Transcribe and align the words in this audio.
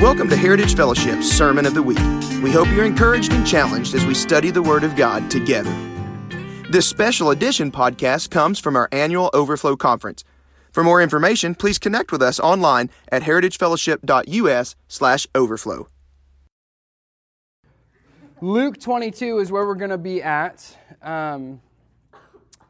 Welcome 0.00 0.30
to 0.30 0.36
Heritage 0.36 0.76
Fellowship's 0.76 1.30
Sermon 1.30 1.66
of 1.66 1.74
the 1.74 1.82
Week. 1.82 1.98
We 2.42 2.50
hope 2.50 2.68
you're 2.68 2.86
encouraged 2.86 3.34
and 3.34 3.46
challenged 3.46 3.94
as 3.94 4.06
we 4.06 4.14
study 4.14 4.50
the 4.50 4.62
Word 4.62 4.82
of 4.82 4.96
God 4.96 5.30
together. 5.30 5.70
This 6.70 6.86
special 6.86 7.28
edition 7.28 7.70
podcast 7.70 8.30
comes 8.30 8.58
from 8.58 8.76
our 8.76 8.88
annual 8.92 9.28
Overflow 9.34 9.76
Conference. 9.76 10.24
For 10.72 10.82
more 10.82 11.02
information, 11.02 11.54
please 11.54 11.78
connect 11.78 12.12
with 12.12 12.22
us 12.22 12.40
online 12.40 12.88
at 13.12 13.24
heritagefellowship.us/overflow. 13.24 15.86
Luke 18.40 18.80
22 18.80 19.38
is 19.38 19.52
where 19.52 19.66
we're 19.66 19.74
going 19.74 19.90
to 19.90 19.98
be 19.98 20.22
at. 20.22 20.78
Um, 21.02 21.60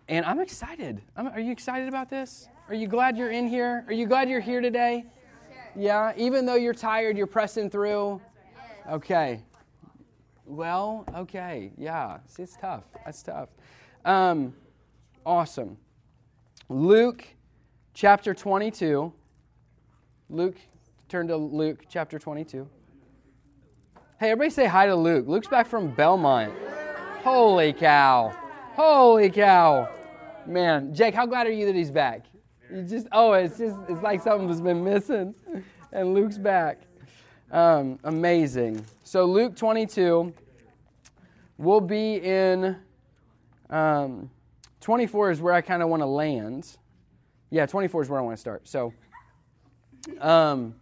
and 0.09 0.27
I'm 0.27 0.41
excited. 0.41 1.01
I'm, 1.17 1.29
are 1.29 1.39
you 1.39 1.53
excited 1.53 1.87
about 1.87 2.11
this? 2.11 2.49
Are 2.69 2.75
you 2.75 2.89
glad 2.89 3.17
you're 3.17 3.31
in 3.31 3.47
here? 3.47 3.85
Are 3.87 3.93
you 3.93 4.07
glad 4.07 4.29
you're 4.29 4.41
here 4.41 4.61
today? 4.61 5.05
Yeah, 5.77 6.13
even 6.17 6.47
though 6.47 6.57
you're 6.57 6.75
tired, 6.75 7.17
you're 7.17 7.27
pressing 7.27 7.71
through? 7.71 8.21
Okay. 8.89 9.43
Well, 10.47 11.05
okay. 11.15 11.71
Yeah, 11.79 12.19
See, 12.27 12.43
it's 12.43 12.57
tough. 12.57 12.85
That's 13.05 13.23
tough. 13.23 13.49
Um, 14.05 14.55
awesome. 15.25 15.77
Luke 16.69 17.25
chapter 17.95 18.35
22. 18.35 19.13
Luke, 20.29 20.57
turn 21.09 21.29
to 21.29 21.37
Luke 21.37 21.85
chapter 21.89 22.19
22. 22.19 22.69
Hey, 24.19 24.31
everybody 24.31 24.51
say 24.51 24.67
hi 24.67 24.87
to 24.87 24.95
Luke. 24.95 25.27
Luke's 25.27 25.49
back 25.49 25.67
from 25.67 25.95
Belmont. 25.95 26.53
Holy 27.23 27.73
cow. 27.73 28.35
Holy 28.75 29.31
cow. 29.31 29.89
Man, 30.47 30.95
Jake, 30.95 31.15
how 31.15 31.27
glad 31.27 31.47
are 31.47 31.53
you 31.53 31.67
that 31.67 31.75
he's 31.75 31.91
back? 31.91 32.27
You 32.73 32.83
just 32.83 33.09
oh, 33.13 33.33
it's 33.33 33.59
just 33.59 33.77
it's 33.89 34.03
like 34.03 34.23
something's 34.23 34.61
been 34.61 34.85
missing, 34.85 35.35
and 35.93 36.15
Luke's 36.15 36.39
back. 36.39 36.81
Um, 37.51 37.99
amazing. 38.05 38.85
So 39.05 39.25
Luke 39.25 39.57
22. 39.57 40.33
We'll 41.59 41.81
be 41.81 42.15
in. 42.15 42.77
Um, 43.69 44.31
24 44.81 45.31
is 45.31 45.41
where 45.41 45.53
I 45.53 45.61
kind 45.61 45.83
of 45.83 45.89
want 45.89 46.01
to 46.01 46.07
land. 46.07 46.77
Yeah, 47.51 47.67
24 47.67 48.03
is 48.03 48.09
where 48.09 48.19
I 48.19 48.23
want 48.23 48.37
to 48.37 48.41
start. 48.41 48.67
So, 48.67 48.95
um, 50.21 50.75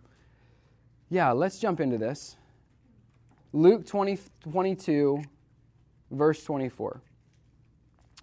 yeah, 1.10 1.32
let's 1.32 1.58
jump 1.58 1.80
into 1.80 1.98
this. 1.98 2.36
Luke 3.52 3.86
20, 3.86 4.18
22, 4.50 5.22
verse 6.10 6.44
24. 6.44 7.00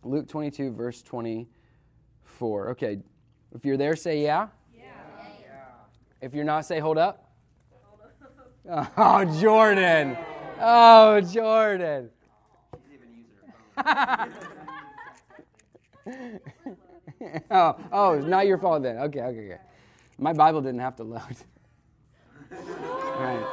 Luke 0.03 0.27
22, 0.27 0.71
verse 0.71 1.01
24. 1.01 2.69
Okay, 2.69 2.99
if 3.55 3.63
you're 3.63 3.77
there, 3.77 3.95
say 3.95 4.21
yeah. 4.21 4.49
Yeah. 4.77 4.83
yeah. 5.39 5.47
If 6.21 6.33
you're 6.33 6.43
not, 6.43 6.65
say 6.65 6.79
hold 6.79 6.97
up. 6.97 7.21
Oh, 8.67 9.23
Jordan. 9.39 10.17
Oh, 10.59 11.21
Jordan. 11.21 12.09
oh, 17.51 17.75
oh, 17.91 18.13
it's 18.13 18.25
not 18.25 18.47
your 18.47 18.57
fault 18.57 18.81
then. 18.81 18.97
Okay, 18.97 19.21
okay, 19.21 19.45
okay. 19.45 19.59
My 20.17 20.33
Bible 20.33 20.61
didn't 20.61 20.79
have 20.79 20.95
to 20.95 21.03
load. 21.03 21.21
All 22.51 23.19
right. 23.19 23.45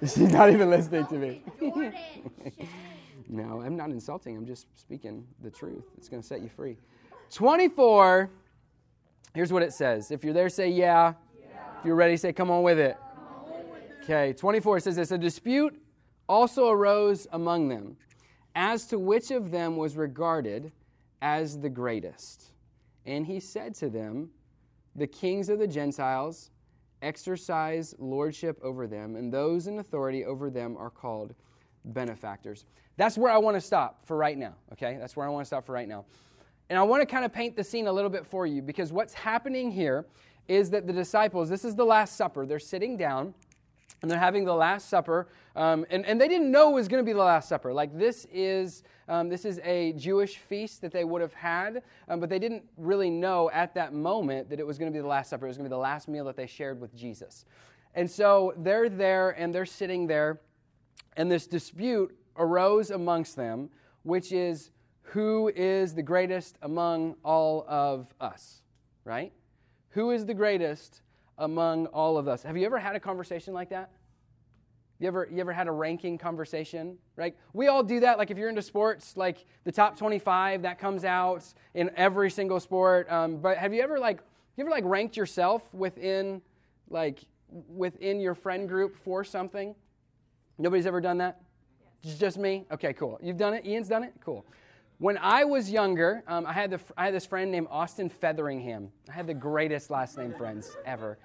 Just, 0.00 0.16
she's 0.18 0.32
not 0.32 0.50
even 0.50 0.70
listening 0.70 1.06
to 1.06 1.14
me. 1.14 1.42
no, 3.28 3.60
I'm 3.60 3.76
not 3.76 3.90
insulting. 3.90 4.36
I'm 4.36 4.46
just 4.46 4.66
speaking 4.76 5.24
the 5.42 5.50
truth. 5.50 5.84
It's 5.96 6.08
going 6.08 6.22
to 6.22 6.26
set 6.26 6.42
you 6.42 6.48
free. 6.48 6.78
24, 7.30 8.30
here's 9.34 9.52
what 9.52 9.62
it 9.62 9.72
says. 9.72 10.10
If 10.10 10.24
you're 10.24 10.34
there, 10.34 10.48
say 10.48 10.68
yeah. 10.68 11.14
yeah. 11.38 11.46
If 11.78 11.84
you're 11.84 11.94
ready, 11.94 12.16
say 12.16 12.32
come 12.32 12.50
on 12.50 12.62
with 12.62 12.78
it. 12.78 12.96
Okay, 14.02 14.32
24 14.32 14.78
it 14.78 14.82
says 14.82 14.96
this 14.96 15.10
A 15.10 15.18
dispute 15.18 15.80
also 16.28 16.68
arose 16.68 17.26
among 17.32 17.68
them 17.68 17.96
as 18.54 18.86
to 18.86 18.98
which 18.98 19.30
of 19.30 19.50
them 19.50 19.76
was 19.76 19.96
regarded 19.96 20.72
as 21.22 21.60
the 21.60 21.68
greatest. 21.68 22.46
And 23.06 23.26
he 23.26 23.40
said 23.40 23.74
to 23.76 23.88
them, 23.88 24.30
The 24.96 25.06
kings 25.06 25.48
of 25.48 25.58
the 25.58 25.66
Gentiles 25.66 26.50
exercise 27.02 27.94
lordship 27.98 28.58
over 28.62 28.86
them, 28.86 29.16
and 29.16 29.32
those 29.32 29.66
in 29.66 29.78
authority 29.78 30.24
over 30.24 30.50
them 30.50 30.76
are 30.76 30.90
called 30.90 31.34
benefactors. 31.84 32.64
That's 32.96 33.16
where 33.16 33.32
I 33.32 33.38
want 33.38 33.56
to 33.56 33.60
stop 33.60 34.04
for 34.04 34.16
right 34.16 34.36
now, 34.36 34.54
okay? 34.72 34.98
That's 35.00 35.16
where 35.16 35.26
I 35.26 35.30
want 35.30 35.42
to 35.42 35.46
stop 35.46 35.64
for 35.64 35.72
right 35.72 35.88
now. 35.88 36.04
And 36.70 36.78
I 36.78 36.82
want 36.84 37.02
to 37.02 37.06
kind 37.06 37.24
of 37.24 37.32
paint 37.32 37.56
the 37.56 37.64
scene 37.64 37.88
a 37.88 37.92
little 37.92 38.08
bit 38.08 38.24
for 38.24 38.46
you 38.46 38.62
because 38.62 38.92
what's 38.92 39.12
happening 39.12 39.72
here 39.72 40.06
is 40.46 40.70
that 40.70 40.86
the 40.86 40.92
disciples, 40.92 41.48
this 41.48 41.64
is 41.64 41.74
the 41.74 41.84
Last 41.84 42.16
Supper, 42.16 42.46
they're 42.46 42.60
sitting 42.60 42.96
down 42.96 43.34
and 44.00 44.10
they're 44.10 44.20
having 44.20 44.44
the 44.44 44.54
Last 44.54 44.88
Supper. 44.88 45.26
Um, 45.56 45.84
and, 45.90 46.06
and 46.06 46.20
they 46.20 46.28
didn't 46.28 46.50
know 46.50 46.70
it 46.70 46.74
was 46.74 46.86
going 46.86 47.04
to 47.04 47.06
be 47.06 47.12
the 47.12 47.18
Last 47.18 47.48
Supper. 47.48 47.72
Like, 47.74 47.98
this 47.98 48.24
is, 48.32 48.84
um, 49.08 49.28
this 49.28 49.44
is 49.44 49.60
a 49.64 49.92
Jewish 49.94 50.38
feast 50.38 50.80
that 50.82 50.92
they 50.92 51.02
would 51.02 51.20
have 51.20 51.34
had, 51.34 51.82
um, 52.08 52.20
but 52.20 52.28
they 52.28 52.38
didn't 52.38 52.62
really 52.76 53.10
know 53.10 53.50
at 53.50 53.74
that 53.74 53.92
moment 53.92 54.48
that 54.48 54.60
it 54.60 54.66
was 54.66 54.78
going 54.78 54.90
to 54.90 54.96
be 54.96 55.02
the 55.02 55.08
Last 55.08 55.30
Supper. 55.30 55.46
It 55.46 55.48
was 55.48 55.56
going 55.56 55.64
to 55.64 55.70
be 55.70 55.74
the 55.74 55.78
last 55.78 56.06
meal 56.06 56.24
that 56.26 56.36
they 56.36 56.46
shared 56.46 56.80
with 56.80 56.94
Jesus. 56.94 57.44
And 57.96 58.08
so 58.08 58.54
they're 58.56 58.88
there 58.88 59.30
and 59.30 59.52
they're 59.52 59.66
sitting 59.66 60.06
there, 60.06 60.40
and 61.16 61.28
this 61.30 61.48
dispute 61.48 62.16
arose 62.36 62.92
amongst 62.92 63.34
them, 63.34 63.70
which 64.04 64.30
is 64.30 64.70
who 65.10 65.48
is 65.56 65.94
the 65.94 66.02
greatest 66.02 66.56
among 66.62 67.16
all 67.24 67.64
of 67.66 68.14
us, 68.20 68.62
right? 69.04 69.32
Who 69.90 70.12
is 70.12 70.24
the 70.24 70.34
greatest 70.34 71.02
among 71.36 71.86
all 71.86 72.16
of 72.16 72.28
us? 72.28 72.44
Have 72.44 72.56
you 72.56 72.64
ever 72.64 72.78
had 72.78 72.94
a 72.94 73.00
conversation 73.00 73.52
like 73.52 73.70
that? 73.70 73.90
You 75.00 75.08
ever, 75.08 75.28
you 75.32 75.40
ever 75.40 75.52
had 75.52 75.66
a 75.66 75.72
ranking 75.72 76.16
conversation? 76.16 76.96
Right? 77.16 77.34
We 77.54 77.66
all 77.66 77.82
do 77.82 78.00
that. 78.00 78.18
Like 78.18 78.30
if 78.30 78.38
you're 78.38 78.50
into 78.50 78.62
sports, 78.62 79.16
like 79.16 79.44
the 79.64 79.72
top 79.72 79.96
25 79.96 80.62
that 80.62 80.78
comes 80.78 81.04
out 81.04 81.42
in 81.74 81.90
every 81.96 82.30
single 82.30 82.60
sport. 82.60 83.10
Um, 83.10 83.38
but 83.38 83.56
have 83.56 83.74
you 83.74 83.82
ever 83.82 83.98
like 83.98 84.20
you 84.56 84.62
ever 84.62 84.70
like 84.70 84.84
ranked 84.84 85.16
yourself 85.16 85.74
within 85.74 86.40
like 86.88 87.20
within 87.68 88.20
your 88.20 88.34
friend 88.34 88.68
group 88.68 88.96
for 88.96 89.24
something? 89.24 89.74
Nobody's 90.56 90.86
ever 90.86 91.00
done 91.00 91.18
that. 91.18 91.40
Just 92.02 92.38
me. 92.38 92.66
Okay, 92.70 92.92
cool. 92.92 93.18
You've 93.22 93.38
done 93.38 93.54
it. 93.54 93.66
Ian's 93.66 93.88
done 93.88 94.04
it. 94.04 94.12
Cool. 94.24 94.44
When 95.00 95.16
I 95.16 95.44
was 95.44 95.70
younger, 95.70 96.22
um, 96.26 96.44
I, 96.44 96.52
had 96.52 96.72
the, 96.72 96.80
I 96.94 97.06
had 97.06 97.14
this 97.14 97.24
friend 97.24 97.50
named 97.50 97.68
Austin 97.70 98.10
Featheringham. 98.10 98.90
I 99.08 99.12
had 99.12 99.26
the 99.26 99.32
greatest 99.32 99.88
last 99.88 100.18
name 100.18 100.34
friends 100.34 100.76
ever. 100.84 101.16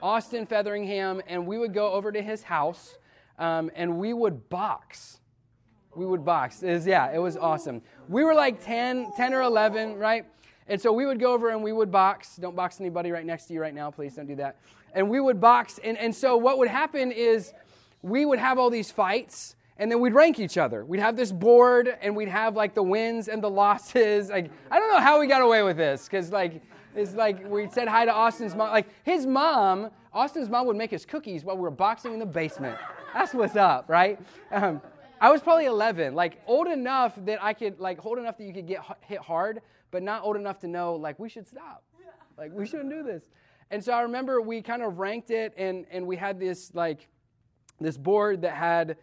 Austin 0.00 0.46
Featheringham, 0.46 1.20
and 1.26 1.46
we 1.46 1.58
would 1.58 1.74
go 1.74 1.92
over 1.92 2.10
to 2.10 2.22
his 2.22 2.42
house 2.42 2.96
um, 3.38 3.70
and 3.74 3.98
we 3.98 4.14
would 4.14 4.48
box. 4.48 5.20
We 5.94 6.06
would 6.06 6.24
box. 6.24 6.62
It 6.62 6.72
was, 6.72 6.86
yeah, 6.86 7.12
it 7.12 7.18
was 7.18 7.36
awesome. 7.36 7.82
We 8.08 8.24
were 8.24 8.32
like 8.32 8.64
10, 8.64 9.12
10 9.14 9.34
or 9.34 9.42
11, 9.42 9.96
right? 9.96 10.24
And 10.66 10.80
so 10.80 10.90
we 10.90 11.04
would 11.04 11.20
go 11.20 11.34
over 11.34 11.50
and 11.50 11.62
we 11.62 11.72
would 11.72 11.90
box. 11.90 12.36
Don't 12.36 12.56
box 12.56 12.80
anybody 12.80 13.10
right 13.10 13.26
next 13.26 13.44
to 13.48 13.52
you 13.52 13.60
right 13.60 13.74
now, 13.74 13.90
please 13.90 14.14
don't 14.14 14.26
do 14.26 14.36
that. 14.36 14.56
And 14.94 15.10
we 15.10 15.20
would 15.20 15.38
box. 15.38 15.78
And, 15.84 15.98
and 15.98 16.16
so 16.16 16.38
what 16.38 16.56
would 16.56 16.68
happen 16.68 17.12
is 17.12 17.52
we 18.00 18.24
would 18.24 18.38
have 18.38 18.58
all 18.58 18.70
these 18.70 18.90
fights 18.90 19.54
and 19.78 19.90
then 19.90 20.00
we'd 20.00 20.14
rank 20.14 20.40
each 20.40 20.58
other. 20.58 20.84
We'd 20.84 21.00
have 21.00 21.16
this 21.16 21.32
board, 21.32 21.96
and 22.00 22.16
we'd 22.16 22.28
have 22.28 22.56
like 22.56 22.74
the 22.74 22.82
wins 22.82 23.28
and 23.28 23.42
the 23.42 23.50
losses. 23.50 24.28
Like 24.28 24.50
I 24.70 24.78
don't 24.78 24.90
know 24.90 25.00
how 25.00 25.20
we 25.20 25.26
got 25.26 25.42
away 25.42 25.62
with 25.62 25.76
this, 25.76 26.04
because 26.04 26.32
like 26.32 26.62
it's 26.94 27.14
like 27.14 27.48
we 27.48 27.68
said 27.70 27.88
hi 27.88 28.04
to 28.04 28.12
Austin's 28.12 28.54
mom. 28.54 28.70
Like 28.70 28.88
his 29.04 29.26
mom, 29.26 29.90
Austin's 30.12 30.48
mom 30.48 30.66
would 30.66 30.76
make 30.76 30.92
us 30.92 31.04
cookies 31.04 31.44
while 31.44 31.56
we 31.56 31.62
were 31.62 31.70
boxing 31.70 32.12
in 32.12 32.18
the 32.18 32.26
basement. 32.26 32.76
That's 33.14 33.32
what's 33.34 33.56
up, 33.56 33.88
right? 33.88 34.18
Um, 34.50 34.80
I 35.20 35.30
was 35.30 35.40
probably 35.40 35.66
11, 35.66 36.14
like 36.14 36.40
old 36.46 36.68
enough 36.68 37.14
that 37.24 37.42
I 37.42 37.52
could 37.52 37.80
like 37.80 38.04
old 38.04 38.18
enough 38.18 38.38
that 38.38 38.44
you 38.44 38.52
could 38.52 38.66
get 38.66 38.80
hit 39.00 39.18
hard, 39.18 39.60
but 39.90 40.02
not 40.02 40.22
old 40.22 40.36
enough 40.36 40.58
to 40.60 40.68
know 40.68 40.94
like 40.94 41.18
we 41.18 41.28
should 41.28 41.46
stop, 41.46 41.82
like 42.36 42.52
we 42.52 42.66
shouldn't 42.66 42.90
do 42.90 43.02
this. 43.02 43.24
And 43.70 43.82
so 43.84 43.92
I 43.92 44.02
remember 44.02 44.40
we 44.40 44.62
kind 44.62 44.82
of 44.82 44.98
ranked 44.98 45.30
it, 45.30 45.52
and 45.56 45.86
and 45.90 46.06
we 46.06 46.16
had 46.16 46.38
this 46.40 46.74
like 46.74 47.08
this 47.80 47.96
board 47.96 48.42
that 48.42 48.54
had 48.54 48.96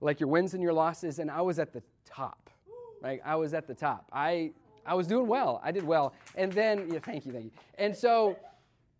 like 0.00 0.20
your 0.20 0.28
wins 0.28 0.54
and 0.54 0.62
your 0.62 0.72
losses, 0.72 1.18
and 1.18 1.30
I 1.30 1.40
was 1.40 1.58
at 1.58 1.72
the 1.72 1.82
top. 2.04 2.50
Like 3.02 3.22
I 3.24 3.36
was 3.36 3.54
at 3.54 3.66
the 3.66 3.74
top. 3.74 4.08
I 4.12 4.52
I 4.86 4.94
was 4.94 5.06
doing 5.06 5.26
well. 5.26 5.60
I 5.62 5.70
did 5.70 5.84
well. 5.84 6.14
And 6.34 6.52
then 6.52 6.88
yeah, 6.90 6.98
thank 7.00 7.26
you, 7.26 7.32
thank 7.32 7.44
you. 7.46 7.50
And 7.76 7.94
so, 7.94 8.36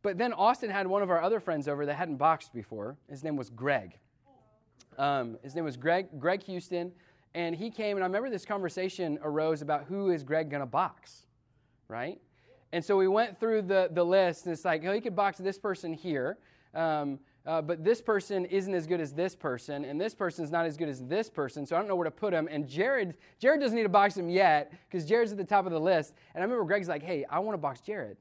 but 0.02 0.18
then 0.18 0.32
Austin 0.32 0.70
had 0.70 0.86
one 0.86 1.02
of 1.02 1.10
our 1.10 1.22
other 1.22 1.40
friends 1.40 1.66
over 1.68 1.86
that 1.86 1.94
hadn't 1.94 2.16
boxed 2.16 2.52
before. 2.52 2.96
His 3.08 3.24
name 3.24 3.36
was 3.36 3.50
Greg. 3.50 3.98
Um, 4.98 5.38
his 5.42 5.54
name 5.54 5.64
was 5.64 5.76
Greg 5.76 6.06
Greg 6.18 6.42
Houston, 6.44 6.92
and 7.34 7.54
he 7.54 7.70
came. 7.70 7.96
And 7.96 8.04
I 8.04 8.06
remember 8.06 8.30
this 8.30 8.44
conversation 8.44 9.18
arose 9.22 9.62
about 9.62 9.84
who 9.84 10.10
is 10.10 10.22
Greg 10.22 10.50
gonna 10.50 10.66
box, 10.66 11.26
right? 11.88 12.20
And 12.72 12.84
so 12.84 12.96
we 12.96 13.08
went 13.08 13.40
through 13.40 13.62
the 13.62 13.88
the 13.90 14.04
list, 14.04 14.44
and 14.46 14.52
it's 14.52 14.64
like, 14.64 14.84
oh, 14.84 14.92
he 14.92 15.00
could 15.00 15.16
box 15.16 15.38
this 15.38 15.58
person 15.58 15.92
here. 15.92 16.38
Um, 16.74 17.18
uh, 17.46 17.62
but 17.62 17.84
this 17.84 18.00
person 18.00 18.44
isn't 18.46 18.74
as 18.74 18.86
good 18.86 19.00
as 19.00 19.12
this 19.12 19.34
person, 19.34 19.84
and 19.84 20.00
this 20.00 20.14
person's 20.14 20.50
not 20.50 20.66
as 20.66 20.76
good 20.76 20.88
as 20.88 21.04
this 21.06 21.30
person, 21.30 21.64
so 21.64 21.76
I 21.76 21.78
don't 21.78 21.88
know 21.88 21.96
where 21.96 22.04
to 22.04 22.10
put 22.10 22.32
him. 22.32 22.48
And 22.50 22.68
Jared, 22.68 23.14
Jared 23.38 23.60
doesn't 23.60 23.76
need 23.76 23.84
to 23.84 23.88
box 23.88 24.16
him 24.16 24.28
yet 24.28 24.72
because 24.88 25.06
Jared's 25.06 25.32
at 25.32 25.38
the 25.38 25.44
top 25.44 25.64
of 25.64 25.72
the 25.72 25.80
list. 25.80 26.14
And 26.34 26.42
I 26.42 26.44
remember 26.44 26.64
Greg's 26.64 26.88
like, 26.88 27.02
"Hey, 27.02 27.24
I 27.30 27.38
want 27.38 27.54
to 27.54 27.58
box 27.58 27.80
Jared." 27.80 28.16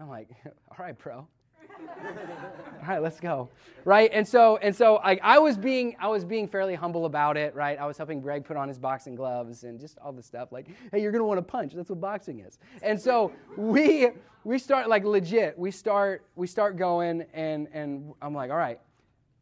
I'm 0.00 0.08
like, 0.08 0.30
"All 0.46 0.84
right, 0.84 0.98
bro. 0.98 1.28
All 1.78 2.88
right, 2.88 3.02
let's 3.02 3.20
go. 3.20 3.48
Right? 3.84 4.10
And 4.12 4.26
so 4.26 4.58
and 4.58 4.74
so 4.74 4.94
like 4.96 5.20
I 5.22 5.38
was 5.38 5.56
being 5.56 5.96
I 6.00 6.08
was 6.08 6.24
being 6.24 6.48
fairly 6.48 6.74
humble 6.74 7.06
about 7.06 7.36
it, 7.36 7.54
right? 7.54 7.78
I 7.78 7.86
was 7.86 7.96
helping 7.96 8.20
Greg 8.20 8.44
put 8.44 8.56
on 8.56 8.68
his 8.68 8.78
boxing 8.78 9.14
gloves 9.14 9.64
and 9.64 9.78
just 9.78 9.98
all 9.98 10.12
the 10.12 10.22
stuff 10.22 10.52
like, 10.52 10.66
hey, 10.92 11.00
you're 11.00 11.12
gonna 11.12 11.24
want 11.24 11.38
to 11.38 11.42
punch. 11.42 11.72
That's 11.74 11.90
what 11.90 12.00
boxing 12.00 12.40
is. 12.40 12.58
And 12.82 13.00
so 13.00 13.32
we 13.56 14.08
we 14.44 14.58
start 14.58 14.88
like 14.88 15.04
legit, 15.04 15.58
we 15.58 15.70
start 15.70 16.24
we 16.34 16.46
start 16.46 16.76
going 16.76 17.24
and 17.32 17.68
and 17.72 18.12
I'm 18.22 18.34
like, 18.34 18.50
all 18.50 18.56
right, 18.56 18.80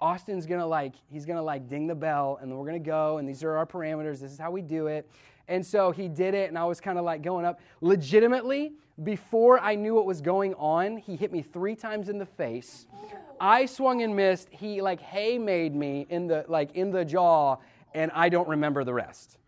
Austin's 0.01 0.45
gonna 0.47 0.67
like, 0.67 0.95
he's 1.11 1.25
gonna 1.25 1.43
like 1.43 1.69
ding 1.69 1.87
the 1.87 1.95
bell, 1.95 2.39
and 2.41 2.51
then 2.51 2.59
we're 2.59 2.67
gonna 2.67 2.79
go, 2.79 3.19
and 3.19 3.29
these 3.29 3.43
are 3.43 3.57
our 3.57 3.67
parameters. 3.67 4.21
This 4.21 4.33
is 4.33 4.39
how 4.39 4.51
we 4.51 4.61
do 4.61 4.87
it. 4.87 5.09
And 5.49 5.65
so 5.65 5.91
he 5.91 6.09
did 6.09 6.35
it, 6.35 6.49
and 6.49 6.59
I 6.59 6.65
was 6.65 6.81
kind 6.81 6.99
of 6.99 7.05
like 7.05 7.23
going 7.23 7.45
up. 7.45 7.61
Legitimately, 7.81 8.73
before 9.03 9.59
I 9.59 9.75
knew 9.75 9.95
what 9.95 10.07
was 10.07 10.21
going 10.21 10.55
on, 10.55 10.99
he 10.99 11.17
hit 11.17 11.33
me 11.33 11.43
three 11.43 11.75
times 11.75 12.09
in 12.09 12.19
the 12.19 12.27
face. 12.27 12.87
I 13.41 13.67
swung 13.67 14.03
and 14.03 14.15
missed. 14.15 14.49
He 14.51 14.81
like 14.81 15.01
hay 15.01 15.39
made 15.39 15.75
me 15.75 16.07
in 16.09 16.29
the 16.29 16.45
like 16.49 16.75
in 16.77 16.91
the 16.91 17.05
jaw, 17.05 17.57
and 17.93 18.11
I 18.15 18.29
don't 18.29 18.49
remember 18.49 18.85
the 18.85 18.95
rest. 18.95 19.39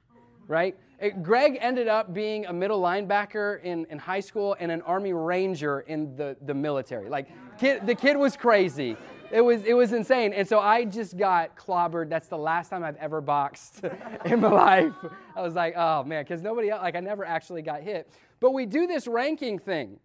Right? 0.48 0.76
It, 0.98 1.22
Greg 1.22 1.58
ended 1.60 1.88
up 1.88 2.14
being 2.14 2.46
a 2.46 2.52
middle 2.52 2.80
linebacker 2.80 3.62
in, 3.62 3.86
in 3.90 3.98
high 3.98 4.20
school 4.20 4.56
and 4.58 4.72
an 4.72 4.80
Army 4.82 5.12
Ranger 5.12 5.80
in 5.80 6.16
the, 6.16 6.36
the 6.46 6.54
military. 6.54 7.10
Like, 7.10 7.28
kid, 7.58 7.86
the 7.86 7.94
kid 7.94 8.16
was 8.16 8.36
crazy 8.36 8.96
it 9.30 9.40
was 9.40 9.64
it 9.64 9.74
was 9.74 9.92
insane. 9.92 10.32
And 10.32 10.46
so 10.46 10.58
I 10.60 10.84
just 10.84 11.16
got 11.16 11.56
clobbered. 11.56 12.08
That's 12.08 12.28
the 12.28 12.38
last 12.38 12.68
time 12.68 12.84
I've 12.84 12.96
ever 12.96 13.20
boxed 13.20 13.82
in 14.24 14.40
my 14.40 14.48
life. 14.48 14.92
I 15.34 15.42
was 15.42 15.54
like, 15.54 15.74
oh 15.76 16.04
man, 16.04 16.24
because 16.24 16.42
nobody 16.42 16.70
else, 16.70 16.82
like 16.82 16.96
I 16.96 17.00
never 17.00 17.24
actually 17.24 17.62
got 17.62 17.82
hit. 17.82 18.10
But 18.46 18.52
we 18.52 18.64
do 18.64 18.86
this 18.86 19.08
ranking 19.08 19.58
thing. 19.58 19.98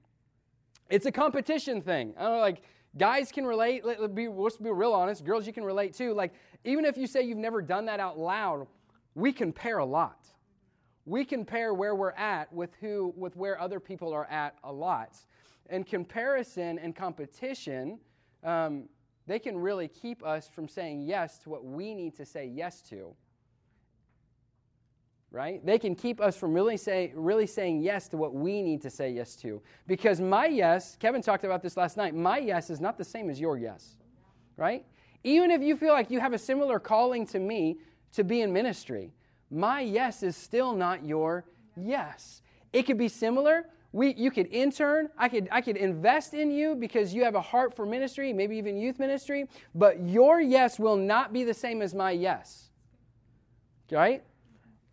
It's 0.89 1.05
a 1.05 1.11
competition 1.11 1.79
thing. 1.79 2.15
I 2.17 2.23
don't 2.23 2.31
know, 2.31 2.39
like 2.39 2.63
guys 2.97 3.31
can 3.31 3.45
relate. 3.45 3.85
Let, 3.85 4.01
let 4.01 4.15
be, 4.15 4.27
let's 4.27 4.57
be 4.57 4.71
real 4.71 4.93
honest. 4.93 5.23
Girls, 5.23 5.45
you 5.45 5.53
can 5.53 5.63
relate 5.63 5.93
too. 5.93 6.15
Like 6.15 6.33
even 6.63 6.83
if 6.83 6.97
you 6.97 7.05
say 7.05 7.21
you've 7.21 7.37
never 7.37 7.61
done 7.61 7.85
that 7.85 7.99
out 7.99 8.17
loud, 8.17 8.65
we 9.13 9.31
compare 9.31 9.77
a 9.77 9.85
lot. 9.85 10.25
We 11.05 11.23
compare 11.23 11.75
where 11.75 11.93
we're 11.93 12.13
at 12.13 12.51
with 12.51 12.71
who 12.81 13.13
with 13.15 13.35
where 13.35 13.61
other 13.61 13.79
people 13.79 14.11
are 14.11 14.25
at 14.25 14.55
a 14.63 14.73
lot. 14.73 15.19
And 15.69 15.85
comparison 15.85 16.79
and 16.79 16.95
competition. 16.95 17.99
Um, 18.43 18.89
they 19.27 19.37
can 19.37 19.55
really 19.55 19.87
keep 19.87 20.25
us 20.25 20.49
from 20.49 20.67
saying 20.67 21.03
yes 21.03 21.37
to 21.43 21.51
what 21.51 21.63
we 21.63 21.93
need 21.93 22.15
to 22.15 22.25
say 22.25 22.47
yes 22.47 22.81
to. 22.89 23.13
Right? 25.31 25.65
They 25.65 25.79
can 25.79 25.95
keep 25.95 26.19
us 26.19 26.35
from 26.35 26.53
really, 26.53 26.75
say, 26.75 27.13
really 27.15 27.47
saying 27.47 27.81
yes 27.81 28.09
to 28.09 28.17
what 28.17 28.33
we 28.33 28.61
need 28.61 28.81
to 28.81 28.89
say 28.89 29.11
yes 29.11 29.35
to. 29.37 29.61
Because 29.87 30.19
my 30.19 30.45
yes, 30.47 30.97
Kevin 30.99 31.21
talked 31.21 31.45
about 31.45 31.61
this 31.61 31.77
last 31.77 31.95
night, 31.95 32.13
my 32.13 32.37
yes 32.37 32.69
is 32.69 32.81
not 32.81 32.97
the 32.97 33.05
same 33.05 33.29
as 33.29 33.39
your 33.39 33.57
yes. 33.57 33.95
Right? 34.57 34.85
Even 35.23 35.49
if 35.49 35.61
you 35.61 35.77
feel 35.77 35.93
like 35.93 36.11
you 36.11 36.19
have 36.19 36.33
a 36.33 36.37
similar 36.37 36.79
calling 36.79 37.25
to 37.27 37.39
me 37.39 37.77
to 38.11 38.25
be 38.25 38.41
in 38.41 38.51
ministry, 38.51 39.13
my 39.49 39.79
yes 39.79 40.21
is 40.21 40.35
still 40.35 40.73
not 40.73 41.05
your 41.05 41.45
yes. 41.77 42.41
It 42.73 42.83
could 42.83 42.97
be 42.97 43.07
similar, 43.07 43.67
we, 43.93 44.13
you 44.13 44.31
could 44.31 44.47
intern. 44.47 45.09
I 45.17 45.27
could, 45.27 45.49
I 45.51 45.61
could 45.61 45.75
invest 45.75 46.33
in 46.33 46.49
you 46.51 46.75
because 46.75 47.13
you 47.13 47.23
have 47.23 47.35
a 47.35 47.41
heart 47.41 47.75
for 47.75 47.85
ministry, 47.85 48.31
maybe 48.31 48.57
even 48.57 48.77
youth 48.77 48.99
ministry. 48.99 49.47
But 49.75 50.01
your 50.01 50.39
yes 50.39 50.79
will 50.79 50.95
not 50.95 51.33
be 51.33 51.43
the 51.43 51.53
same 51.53 51.81
as 51.81 51.93
my 51.93 52.11
yes. 52.11 52.69
Right? 53.91 54.23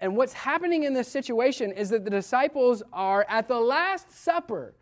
And 0.01 0.17
what's 0.17 0.33
happening 0.33 0.85
in 0.85 0.95
this 0.95 1.09
situation 1.09 1.73
is 1.73 1.91
that 1.91 2.05
the 2.05 2.11
disciples 2.11 2.83
are 2.93 3.27
at 3.29 3.49
the 3.49 3.59
Last 3.59 4.13
Supper 4.13 4.75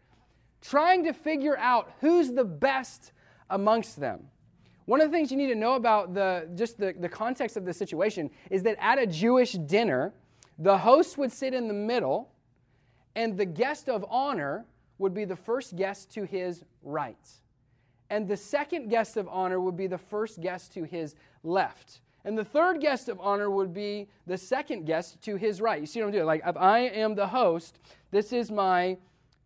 trying 0.60 1.04
to 1.04 1.12
figure 1.12 1.56
out 1.56 1.92
who's 2.00 2.32
the 2.32 2.44
best 2.44 3.12
amongst 3.50 3.98
them. 3.98 4.28
One 4.84 5.00
of 5.00 5.10
the 5.10 5.16
things 5.16 5.30
you 5.30 5.36
need 5.36 5.48
to 5.48 5.54
know 5.54 5.74
about 5.74 6.14
the, 6.14 6.48
just 6.54 6.78
the, 6.78 6.94
the 6.98 7.08
context 7.08 7.56
of 7.56 7.64
the 7.64 7.72
situation 7.72 8.30
is 8.50 8.62
that 8.64 8.76
at 8.78 8.98
a 8.98 9.06
Jewish 9.06 9.52
dinner, 9.52 10.12
the 10.58 10.78
host 10.78 11.18
would 11.18 11.32
sit 11.32 11.54
in 11.54 11.66
the 11.66 11.74
middle 11.74 12.30
and 13.14 13.36
the 13.36 13.46
guest 13.46 13.88
of 13.88 14.04
honor 14.08 14.66
would 14.98 15.14
be 15.14 15.24
the 15.24 15.36
first 15.36 15.76
guest 15.76 16.10
to 16.12 16.24
his 16.24 16.62
right. 16.82 17.16
And 18.10 18.28
the 18.28 18.36
second 18.36 18.88
guest 18.88 19.16
of 19.16 19.28
honor 19.28 19.60
would 19.60 19.76
be 19.76 19.86
the 19.86 19.98
first 19.98 20.40
guest 20.40 20.72
to 20.74 20.84
his 20.84 21.14
left. 21.42 22.00
And 22.26 22.37
the 22.37 22.44
third 22.44 22.81
guest 22.81 23.08
of 23.08 23.20
honor 23.20 23.49
would 23.49 23.73
be 23.73 24.08
the 24.26 24.37
second 24.37 24.84
guest 24.84 25.23
to 25.23 25.37
his 25.37 25.61
right. 25.61 25.81
You 25.81 25.87
see 25.87 26.00
what 26.00 26.06
I'm 26.06 26.12
doing? 26.12 26.26
Like, 26.26 26.43
if 26.44 26.56
I 26.56 26.81
am 26.81 27.14
the 27.14 27.28
host, 27.28 27.78
this 28.11 28.32
is 28.32 28.50
my 28.50 28.99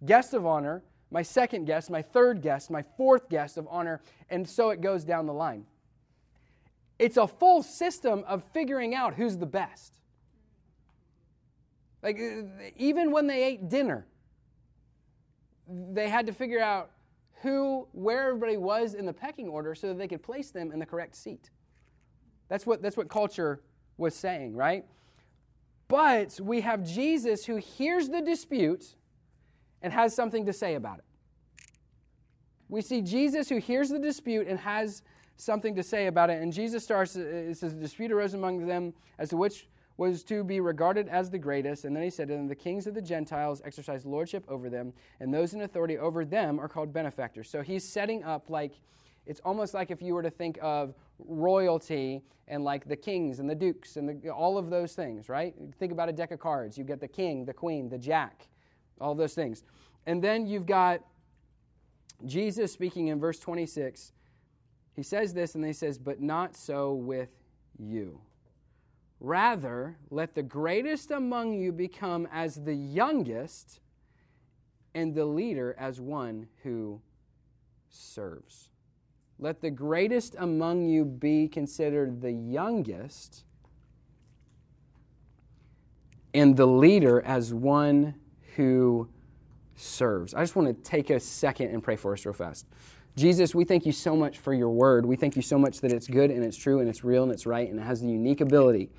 guest 0.07 0.33
of 0.33 0.47
honor, 0.47 0.83
my 1.11 1.21
second 1.21 1.67
guest, 1.67 1.91
my 1.91 2.01
third 2.01 2.41
guest, 2.41 2.71
my 2.71 2.83
fourth 2.97 3.29
guest 3.29 3.59
of 3.59 3.69
honor, 3.71 4.01
and 4.31 4.49
so 4.49 4.71
it 4.71 4.81
goes 4.81 5.05
down 5.05 5.27
the 5.27 5.33
line. 5.35 5.67
It's 6.99 7.19
a 7.19 7.27
full 7.27 7.63
system 7.63 8.25
of 8.27 8.43
figuring 8.55 8.95
out 8.95 9.13
who's 9.13 9.37
the 9.37 9.47
best. 9.47 10.01
Like, 12.03 12.17
uh, 12.17 12.71
even 12.79 13.13
when 13.13 13.27
they 13.27 13.45
ate 13.45 13.69
dinner, 13.69 14.07
they 15.69 16.09
had 16.09 16.27
to 16.29 16.33
figure 16.33 16.63
out 16.63 16.93
who, 17.43 17.89
where 17.93 18.29
everybody 18.29 18.57
was 18.57 18.95
in 18.95 19.05
the 19.05 19.13
pecking 19.13 19.49
order 19.49 19.75
so 19.75 19.89
that 19.89 19.99
they 19.99 20.09
could 20.09 20.23
place 20.23 20.51
them 20.51 20.73
in 20.73 20.79
the 20.79 20.87
correct 20.87 21.15
seat. 21.15 21.51
That's 22.51 22.67
what, 22.67 22.83
that's 22.83 22.97
what 22.97 23.09
culture 23.09 23.63
was 23.97 24.15
saying, 24.15 24.55
right? 24.55 24.85
But 25.89 26.39
we 26.43 26.61
have 26.61 26.85
Jesus 26.85 27.47
who 27.47 27.57
hears 27.57 28.09
the 28.09 28.21
dispute 28.21 28.97
and 29.81 29.93
has 29.93 30.15
something 30.15 30.45
to 30.47 30.53
say 30.53 30.75
about 30.75 30.99
it. 30.99 31.05
We 32.69 32.83
see 32.83 33.03
Jesus 33.03 33.49
who 33.49 33.57
hears 33.57 33.89
the 33.89 33.99
dispute 33.99 34.47
and 34.47 34.59
has 34.59 35.03
something 35.37 35.75
to 35.77 35.83
say 35.83 36.07
about 36.07 36.29
it. 36.29 36.43
And 36.43 36.53
Jesus 36.53 36.85
starts, 36.85 37.17
uh, 37.17 37.21
it 37.21 37.57
says, 37.57 37.75
the 37.75 37.81
dispute 37.81 38.13
arose 38.13 38.35
among 38.35 38.67
them 38.67 38.93
as 39.19 39.31
to 39.31 39.37
which 39.37 39.69
was 39.97 40.23
to 40.25 40.43
be 40.43 40.61
regarded 40.61 41.09
as 41.09 41.31
the 41.31 41.39
greatest. 41.39 41.85
And 41.85 41.95
then 41.95 42.03
he 42.03 42.11
said 42.11 42.29
to 42.29 42.35
them, 42.35 42.49
The 42.49 42.55
kings 42.55 42.87
of 42.87 42.95
the 42.95 43.03
Gentiles 43.03 43.61
exercise 43.65 44.05
lordship 44.05 44.45
over 44.49 44.71
them, 44.71 44.93
and 45.21 45.33
those 45.33 45.55
in 45.55 45.61
authority 45.63 45.99
over 45.99 46.25
them 46.25 46.59
are 46.59 46.69
called 46.69 46.93
benefactors. 46.93 47.51
So 47.51 47.63
he's 47.63 47.87
setting 47.87 48.25
up 48.25 48.49
like, 48.49 48.73
it's 49.27 49.41
almost 49.45 49.75
like 49.75 49.91
if 49.91 50.03
you 50.03 50.15
were 50.15 50.23
to 50.23 50.31
think 50.31 50.59
of 50.63 50.95
royalty 51.19 52.23
and 52.49 52.65
like 52.65 52.89
the 52.89 52.97
kings 52.97 53.39
and 53.39 53.49
the 53.49 53.55
dukes 53.55 53.97
and 53.97 54.23
the, 54.23 54.31
all 54.31 54.59
of 54.59 54.71
those 54.71 54.95
things, 54.95 55.29
right? 55.29 55.55
Think 55.79 55.93
about 55.93 56.09
a 56.09 56.13
deck 56.13 56.31
of 56.31 56.41
cards. 56.41 56.77
You 56.77 56.85
get 56.85 57.01
the 57.01 57.09
king, 57.09 57.45
the 57.45 57.55
queen, 57.55 57.89
the 57.89 57.99
jack, 57.99 58.49
all 59.01 59.15
those 59.15 59.35
things. 59.35 59.63
And 60.07 60.23
then 60.23 60.47
you've 60.47 60.67
got 60.67 61.03
Jesus 62.25 62.73
speaking 62.73 63.09
in 63.09 63.21
verse 63.21 63.39
26. 63.39 64.13
He 64.95 65.03
says 65.03 65.33
this 65.33 65.55
and 65.55 65.65
he 65.65 65.73
says, 65.73 65.99
But 65.99 66.21
not 66.21 66.57
so 66.57 66.95
with 66.95 67.31
you. 67.79 68.21
Rather, 69.21 69.97
let 70.11 70.35
the 70.35 70.43
greatest 70.43 71.11
among 71.11 71.53
you 71.53 71.73
become 71.73 72.27
as 72.33 72.57
the 72.65 72.75
youngest, 72.75 73.81
and 74.95 75.15
the 75.15 75.25
leader 75.25 75.77
as 75.79 76.01
one 76.01 76.49
who 76.63 77.01
serves. 77.89 78.70
Let 79.41 79.63
the 79.63 79.71
greatest 79.71 80.37
among 80.39 80.85
you 80.85 81.07
be 81.07 81.49
considered 81.49 82.21
the 82.21 82.31
youngest, 82.31 83.45
and 86.35 86.55
the 86.55 86.67
leader 86.67 87.23
as 87.23 87.55
one 87.55 88.15
who 88.57 89.09
serves. 89.77 90.35
I 90.35 90.43
just 90.43 90.55
want 90.57 90.69
to 90.69 90.91
take 90.91 91.09
a 91.09 91.19
second 91.19 91.69
and 91.69 91.83
pray 91.83 91.97
for 91.97 92.13
us 92.13 92.27
real 92.27 92.35
fast. 92.35 92.67
Jesus, 93.17 93.55
we 93.55 93.65
thank 93.65 93.87
you 93.87 93.93
so 93.93 94.15
much 94.15 94.39
for 94.39 94.53
your 94.53 94.69
word. 94.69 95.07
We 95.07 95.17
thank 95.17 95.37
you 95.37 95.43
so 95.43 95.59
much 95.59 95.81
that 95.81 95.91
it's 95.91 96.07
good 96.07 96.31
and 96.31 96.45
it's 96.45 96.57
true 96.57 96.81
and 96.81 96.89
it's 96.89 97.03
real 97.03 97.23
and 97.23 97.33
it's 97.33 97.47
right 97.47 97.69
and 97.69 97.81
it 97.81 97.83
has 97.83 98.03
the 98.03 98.09
unique 98.09 98.43
ability 98.43 98.91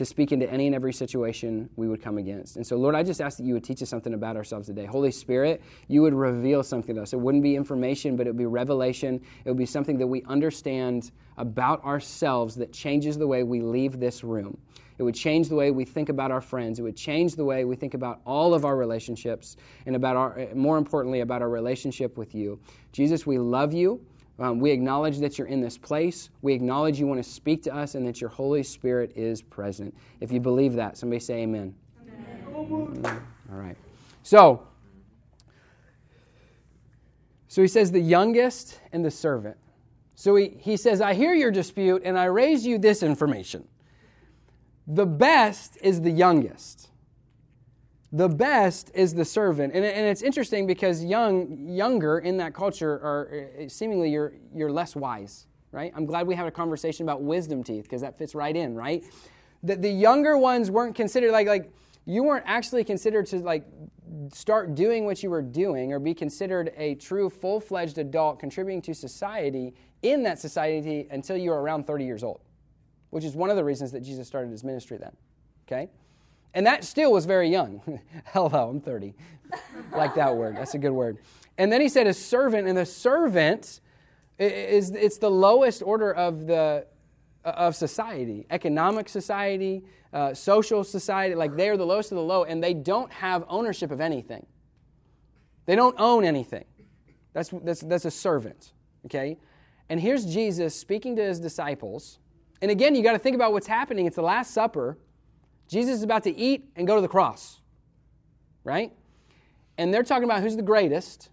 to 0.00 0.06
speak 0.06 0.32
into 0.32 0.50
any 0.50 0.64
and 0.64 0.74
every 0.74 0.94
situation 0.94 1.68
we 1.76 1.86
would 1.86 2.00
come 2.00 2.16
against. 2.16 2.56
And 2.56 2.66
so, 2.66 2.74
Lord, 2.78 2.94
I 2.94 3.02
just 3.02 3.20
ask 3.20 3.36
that 3.36 3.44
you 3.44 3.52
would 3.52 3.64
teach 3.64 3.82
us 3.82 3.90
something 3.90 4.14
about 4.14 4.34
ourselves 4.34 4.66
today. 4.66 4.86
Holy 4.86 5.10
Spirit, 5.10 5.60
you 5.88 6.00
would 6.00 6.14
reveal 6.14 6.62
something 6.62 6.94
to 6.94 7.02
us. 7.02 7.12
It 7.12 7.20
wouldn't 7.20 7.42
be 7.42 7.54
information, 7.54 8.16
but 8.16 8.26
it 8.26 8.30
would 8.30 8.38
be 8.38 8.46
revelation. 8.46 9.20
It 9.44 9.50
would 9.50 9.58
be 9.58 9.66
something 9.66 9.98
that 9.98 10.06
we 10.06 10.22
understand 10.22 11.10
about 11.36 11.84
ourselves 11.84 12.54
that 12.54 12.72
changes 12.72 13.18
the 13.18 13.26
way 13.26 13.42
we 13.42 13.60
leave 13.60 14.00
this 14.00 14.24
room. 14.24 14.56
It 14.96 15.02
would 15.02 15.14
change 15.14 15.50
the 15.50 15.54
way 15.54 15.70
we 15.70 15.84
think 15.84 16.08
about 16.08 16.30
our 16.30 16.40
friends. 16.40 16.78
It 16.78 16.82
would 16.82 16.96
change 16.96 17.36
the 17.36 17.44
way 17.44 17.66
we 17.66 17.76
think 17.76 17.92
about 17.92 18.22
all 18.24 18.54
of 18.54 18.64
our 18.64 18.78
relationships 18.78 19.58
and 19.84 19.94
about 19.94 20.16
our, 20.16 20.48
more 20.54 20.78
importantly, 20.78 21.20
about 21.20 21.42
our 21.42 21.50
relationship 21.50 22.16
with 22.16 22.34
you. 22.34 22.58
Jesus, 22.92 23.26
we 23.26 23.36
love 23.36 23.74
you. 23.74 24.00
Um, 24.40 24.58
we 24.58 24.70
acknowledge 24.70 25.18
that 25.18 25.36
you're 25.36 25.48
in 25.48 25.60
this 25.60 25.76
place. 25.76 26.30
We 26.40 26.54
acknowledge 26.54 26.98
you 26.98 27.06
want 27.06 27.22
to 27.22 27.30
speak 27.30 27.62
to 27.64 27.74
us 27.74 27.94
and 27.94 28.06
that 28.06 28.22
your 28.22 28.30
Holy 28.30 28.62
Spirit 28.62 29.12
is 29.14 29.42
present. 29.42 29.94
If 30.20 30.32
you 30.32 30.40
believe 30.40 30.72
that, 30.74 30.96
somebody 30.96 31.20
say 31.20 31.42
amen. 31.42 31.74
amen. 32.54 33.22
All 33.52 33.58
right. 33.58 33.76
So, 34.22 34.66
so 37.48 37.60
he 37.60 37.68
says 37.68 37.92
the 37.92 38.00
youngest 38.00 38.80
and 38.92 39.04
the 39.04 39.10
servant. 39.10 39.58
So 40.14 40.36
he, 40.36 40.56
he 40.58 40.76
says, 40.76 41.00
I 41.00 41.14
hear 41.14 41.34
your 41.34 41.50
dispute 41.50 42.02
and 42.04 42.18
I 42.18 42.24
raise 42.24 42.66
you 42.66 42.78
this 42.78 43.02
information. 43.02 43.66
The 44.86 45.06
best 45.06 45.76
is 45.82 46.00
the 46.00 46.10
youngest. 46.10 46.89
The 48.12 48.28
best 48.28 48.90
is 48.94 49.14
the 49.14 49.24
servant. 49.24 49.72
And, 49.74 49.84
and 49.84 50.06
it's 50.06 50.22
interesting 50.22 50.66
because 50.66 51.04
young, 51.04 51.56
younger 51.68 52.18
in 52.18 52.38
that 52.38 52.54
culture 52.54 52.94
are 52.94 53.46
uh, 53.62 53.68
seemingly 53.68 54.10
you're, 54.10 54.32
you're 54.52 54.72
less 54.72 54.96
wise, 54.96 55.46
right? 55.70 55.92
I'm 55.94 56.06
glad 56.06 56.26
we 56.26 56.34
had 56.34 56.46
a 56.46 56.50
conversation 56.50 57.04
about 57.04 57.22
wisdom 57.22 57.62
teeth 57.62 57.84
because 57.84 58.00
that 58.00 58.18
fits 58.18 58.34
right 58.34 58.56
in, 58.56 58.74
right? 58.74 59.04
The, 59.62 59.76
the 59.76 59.90
younger 59.90 60.36
ones 60.36 60.70
weren't 60.70 60.96
considered 60.96 61.30
like, 61.30 61.46
like, 61.46 61.72
you 62.06 62.24
weren't 62.24 62.44
actually 62.46 62.82
considered 62.82 63.26
to 63.26 63.36
like 63.38 63.64
start 64.32 64.74
doing 64.74 65.04
what 65.04 65.22
you 65.22 65.30
were 65.30 65.42
doing 65.42 65.92
or 65.92 65.98
be 65.98 66.14
considered 66.14 66.72
a 66.76 66.94
true 66.96 67.30
full-fledged 67.30 67.98
adult 67.98 68.40
contributing 68.40 68.82
to 68.82 68.94
society 68.94 69.74
in 70.02 70.22
that 70.22 70.38
society 70.38 71.06
until 71.10 71.36
you 71.36 71.50
were 71.50 71.60
around 71.60 71.86
30 71.86 72.04
years 72.04 72.24
old 72.24 72.40
which 73.10 73.24
is 73.24 73.34
one 73.34 73.50
of 73.50 73.56
the 73.56 73.62
reasons 73.62 73.92
that 73.92 74.00
jesus 74.00 74.26
started 74.26 74.50
his 74.50 74.64
ministry 74.64 74.96
then 74.96 75.14
okay 75.66 75.88
and 76.54 76.66
that 76.66 76.84
still 76.84 77.12
was 77.12 77.26
very 77.26 77.48
young 77.48 78.00
hello 78.26 78.70
i'm 78.70 78.80
30 78.80 79.14
like 79.92 80.14
that 80.14 80.36
word 80.36 80.56
that's 80.56 80.74
a 80.74 80.78
good 80.78 80.92
word 80.92 81.18
and 81.58 81.72
then 81.72 81.80
he 81.80 81.88
said 81.88 82.06
a 82.06 82.14
servant 82.14 82.66
and 82.66 82.76
the 82.76 82.86
servant 82.86 83.80
is 84.38 84.90
it's 84.90 85.18
the 85.18 85.30
lowest 85.30 85.82
order 85.82 86.12
of 86.12 86.46
the 86.46 86.86
of 87.44 87.74
society 87.74 88.46
economic 88.50 89.08
society 89.08 89.82
uh, 90.12 90.34
social 90.34 90.82
society, 90.82 91.34
like 91.34 91.56
they 91.56 91.68
are 91.68 91.76
the 91.76 91.86
lowest 91.86 92.10
of 92.10 92.16
the 92.16 92.22
low, 92.22 92.44
and 92.44 92.62
they 92.62 92.74
don't 92.74 93.12
have 93.12 93.44
ownership 93.48 93.90
of 93.90 94.00
anything. 94.00 94.44
They 95.66 95.76
don't 95.76 95.94
own 95.98 96.24
anything. 96.24 96.64
That's, 97.32 97.50
that's, 97.62 97.80
that's 97.80 98.04
a 98.04 98.10
servant, 98.10 98.72
okay? 99.06 99.38
And 99.88 100.00
here's 100.00 100.26
Jesus 100.26 100.74
speaking 100.74 101.16
to 101.16 101.22
his 101.22 101.38
disciples. 101.38 102.18
And 102.60 102.70
again, 102.70 102.94
you 102.94 103.02
got 103.02 103.12
to 103.12 103.18
think 103.18 103.36
about 103.36 103.52
what's 103.52 103.68
happening. 103.68 104.06
It's 104.06 104.16
the 104.16 104.22
Last 104.22 104.52
Supper. 104.52 104.98
Jesus 105.70 105.98
is 105.98 106.02
about 106.02 106.24
to 106.24 106.36
eat 106.36 106.68
and 106.74 106.84
go 106.84 106.96
to 106.96 107.00
the 107.00 107.08
cross, 107.08 107.60
right? 108.64 108.92
And 109.78 109.94
they're 109.94 110.02
talking 110.02 110.24
about 110.24 110.42
who's 110.42 110.56
the 110.56 110.62
greatest. 110.62 111.28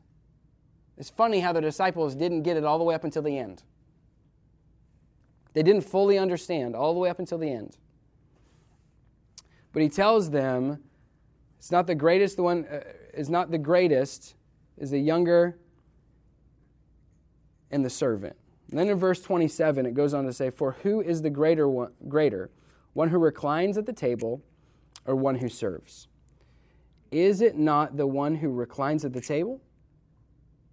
It's 0.95 1.09
funny 1.09 1.39
how 1.39 1.53
the 1.53 1.61
disciples 1.61 2.13
didn't 2.13 2.43
get 2.43 2.55
it 2.55 2.63
all 2.63 2.77
the 2.77 2.83
way 2.83 2.93
up 2.93 3.03
until 3.03 3.23
the 3.23 3.35
end. 3.35 3.63
They 5.53 5.63
didn't 5.63 5.81
fully 5.81 6.19
understand 6.19 6.75
all 6.75 6.93
the 6.93 6.99
way 6.99 7.09
up 7.09 7.17
until 7.17 7.39
the 7.39 7.51
end. 7.51 7.77
But 9.73 9.81
he 9.81 9.89
tells 9.89 10.29
them 10.29 10.83
it's 11.57 11.71
not 11.71 11.87
the 11.87 11.95
greatest, 11.95 12.35
the 12.35 12.43
one 12.43 12.65
uh, 12.65 12.81
is 13.15 13.31
not 13.31 13.49
the 13.49 13.57
greatest, 13.57 14.35
is 14.77 14.91
the 14.91 14.99
younger 14.99 15.57
and 17.71 17.83
the 17.83 17.89
servant. 17.89 18.35
And 18.69 18.77
then 18.77 18.87
in 18.87 18.97
verse 18.99 19.19
27, 19.19 19.87
it 19.87 19.95
goes 19.95 20.13
on 20.13 20.25
to 20.25 20.33
say, 20.33 20.51
For 20.51 20.73
who 20.83 21.01
is 21.01 21.23
the 21.23 21.31
greater 21.31 21.67
one, 21.67 21.91
greater, 22.07 22.51
one 22.97 23.09
who 23.09 23.19
reclines 23.19 23.77
at 23.77 23.85
the 23.85 23.93
table 23.93 24.41
or 25.05 25.15
one 25.15 25.35
who 25.35 25.47
serves? 25.47 26.07
Is 27.11 27.41
it 27.41 27.55
not 27.55 27.95
the 27.95 28.07
one 28.07 28.33
who 28.33 28.49
reclines 28.49 29.05
at 29.05 29.13
the 29.13 29.21
table? 29.21 29.61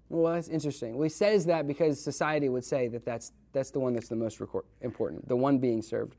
Well, 0.09 0.33
that's 0.33 0.49
interesting. 0.49 0.95
Well, 0.95 1.03
he 1.03 1.11
says 1.11 1.45
that 1.45 1.67
because 1.67 2.03
society 2.03 2.49
would 2.49 2.65
say 2.65 2.89
that 2.89 3.05
that's, 3.05 3.33
that's 3.53 3.71
the 3.71 3.79
one 3.79 3.93
that's 3.93 4.09
the 4.09 4.17
most 4.17 4.41
important, 4.81 5.29
the 5.29 5.37
one 5.37 5.59
being 5.59 5.83
served. 5.83 6.17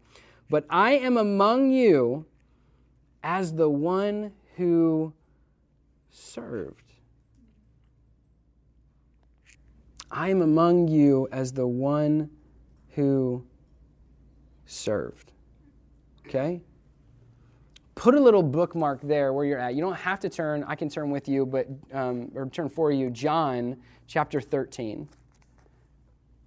But 0.48 0.68
I 0.70 0.92
am 0.92 1.18
among 1.18 1.72
you 1.72 2.28
as 3.24 3.52
the 3.54 3.68
one 3.68 4.32
who 4.58 5.12
served. 6.12 6.94
I 10.12 10.30
am 10.30 10.44
among 10.44 10.88
you 10.88 11.28
as 11.32 11.52
the 11.52 11.66
one 11.66 12.30
who 12.90 13.44
served. 14.68 15.32
Okay? 16.28 16.62
Put 17.96 18.16
a 18.16 18.20
little 18.20 18.44
bookmark 18.44 19.02
there 19.02 19.32
where 19.34 19.46
you're 19.46 19.60
at. 19.60 19.76
You 19.76 19.82
don't 19.82 19.96
have 19.96 20.20
to 20.22 20.30
turn, 20.30 20.64
I 20.68 20.76
can 20.76 20.90
turn 20.90 21.10
with 21.10 21.30
you, 21.30 21.46
but 21.46 21.68
um, 21.94 22.32
or 22.36 22.48
turn 22.48 22.70
for 22.70 22.92
you. 22.92 23.10
John 23.10 23.78
chapter 24.08 24.42
13. 24.42 25.08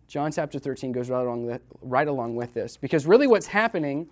John 0.09 0.33
chapter 0.33 0.59
13 0.59 0.93
goes 0.93 1.11
right 1.11 1.23
along, 1.23 1.47
the, 1.47 1.61
right 1.81 2.09
along 2.09 2.35
with 2.35 2.55
this. 2.55 2.77
Because 2.77 3.07
really 3.07 3.27
what's 3.27 3.47
happening 3.47 4.09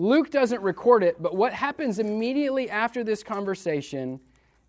Luke 0.00 0.30
doesn't 0.30 0.62
record 0.62 1.02
it, 1.02 1.20
but 1.22 1.36
what 1.36 1.52
happens 1.52 1.98
immediately 1.98 2.70
after 2.70 3.04
this 3.04 3.22
conversation 3.22 4.18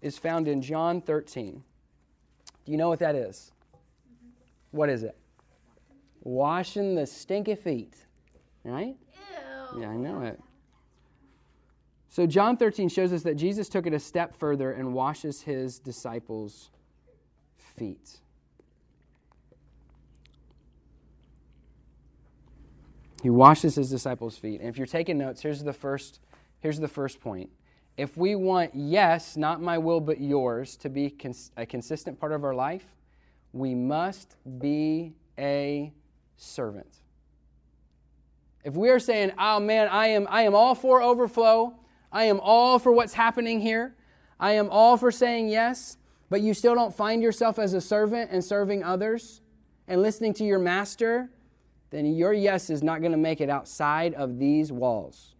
is 0.01 0.17
found 0.17 0.49
in 0.49 0.61
John 0.61 1.01
13. 1.01 1.63
Do 2.65 2.71
you 2.71 2.77
know 2.77 2.89
what 2.89 2.99
that 2.99 3.15
is? 3.15 3.53
What 4.71 4.89
is 4.89 5.03
it? 5.03 5.17
Washing 6.23 6.95
the 6.95 7.07
stinky 7.07 7.55
feet. 7.55 7.95
Right? 8.65 8.97
Ew. 8.97 9.40
Yeah, 9.77 9.89
I 9.89 9.97
know 9.97 10.21
it. 10.21 10.39
So, 12.09 12.27
John 12.27 12.57
13 12.57 12.89
shows 12.89 13.13
us 13.13 13.23
that 13.23 13.35
Jesus 13.35 13.69
took 13.69 13.87
it 13.87 13.93
a 13.93 13.99
step 13.99 14.35
further 14.35 14.71
and 14.71 14.93
washes 14.93 15.43
his 15.43 15.79
disciples' 15.79 16.69
feet. 17.57 18.19
He 23.23 23.29
washes 23.29 23.75
his 23.75 23.89
disciples' 23.89 24.37
feet. 24.37 24.59
And 24.59 24.69
if 24.69 24.77
you're 24.77 24.87
taking 24.87 25.17
notes, 25.17 25.41
here's 25.41 25.63
the 25.63 25.73
first, 25.73 26.19
here's 26.59 26.79
the 26.79 26.87
first 26.87 27.21
point. 27.21 27.49
If 27.97 28.17
we 28.17 28.35
want, 28.35 28.71
yes, 28.73 29.37
not 29.37 29.61
my 29.61 29.77
will, 29.77 30.01
but 30.01 30.19
yours, 30.19 30.75
to 30.77 30.89
be 30.89 31.09
cons- 31.11 31.51
a 31.55 31.65
consistent 31.65 32.19
part 32.19 32.31
of 32.31 32.43
our 32.43 32.55
life, 32.55 32.85
we 33.53 33.75
must 33.75 34.35
be 34.59 35.13
a 35.37 35.93
servant. 36.35 37.00
If 38.63 38.75
we 38.75 38.89
are 38.89 38.99
saying, 38.99 39.31
oh 39.37 39.59
man, 39.59 39.87
I 39.89 40.07
am, 40.07 40.27
I 40.29 40.43
am 40.43 40.55
all 40.55 40.75
for 40.75 41.01
overflow, 41.01 41.75
I 42.11 42.25
am 42.25 42.39
all 42.41 42.79
for 42.79 42.91
what's 42.91 43.13
happening 43.13 43.59
here, 43.61 43.95
I 44.39 44.53
am 44.53 44.69
all 44.69 44.97
for 44.97 45.11
saying 45.11 45.49
yes, 45.49 45.97
but 46.29 46.41
you 46.41 46.53
still 46.53 46.75
don't 46.75 46.93
find 46.93 47.21
yourself 47.21 47.59
as 47.59 47.73
a 47.73 47.81
servant 47.81 48.31
and 48.31 48.43
serving 48.43 48.83
others 48.83 49.41
and 49.87 50.01
listening 50.01 50.33
to 50.35 50.43
your 50.43 50.59
master 50.59 51.29
then 51.91 52.05
your 52.05 52.33
yes 52.33 52.69
is 52.69 52.81
not 52.81 53.01
going 53.01 53.11
to 53.11 53.17
make 53.17 53.41
it 53.41 53.49
outside 53.49 54.13
of 54.15 54.39
these 54.39 54.71
walls. 54.71 55.35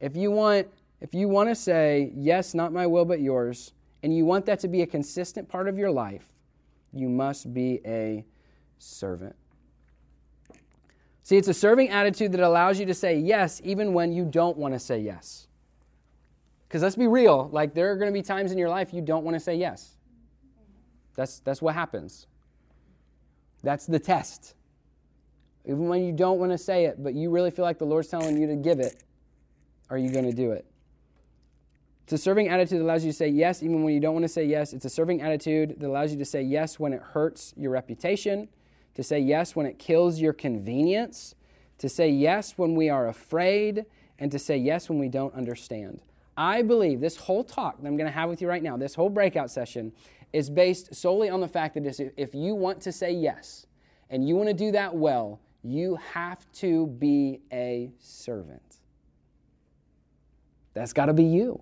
If 0.00 0.16
you 0.16 0.30
want 0.30 0.68
if 1.00 1.12
you 1.12 1.28
want 1.28 1.50
to 1.50 1.54
say 1.54 2.12
yes, 2.14 2.54
not 2.54 2.72
my 2.72 2.86
will 2.86 3.04
but 3.04 3.20
yours, 3.20 3.72
and 4.02 4.16
you 4.16 4.24
want 4.24 4.46
that 4.46 4.60
to 4.60 4.68
be 4.68 4.80
a 4.80 4.86
consistent 4.86 5.48
part 5.48 5.68
of 5.68 5.76
your 5.76 5.90
life, 5.90 6.32
you 6.92 7.10
must 7.10 7.52
be 7.52 7.80
a 7.84 8.24
servant. 8.78 9.36
See, 11.24 11.38
it's 11.38 11.48
a 11.48 11.54
serving 11.54 11.88
attitude 11.88 12.32
that 12.32 12.40
allows 12.40 12.78
you 12.78 12.84
to 12.86 12.94
say 12.94 13.18
yes 13.18 13.60
even 13.64 13.94
when 13.94 14.12
you 14.12 14.26
don't 14.26 14.58
want 14.58 14.74
to 14.74 14.78
say 14.78 15.00
yes. 15.00 15.48
Because 16.68 16.82
let's 16.82 16.96
be 16.96 17.06
real, 17.06 17.48
like 17.50 17.72
there 17.72 17.90
are 17.90 17.96
going 17.96 18.12
to 18.12 18.12
be 18.12 18.22
times 18.22 18.52
in 18.52 18.58
your 18.58 18.68
life 18.68 18.92
you 18.92 19.00
don't 19.00 19.24
want 19.24 19.34
to 19.34 19.40
say 19.40 19.56
yes. 19.56 19.96
That's, 21.14 21.38
that's 21.40 21.62
what 21.62 21.74
happens. 21.74 22.26
That's 23.62 23.86
the 23.86 23.98
test. 23.98 24.54
Even 25.64 25.88
when 25.88 26.04
you 26.04 26.12
don't 26.12 26.38
want 26.38 26.52
to 26.52 26.58
say 26.58 26.84
it, 26.84 27.02
but 27.02 27.14
you 27.14 27.30
really 27.30 27.50
feel 27.50 27.64
like 27.64 27.78
the 27.78 27.86
Lord's 27.86 28.08
telling 28.08 28.38
you 28.38 28.46
to 28.46 28.56
give 28.56 28.78
it, 28.78 29.02
are 29.88 29.96
you 29.96 30.10
going 30.10 30.26
to 30.26 30.32
do 30.32 30.52
it? 30.52 30.66
It's 32.02 32.12
a 32.12 32.18
serving 32.18 32.48
attitude 32.48 32.80
that 32.80 32.84
allows 32.84 33.02
you 33.02 33.12
to 33.12 33.16
say 33.16 33.28
yes 33.28 33.62
even 33.62 33.82
when 33.82 33.94
you 33.94 34.00
don't 34.00 34.12
want 34.12 34.24
to 34.24 34.28
say 34.28 34.44
yes. 34.44 34.74
It's 34.74 34.84
a 34.84 34.90
serving 34.90 35.22
attitude 35.22 35.76
that 35.78 35.86
allows 35.86 36.12
you 36.12 36.18
to 36.18 36.24
say 36.26 36.42
yes 36.42 36.78
when 36.78 36.92
it 36.92 37.00
hurts 37.00 37.54
your 37.56 37.70
reputation, 37.70 38.48
to 38.94 39.02
say 39.02 39.18
yes 39.18 39.56
when 39.56 39.66
it 39.66 39.78
kills 39.78 40.20
your 40.20 40.32
convenience, 40.32 41.34
to 41.78 41.88
say 41.88 42.08
yes 42.08 42.54
when 42.56 42.74
we 42.74 42.88
are 42.88 43.08
afraid, 43.08 43.84
and 44.18 44.30
to 44.30 44.38
say 44.38 44.56
yes 44.56 44.88
when 44.88 44.98
we 44.98 45.08
don't 45.08 45.34
understand. 45.34 46.00
I 46.36 46.62
believe 46.62 47.00
this 47.00 47.16
whole 47.16 47.44
talk 47.44 47.80
that 47.80 47.86
I'm 47.86 47.96
going 47.96 48.06
to 48.06 48.12
have 48.12 48.28
with 48.28 48.40
you 48.40 48.48
right 48.48 48.62
now, 48.62 48.76
this 48.76 48.94
whole 48.94 49.08
breakout 49.08 49.50
session, 49.50 49.92
is 50.32 50.50
based 50.50 50.94
solely 50.94 51.28
on 51.28 51.40
the 51.40 51.48
fact 51.48 51.74
that 51.74 52.12
if 52.16 52.34
you 52.34 52.54
want 52.54 52.80
to 52.82 52.92
say 52.92 53.12
yes 53.12 53.66
and 54.10 54.26
you 54.26 54.34
want 54.34 54.48
to 54.48 54.54
do 54.54 54.72
that 54.72 54.94
well, 54.94 55.40
you 55.62 55.96
have 56.12 56.50
to 56.52 56.86
be 56.86 57.40
a 57.52 57.90
servant. 57.98 58.78
That's 60.74 60.92
got 60.92 61.06
to 61.06 61.12
be 61.12 61.24
you. 61.24 61.60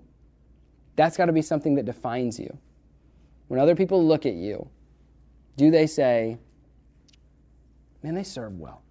That's 0.96 1.16
got 1.16 1.26
to 1.26 1.32
be 1.32 1.42
something 1.42 1.74
that 1.76 1.84
defines 1.84 2.38
you. 2.38 2.56
When 3.48 3.60
other 3.60 3.76
people 3.76 4.06
look 4.06 4.24
at 4.24 4.34
you, 4.34 4.68
do 5.56 5.70
they 5.70 5.86
say, 5.86 6.38
man, 8.02 8.14
they 8.14 8.22
serve 8.24 8.58
well? 8.58 8.82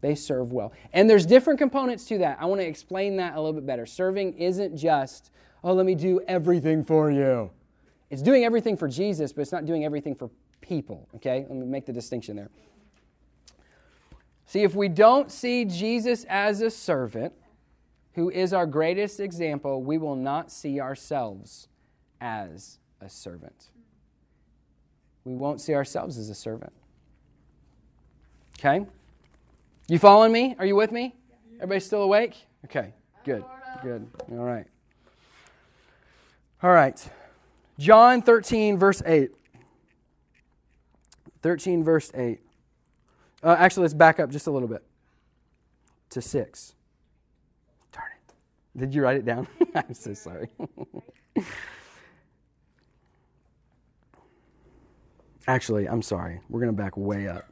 They 0.00 0.14
serve 0.14 0.52
well. 0.52 0.72
And 0.92 1.08
there's 1.08 1.26
different 1.26 1.58
components 1.58 2.04
to 2.06 2.18
that. 2.18 2.38
I 2.40 2.44
want 2.44 2.60
to 2.60 2.66
explain 2.66 3.16
that 3.16 3.34
a 3.34 3.40
little 3.40 3.54
bit 3.54 3.66
better. 3.66 3.86
Serving 3.86 4.34
isn't 4.34 4.76
just, 4.76 5.30
oh, 5.64 5.72
let 5.72 5.86
me 5.86 5.94
do 5.94 6.20
everything 6.28 6.84
for 6.84 7.10
you. 7.10 7.50
It's 8.10 8.22
doing 8.22 8.44
everything 8.44 8.76
for 8.76 8.88
Jesus, 8.88 9.32
but 9.32 9.42
it's 9.42 9.52
not 9.52 9.66
doing 9.66 9.84
everything 9.84 10.14
for 10.14 10.30
people, 10.60 11.08
okay? 11.16 11.46
Let 11.48 11.58
me 11.58 11.66
make 11.66 11.86
the 11.86 11.92
distinction 11.92 12.36
there. 12.36 12.50
See, 14.46 14.62
if 14.62 14.74
we 14.76 14.88
don't 14.88 15.30
see 15.32 15.64
Jesus 15.64 16.24
as 16.28 16.60
a 16.60 16.70
servant, 16.70 17.32
who 18.14 18.30
is 18.30 18.52
our 18.52 18.66
greatest 18.66 19.18
example, 19.18 19.82
we 19.82 19.98
will 19.98 20.14
not 20.14 20.52
see 20.52 20.80
ourselves 20.80 21.68
as 22.20 22.78
a 23.00 23.08
servant. 23.08 23.70
We 25.24 25.34
won't 25.34 25.60
see 25.60 25.74
ourselves 25.74 26.16
as 26.16 26.30
a 26.30 26.34
servant. 26.34 26.72
Okay? 28.58 28.86
You 29.88 29.98
following 29.98 30.32
me? 30.32 30.56
Are 30.58 30.66
you 30.66 30.74
with 30.76 30.92
me? 30.92 31.14
Everybody 31.56 31.80
still 31.80 32.02
awake? 32.02 32.34
Okay, 32.64 32.92
good, 33.24 33.44
good. 33.82 34.06
All 34.32 34.38
right. 34.38 34.66
All 36.62 36.72
right. 36.72 37.08
John 37.78 38.22
13, 38.22 38.78
verse 38.78 39.02
8. 39.04 39.30
13, 41.42 41.84
verse 41.84 42.10
8. 42.14 42.40
Uh, 43.42 43.56
actually, 43.58 43.82
let's 43.82 43.94
back 43.94 44.18
up 44.18 44.30
just 44.30 44.46
a 44.46 44.50
little 44.50 44.68
bit 44.68 44.82
to 46.10 46.22
6. 46.22 46.74
Darn 47.92 48.06
it. 48.26 48.34
Did 48.80 48.94
you 48.94 49.02
write 49.02 49.16
it 49.16 49.24
down? 49.24 49.46
I'm 49.74 49.94
so 49.94 50.14
sorry. 50.14 50.48
Actually, 55.48 55.88
I'm 55.88 56.02
sorry. 56.02 56.40
We're 56.48 56.58
going 56.60 56.74
to 56.74 56.76
back 56.76 56.96
way 56.96 57.28
up. 57.28 57.44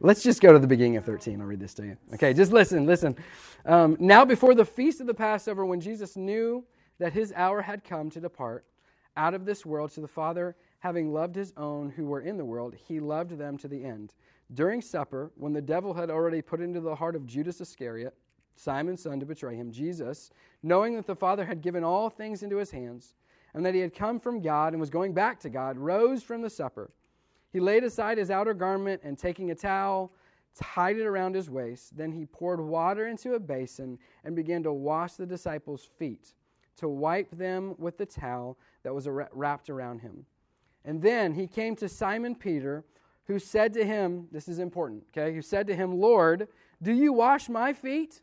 Let's 0.00 0.22
just 0.22 0.40
go 0.40 0.52
to 0.52 0.58
the 0.58 0.66
beginning 0.66 0.96
of 0.96 1.04
13. 1.04 1.40
I'll 1.40 1.46
read 1.46 1.60
this 1.60 1.74
to 1.74 1.84
you. 1.84 1.96
Okay, 2.14 2.34
just 2.34 2.52
listen, 2.52 2.86
listen. 2.86 3.16
Um, 3.64 3.96
now, 3.98 4.24
before 4.24 4.54
the 4.54 4.64
feast 4.64 5.00
of 5.00 5.06
the 5.06 5.14
Passover, 5.14 5.64
when 5.64 5.80
Jesus 5.80 6.16
knew 6.16 6.64
that 6.98 7.12
his 7.12 7.32
hour 7.34 7.62
had 7.62 7.84
come 7.84 8.10
to 8.10 8.20
depart 8.20 8.64
out 9.16 9.34
of 9.34 9.44
this 9.44 9.64
world 9.64 9.90
to 9.92 10.00
the 10.00 10.08
Father, 10.08 10.54
having 10.80 11.12
loved 11.12 11.34
his 11.34 11.52
own 11.56 11.90
who 11.90 12.06
were 12.06 12.20
in 12.20 12.36
the 12.36 12.44
world, 12.44 12.74
he 12.74 13.00
loved 13.00 13.38
them 13.38 13.56
to 13.58 13.68
the 13.68 13.84
end. 13.84 14.12
During 14.52 14.82
supper, 14.82 15.32
when 15.36 15.54
the 15.54 15.62
devil 15.62 15.94
had 15.94 16.10
already 16.10 16.42
put 16.42 16.60
into 16.60 16.80
the 16.80 16.96
heart 16.96 17.16
of 17.16 17.26
Judas 17.26 17.60
Iscariot, 17.60 18.14
Simon's 18.54 19.02
son, 19.02 19.20
to 19.20 19.26
betray 19.26 19.56
him, 19.56 19.72
Jesus, 19.72 20.30
knowing 20.62 20.94
that 20.96 21.06
the 21.06 21.16
Father 21.16 21.46
had 21.46 21.60
given 21.60 21.84
all 21.84 22.08
things 22.08 22.42
into 22.42 22.56
his 22.56 22.70
hands, 22.70 23.14
and 23.54 23.64
that 23.64 23.74
he 23.74 23.80
had 23.80 23.94
come 23.94 24.20
from 24.20 24.42
God 24.42 24.72
and 24.72 24.80
was 24.80 24.90
going 24.90 25.14
back 25.14 25.40
to 25.40 25.50
God, 25.50 25.78
rose 25.78 26.22
from 26.22 26.42
the 26.42 26.50
supper. 26.50 26.90
He 27.52 27.60
laid 27.60 27.84
aside 27.84 28.18
his 28.18 28.30
outer 28.30 28.54
garment 28.54 29.02
and 29.04 29.18
taking 29.18 29.50
a 29.50 29.54
towel, 29.54 30.12
tied 30.54 30.96
it 30.96 31.06
around 31.06 31.34
his 31.34 31.48
waist. 31.48 31.96
Then 31.96 32.12
he 32.12 32.26
poured 32.26 32.60
water 32.60 33.06
into 33.06 33.34
a 33.34 33.40
basin 33.40 33.98
and 34.24 34.34
began 34.34 34.62
to 34.64 34.72
wash 34.72 35.14
the 35.14 35.26
disciples' 35.26 35.88
feet, 35.98 36.32
to 36.76 36.88
wipe 36.88 37.30
them 37.30 37.74
with 37.78 37.98
the 37.98 38.06
towel 38.06 38.58
that 38.82 38.94
was 38.94 39.08
wrapped 39.08 39.70
around 39.70 40.00
him. 40.00 40.26
And 40.84 41.02
then 41.02 41.34
he 41.34 41.46
came 41.46 41.74
to 41.76 41.88
Simon 41.88 42.34
Peter, 42.34 42.84
who 43.26 43.38
said 43.38 43.72
to 43.74 43.84
him, 43.84 44.28
This 44.30 44.48
is 44.48 44.58
important, 44.58 45.04
okay? 45.10 45.34
Who 45.34 45.42
said 45.42 45.66
to 45.66 45.74
him, 45.74 46.00
Lord, 46.00 46.48
do 46.82 46.92
you 46.92 47.12
wash 47.12 47.48
my 47.48 47.72
feet? 47.72 48.22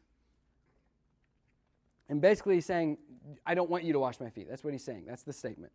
And 2.10 2.22
basically, 2.22 2.56
he's 2.56 2.66
saying, 2.66 2.98
I 3.46 3.56
don't 3.56 3.70
want 3.70 3.84
you 3.84 3.94
to 3.94 4.00
wash 4.00 4.20
my 4.20 4.30
feet. 4.30 4.48
That's 4.50 4.64
what 4.64 4.74
he's 4.74 4.84
saying. 4.84 5.04
That's 5.08 5.24
the 5.24 5.34
statement. 5.34 5.72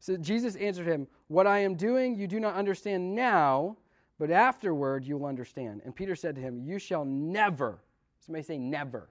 So 0.00 0.16
Jesus 0.16 0.56
answered 0.56 0.86
him, 0.86 1.06
What 1.28 1.46
I 1.46 1.58
am 1.58 1.74
doing 1.74 2.16
you 2.16 2.26
do 2.26 2.40
not 2.40 2.54
understand 2.54 3.14
now, 3.14 3.76
but 4.18 4.30
afterward 4.30 5.04
you 5.04 5.18
will 5.18 5.26
understand. 5.26 5.82
And 5.84 5.94
Peter 5.94 6.16
said 6.16 6.34
to 6.34 6.40
him, 6.40 6.58
You 6.58 6.78
shall 6.78 7.04
never, 7.04 7.78
somebody 8.18 8.42
say 8.42 8.58
never, 8.58 9.10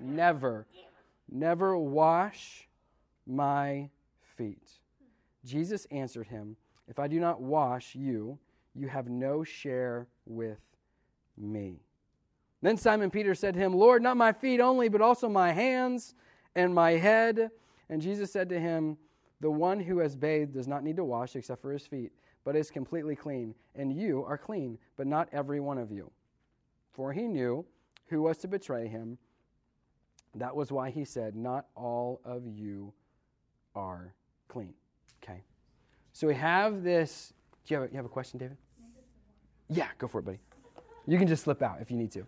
never, 0.00 0.66
never, 0.66 0.66
never 1.30 1.78
wash 1.78 2.68
my 3.26 3.88
feet. 4.36 4.70
Jesus 5.44 5.86
answered 5.90 6.26
him, 6.26 6.56
If 6.86 6.98
I 6.98 7.08
do 7.08 7.18
not 7.18 7.40
wash 7.40 7.94
you, 7.94 8.38
you 8.74 8.86
have 8.88 9.08
no 9.08 9.42
share 9.42 10.08
with 10.26 10.60
me. 11.38 11.80
Then 12.60 12.76
Simon 12.76 13.10
Peter 13.10 13.34
said 13.34 13.54
to 13.54 13.60
him, 13.60 13.72
Lord, 13.72 14.02
not 14.02 14.16
my 14.16 14.32
feet 14.32 14.60
only, 14.60 14.88
but 14.88 15.00
also 15.00 15.28
my 15.28 15.52
hands 15.52 16.14
and 16.54 16.74
my 16.74 16.92
head. 16.92 17.50
And 17.88 18.02
Jesus 18.02 18.32
said 18.32 18.48
to 18.50 18.58
him, 18.58 18.98
The 19.40 19.50
one 19.50 19.80
who 19.80 19.98
has 19.98 20.16
bathed 20.16 20.52
does 20.52 20.66
not 20.66 20.82
need 20.82 20.96
to 20.96 21.04
wash 21.04 21.36
except 21.36 21.62
for 21.62 21.72
his 21.72 21.86
feet, 21.86 22.12
but 22.44 22.56
is 22.56 22.70
completely 22.70 23.14
clean. 23.14 23.54
And 23.74 23.92
you 23.92 24.24
are 24.26 24.38
clean, 24.38 24.78
but 24.96 25.06
not 25.06 25.28
every 25.32 25.60
one 25.60 25.78
of 25.78 25.92
you. 25.92 26.10
For 26.92 27.12
he 27.12 27.22
knew 27.22 27.64
who 28.06 28.22
was 28.22 28.38
to 28.38 28.48
betray 28.48 28.88
him. 28.88 29.18
That 30.34 30.54
was 30.54 30.72
why 30.72 30.90
he 30.90 31.04
said, 31.04 31.36
Not 31.36 31.66
all 31.74 32.20
of 32.24 32.46
you 32.46 32.92
are 33.74 34.12
clean. 34.48 34.74
Okay. 35.22 35.42
So 36.12 36.26
we 36.26 36.34
have 36.34 36.82
this. 36.82 37.32
Do 37.64 37.74
you 37.74 37.80
have 37.80 37.88
a, 37.88 37.92
you 37.92 37.96
have 37.96 38.06
a 38.06 38.10
question, 38.10 38.38
David? 38.38 38.56
Yeah, 39.70 39.88
go 39.98 40.08
for 40.08 40.18
it, 40.18 40.24
buddy. 40.24 40.38
You 41.06 41.18
can 41.18 41.28
just 41.28 41.44
slip 41.44 41.62
out 41.62 41.78
if 41.80 41.90
you 41.90 41.96
need 41.96 42.10
to. 42.12 42.26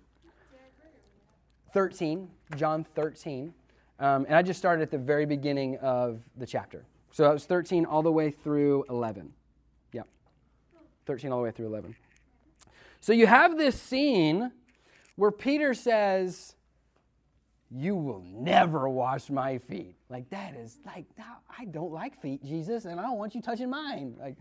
13, 1.72 2.28
John 2.56 2.84
13. 2.94 3.52
Um, 3.98 4.24
and 4.26 4.34
I 4.34 4.42
just 4.42 4.58
started 4.58 4.82
at 4.82 4.90
the 4.90 4.98
very 4.98 5.26
beginning 5.26 5.76
of 5.78 6.20
the 6.36 6.46
chapter. 6.46 6.84
So 7.12 7.24
that 7.24 7.32
was 7.32 7.44
13 7.44 7.84
all 7.84 8.02
the 8.02 8.12
way 8.12 8.30
through 8.30 8.84
11. 8.88 9.32
Yeah. 9.92 10.02
13 11.06 11.32
all 11.32 11.38
the 11.38 11.44
way 11.44 11.50
through 11.50 11.66
11. 11.66 11.96
So 13.00 13.12
you 13.12 13.26
have 13.26 13.56
this 13.56 13.80
scene 13.80 14.52
where 15.16 15.30
Peter 15.30 15.74
says, 15.74 16.54
You 17.70 17.96
will 17.96 18.22
never 18.26 18.88
wash 18.88 19.30
my 19.30 19.58
feet. 19.58 19.96
Like, 20.08 20.28
that 20.30 20.54
is 20.54 20.78
like, 20.86 21.06
I 21.58 21.64
don't 21.66 21.92
like 21.92 22.20
feet, 22.20 22.44
Jesus, 22.44 22.84
and 22.84 23.00
I 23.00 23.02
don't 23.02 23.18
want 23.18 23.34
you 23.34 23.42
touching 23.42 23.70
mine. 23.70 24.16
Like, 24.18 24.36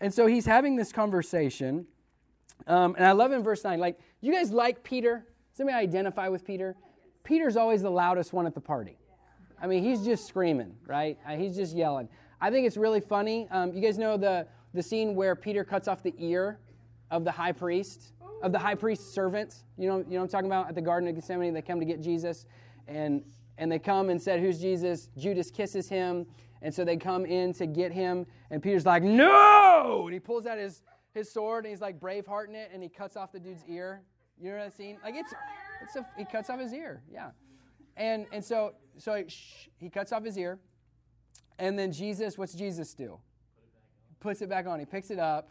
and 0.00 0.12
so 0.12 0.26
he's 0.26 0.46
having 0.46 0.76
this 0.76 0.92
conversation. 0.92 1.86
Um, 2.66 2.94
and 2.96 3.06
I 3.06 3.12
love 3.12 3.32
in 3.32 3.42
verse 3.42 3.64
9, 3.64 3.78
like, 3.78 3.98
you 4.20 4.32
guys 4.32 4.50
like 4.52 4.82
Peter? 4.82 5.26
Somebody 5.52 5.76
identify 5.76 6.28
with 6.28 6.44
Peter? 6.44 6.76
Peter's 7.24 7.56
always 7.56 7.82
the 7.82 7.90
loudest 7.90 8.32
one 8.32 8.46
at 8.46 8.54
the 8.54 8.60
party. 8.60 8.96
I 9.62 9.66
mean, 9.68 9.84
he's 9.84 10.04
just 10.04 10.26
screaming, 10.26 10.74
right? 10.86 11.16
Uh, 11.26 11.36
he's 11.36 11.54
just 11.56 11.74
yelling. 11.74 12.08
I 12.40 12.50
think 12.50 12.66
it's 12.66 12.76
really 12.76 13.00
funny. 13.00 13.46
Um, 13.50 13.72
you 13.72 13.80
guys 13.80 13.96
know 13.96 14.16
the, 14.16 14.46
the 14.74 14.82
scene 14.82 15.14
where 15.14 15.36
Peter 15.36 15.62
cuts 15.62 15.86
off 15.86 16.02
the 16.02 16.14
ear 16.18 16.58
of 17.10 17.24
the 17.24 17.30
high 17.30 17.52
priest, 17.52 18.12
of 18.42 18.50
the 18.50 18.58
high 18.58 18.74
priest's 18.74 19.14
servants. 19.14 19.62
You 19.78 19.88
know, 19.88 19.98
you 19.98 20.16
know 20.16 20.22
I'm 20.22 20.28
talking 20.28 20.46
about 20.46 20.68
at 20.68 20.74
the 20.74 20.82
Garden 20.82 21.08
of 21.08 21.14
Gethsemane. 21.14 21.54
They 21.54 21.62
come 21.62 21.78
to 21.78 21.86
get 21.86 22.00
Jesus, 22.00 22.46
and 22.88 23.22
and 23.56 23.70
they 23.70 23.78
come 23.78 24.10
and 24.10 24.20
said, 24.20 24.40
"Who's 24.40 24.60
Jesus?" 24.60 25.08
Judas 25.16 25.50
kisses 25.50 25.88
him, 25.88 26.26
and 26.60 26.74
so 26.74 26.84
they 26.84 26.96
come 26.96 27.24
in 27.24 27.52
to 27.54 27.66
get 27.66 27.92
him, 27.92 28.26
and 28.50 28.60
Peter's 28.60 28.84
like, 28.84 29.04
"No!" 29.04 30.02
And 30.06 30.12
he 30.12 30.18
pulls 30.18 30.46
out 30.46 30.58
his 30.58 30.82
his 31.14 31.30
sword 31.30 31.64
and 31.64 31.70
he's 31.70 31.80
like 31.80 32.00
bravehearting 32.00 32.54
it, 32.54 32.70
and 32.72 32.82
he 32.82 32.88
cuts 32.88 33.16
off 33.16 33.32
the 33.32 33.40
dude's 33.40 33.64
ear. 33.68 34.02
You 34.40 34.50
know 34.50 34.58
that 34.58 34.76
scene? 34.76 34.98
Like 35.04 35.14
it's, 35.14 35.32
it's 35.82 35.96
a, 35.96 36.06
he 36.16 36.24
cuts 36.24 36.50
off 36.50 36.58
his 36.58 36.72
ear. 36.72 37.02
Yeah, 37.12 37.30
and 37.96 38.26
and 38.32 38.44
so 38.44 38.72
so 38.98 39.14
he, 39.14 39.28
shh, 39.28 39.68
he 39.78 39.88
cuts 39.88 40.12
off 40.12 40.24
his 40.24 40.36
ear, 40.38 40.58
and 41.58 41.78
then 41.78 41.92
Jesus, 41.92 42.36
what's 42.38 42.54
Jesus 42.54 42.94
do? 42.94 43.18
Puts 44.20 44.42
it 44.42 44.48
back 44.48 44.66
on. 44.66 44.78
He 44.78 44.84
picks 44.84 45.10
it 45.10 45.18
up, 45.18 45.48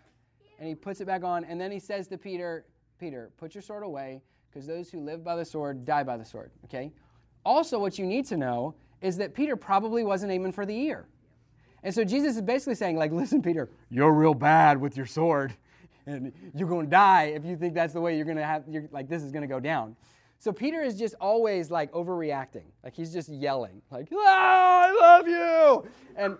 and 0.59 0.67
he 0.67 0.75
puts 0.75 1.01
it 1.01 1.05
back 1.05 1.23
on, 1.23 1.43
and 1.43 1.59
then 1.59 1.71
he 1.71 1.79
says 1.79 2.07
to 2.09 2.17
Peter, 2.17 2.65
Peter, 2.99 3.31
put 3.37 3.55
your 3.55 3.61
sword 3.61 3.83
away, 3.83 4.21
because 4.49 4.67
those 4.67 4.91
who 4.91 4.99
live 4.99 5.23
by 5.23 5.35
the 5.35 5.45
sword 5.45 5.85
die 5.85 6.03
by 6.03 6.17
the 6.17 6.25
sword. 6.25 6.51
Okay. 6.65 6.91
Also, 7.43 7.79
what 7.79 7.97
you 7.97 8.05
need 8.05 8.25
to 8.27 8.37
know 8.37 8.75
is 9.01 9.17
that 9.17 9.33
Peter 9.33 9.55
probably 9.55 10.03
wasn't 10.03 10.31
aiming 10.31 10.51
for 10.51 10.65
the 10.65 10.75
ear. 10.75 11.07
And 11.83 11.93
so 11.93 12.03
Jesus 12.03 12.35
is 12.35 12.41
basically 12.41 12.75
saying, 12.75 12.97
like, 12.97 13.11
listen, 13.11 13.41
Peter, 13.41 13.69
you're 13.89 14.13
real 14.13 14.35
bad 14.35 14.79
with 14.79 14.95
your 14.95 15.07
sword 15.07 15.53
and 16.05 16.31
you're 16.53 16.67
going 16.67 16.85
to 16.85 16.91
die 16.91 17.33
if 17.35 17.43
you 17.45 17.55
think 17.55 17.73
that's 17.73 17.93
the 17.93 18.01
way 18.01 18.15
you're 18.15 18.25
going 18.25 18.37
to 18.37 18.45
have, 18.45 18.63
you're, 18.67 18.87
like, 18.91 19.07
this 19.07 19.23
is 19.23 19.31
going 19.31 19.41
to 19.41 19.47
go 19.47 19.59
down. 19.59 19.95
So 20.41 20.51
Peter 20.51 20.81
is 20.81 20.97
just 20.97 21.13
always 21.21 21.69
like 21.69 21.91
overreacting. 21.91 22.63
Like 22.83 22.95
he's 22.95 23.13
just 23.13 23.29
yelling, 23.29 23.79
like, 23.91 24.07
ah, 24.11 24.87
I 24.87 24.91
love 24.91 25.27
you. 25.27 25.87
And, 26.15 26.35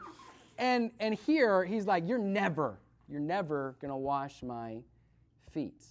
and, 0.57 0.89
and 0.99 1.13
here 1.13 1.63
he's 1.63 1.85
like, 1.85 2.07
you're 2.07 2.17
never, 2.17 2.79
you're 3.07 3.19
never 3.19 3.75
to 3.91 3.95
wash 3.95 4.41
my 4.41 4.79
feet. 5.51 5.83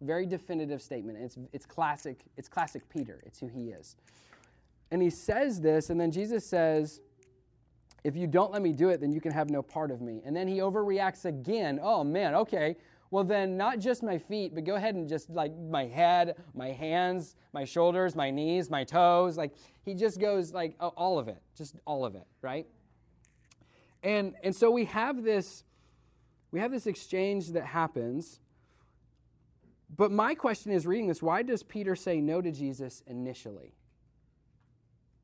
Very 0.00 0.24
definitive 0.24 0.80
statement. 0.80 1.18
It's, 1.18 1.36
it's 1.52 1.66
classic, 1.66 2.20
it's 2.38 2.48
classic 2.48 2.88
Peter. 2.88 3.20
It's 3.26 3.38
who 3.38 3.48
he 3.48 3.68
is. 3.68 3.96
And 4.90 5.02
he 5.02 5.10
says 5.10 5.60
this, 5.60 5.90
and 5.90 6.00
then 6.00 6.10
Jesus 6.10 6.46
says, 6.46 7.02
if 8.02 8.16
you 8.16 8.26
don't 8.26 8.50
let 8.50 8.62
me 8.62 8.72
do 8.72 8.88
it, 8.88 8.98
then 8.98 9.12
you 9.12 9.20
can 9.20 9.32
have 9.32 9.50
no 9.50 9.60
part 9.60 9.90
of 9.90 10.00
me. 10.00 10.22
And 10.24 10.34
then 10.34 10.48
he 10.48 10.60
overreacts 10.60 11.26
again. 11.26 11.80
Oh 11.82 12.02
man, 12.02 12.34
okay. 12.34 12.76
Well, 13.10 13.24
then, 13.24 13.56
not 13.56 13.78
just 13.78 14.02
my 14.02 14.18
feet, 14.18 14.54
but 14.54 14.64
go 14.64 14.74
ahead 14.74 14.94
and 14.94 15.08
just 15.08 15.30
like 15.30 15.56
my 15.56 15.86
head, 15.86 16.36
my 16.54 16.68
hands, 16.68 17.36
my 17.54 17.64
shoulders, 17.64 18.14
my 18.14 18.30
knees, 18.30 18.68
my 18.68 18.84
toes. 18.84 19.38
Like, 19.38 19.54
he 19.82 19.94
just 19.94 20.20
goes 20.20 20.52
like 20.52 20.76
all 20.78 21.18
of 21.18 21.28
it, 21.28 21.40
just 21.56 21.76
all 21.86 22.04
of 22.04 22.14
it, 22.14 22.26
right? 22.42 22.66
And, 24.02 24.34
and 24.44 24.54
so 24.54 24.70
we 24.70 24.84
have 24.86 25.24
this 25.24 25.64
we 26.50 26.60
have 26.60 26.70
this 26.70 26.86
exchange 26.86 27.48
that 27.52 27.64
happens 27.64 28.40
but 29.94 30.10
my 30.10 30.34
question 30.34 30.72
is 30.72 30.86
reading 30.86 31.08
this 31.08 31.22
why 31.22 31.42
does 31.42 31.62
peter 31.62 31.94
say 31.94 32.20
no 32.20 32.40
to 32.40 32.50
jesus 32.50 33.02
initially 33.06 33.74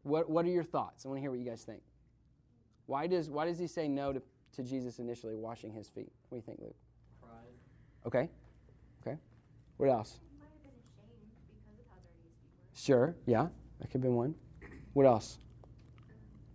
what, 0.03 0.29
what 0.29 0.45
are 0.45 0.51
your 0.51 0.65
thoughts 0.65 1.05
i 1.05 1.09
want 1.09 1.19
to 1.19 1.21
hear 1.21 1.31
what 1.31 1.39
you 1.39 1.47
guys 1.47 1.63
think 1.63 1.83
why 2.87 3.07
does, 3.07 3.31
why 3.31 3.47
does 3.47 3.59
he 3.59 3.67
say 3.67 3.89
no 3.89 4.13
to, 4.13 4.23
to 4.53 4.63
jesus 4.63 4.99
initially 4.99 5.35
washing 5.35 5.73
his 5.73 5.89
feet 5.89 6.13
what 6.29 6.37
do 6.37 6.37
you 6.37 6.43
think 6.43 6.59
luke 6.61 6.77
Okay. 8.07 8.29
Okay. 9.03 9.17
What 9.77 9.89
else? 9.89 10.19
Sure. 12.75 13.15
Yeah. 13.27 13.49
That 13.81 13.87
could 13.89 13.95
have 13.95 14.03
been 14.03 14.15
one. 14.15 14.35
What 14.93 15.07
else? 15.07 15.39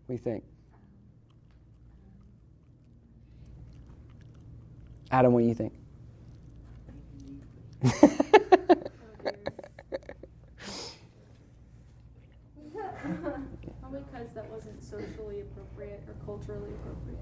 What 0.06 0.08
do 0.08 0.14
you 0.14 0.20
think? 0.20 0.44
Adam, 5.12 5.34
what 5.34 5.42
do 5.42 5.48
you 5.48 5.56
think? 5.56 5.74
Probably 13.82 14.02
because 14.12 14.34
that 14.34 14.50
wasn't 14.52 14.84
so 14.84 15.00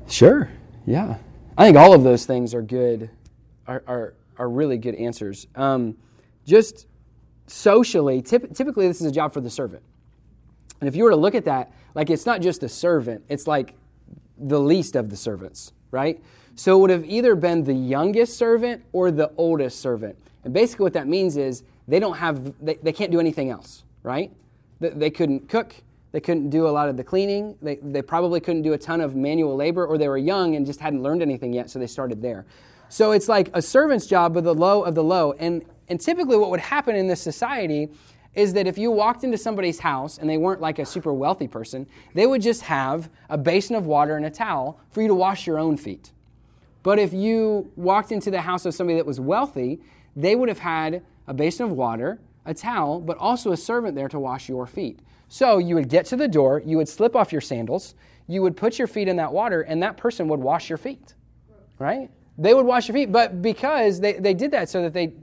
Sure. 0.08 0.50
Yeah. 0.86 1.18
I 1.58 1.66
think 1.66 1.78
all 1.78 1.94
of 1.94 2.04
those 2.04 2.26
things 2.26 2.54
are 2.54 2.62
good, 2.62 3.10
are, 3.67 3.84
are, 3.88 4.13
are 4.38 4.49
really 4.49 4.77
good 4.77 4.95
answers. 4.95 5.47
Um, 5.56 5.97
just 6.45 6.88
socially, 7.47 8.21
typ- 8.21 8.56
typically, 8.56 8.88
this 8.88 9.01
is 9.01 9.08
a 9.08 9.12
job 9.12 9.34
for 9.34 9.41
the 9.41 9.49
servant. 9.49 9.84
And 10.80 10.88
if 10.88 10.95
you 10.95 11.03
were 11.03 11.10
to 11.10 11.15
look 11.15 11.36
at 11.36 11.45
that, 11.45 11.71
like 11.95 12.10
it's 12.10 12.25
not 12.25 12.41
just 12.41 12.62
the 12.62 12.69
servant, 12.69 13.23
it's 13.30 13.47
like 13.47 13.73
the 14.38 14.60
least 14.60 14.95
of 14.95 15.10
the 15.10 15.17
servants, 15.17 15.73
right? 15.91 16.21
So 16.56 16.77
it 16.77 16.82
would 16.82 16.89
have 16.89 17.06
either 17.06 17.36
been 17.36 17.63
the 17.63 17.73
youngest 17.73 18.38
servant 18.38 18.84
or 18.93 19.12
the 19.12 19.32
oldest 19.38 19.80
servant. 19.80 20.17
And 20.43 20.53
basically, 20.53 20.84
what 20.84 20.93
that 20.93 21.08
means 21.08 21.38
is 21.38 21.63
they 21.88 21.99
don't 21.99 22.17
have, 22.17 22.53
they, 22.63 22.75
they 22.75 22.91
can't 22.91 23.12
do 23.12 23.19
anything 23.19 23.49
else, 23.49 23.84
right? 24.03 24.32
They, 24.80 24.89
they 24.89 25.10
couldn't 25.10 25.49
cook, 25.49 25.73
they 26.17 26.21
couldn't 26.21 26.49
do 26.49 26.67
a 26.67 26.69
lot 26.69 26.89
of 26.89 26.97
the 26.97 27.03
cleaning. 27.03 27.56
They, 27.62 27.75
they 27.75 28.01
probably 28.01 28.39
couldn't 28.39 28.63
do 28.63 28.73
a 28.73 28.77
ton 28.80 29.01
of 29.01 29.15
manual 29.15 29.56
labor, 29.56 29.86
or 29.86 29.99
they 29.99 30.10
were 30.10 30.17
young 30.17 30.56
and 30.56 30.65
just 30.65 30.80
hadn't 30.80 31.03
learned 31.03 31.21
anything 31.21 31.53
yet, 31.53 31.69
so 31.69 31.77
they 31.77 31.86
started 31.86 32.23
there. 32.23 32.47
So 32.89 33.12
it's 33.12 33.30
like 33.30 33.51
a 33.53 33.62
servant's 33.62 34.08
job, 34.08 34.34
but 34.34 34.43
the 34.43 34.56
low 34.56 34.82
of 34.82 34.95
the 34.95 35.03
low. 35.03 35.34
And, 35.34 35.63
and 35.89 36.01
typically, 36.01 36.36
what 36.36 36.49
would 36.49 36.60
happen 36.60 36.95
in 36.95 37.06
this 37.06 37.21
society 37.21 37.89
is 38.34 38.53
that 38.53 38.65
if 38.65 38.80
you 38.80 38.89
walked 38.89 39.25
into 39.25 39.38
somebody's 39.38 39.77
house 39.77 40.17
and 40.17 40.27
they 40.27 40.38
weren't 40.38 40.60
like 40.60 40.80
a 40.80 40.88
super 40.88 41.13
wealthy 41.13 41.47
person, 41.47 41.86
they 42.15 42.25
would 42.25 42.41
just 42.41 42.63
have 42.63 43.12
a 43.30 43.38
basin 43.38 43.75
of 43.75 43.86
water 43.86 44.17
and 44.17 44.25
a 44.25 44.32
towel 44.32 44.80
for 44.89 45.03
you 45.03 45.08
to 45.10 45.13
wash 45.13 45.45
your 45.45 45.60
own 45.60 45.77
feet. 45.77 46.13
But 46.82 46.97
if 46.97 47.13
you 47.13 47.71
walked 47.75 48.12
into 48.12 48.32
the 48.32 48.41
house 48.41 48.65
of 48.65 48.73
somebody 48.73 48.97
that 48.97 49.06
was 49.06 49.19
wealthy, 49.19 49.82
they 50.15 50.36
would 50.36 50.49
have 50.49 50.58
had 50.58 51.03
a 51.27 51.34
basin 51.36 51.67
of 51.67 51.73
water, 51.73 52.19
a 52.43 52.56
towel, 52.56 53.01
but 53.01 53.19
also 53.19 53.51
a 53.51 53.58
servant 53.58 53.93
there 53.93 54.10
to 54.10 54.19
wash 54.19 54.49
your 54.49 54.65
feet. 54.65 54.97
So 55.30 55.58
you 55.58 55.76
would 55.76 55.90
get 55.90 56.06
to 56.08 56.16
the 56.16 56.28
door, 56.28 56.62
you 56.66 56.78
would 56.78 56.88
slip 56.88 57.16
off 57.16 57.32
your 57.32 57.42
sandals, 57.42 57.96
you 58.28 58.42
would 58.42 58.56
put 58.56 58.78
your 58.80 58.88
feet 58.88 59.08
in 59.08 59.18
that 59.18 59.32
water, 59.32 59.62
and 59.62 59.84
that 59.84 59.98
person 59.98 60.28
would 60.28 60.40
wash 60.40 60.70
your 60.70 60.78
feet. 60.78 61.16
Right? 61.80 62.10
They 62.38 62.54
would 62.54 62.66
wash 62.66 62.88
your 62.88 62.94
feet, 62.94 63.12
but 63.12 63.42
because 63.42 64.00
they, 64.00 64.13
they 64.13 64.34
did 64.34 64.52
that 64.52 64.70
so 64.70 64.84
that 64.84 64.94
they 64.94 65.13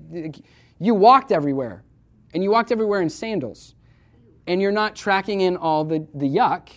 you 0.79 0.95
walked 0.95 1.33
everywhere. 1.33 1.85
And 2.33 2.43
you 2.43 2.51
walked 2.51 2.73
everywhere 2.73 3.01
in 3.01 3.09
sandals. 3.09 3.75
And 4.47 4.61
you're 4.61 4.73
not 4.73 4.97
tracking 4.97 5.40
in 5.40 5.57
all 5.57 5.85
the, 5.85 6.07
the 6.14 6.27
yuck 6.27 6.69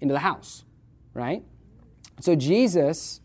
into 0.00 0.14
the 0.14 0.20
house. 0.20 0.64
Right? 1.12 1.42
So 2.20 2.34
Jesus 2.34 3.20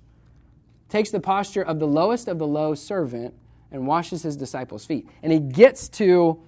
takes 0.89 1.09
the 1.11 1.19
posture 1.19 1.63
of 1.63 1.79
the 1.79 1.87
lowest 1.87 2.27
of 2.27 2.37
the 2.39 2.47
low 2.47 2.75
servant 2.75 3.33
and 3.71 3.87
washes 3.87 4.23
his 4.23 4.35
disciples' 4.35 4.85
feet. 4.85 5.07
And 5.23 5.31
he 5.31 5.39
gets 5.39 5.87
to 5.89 6.41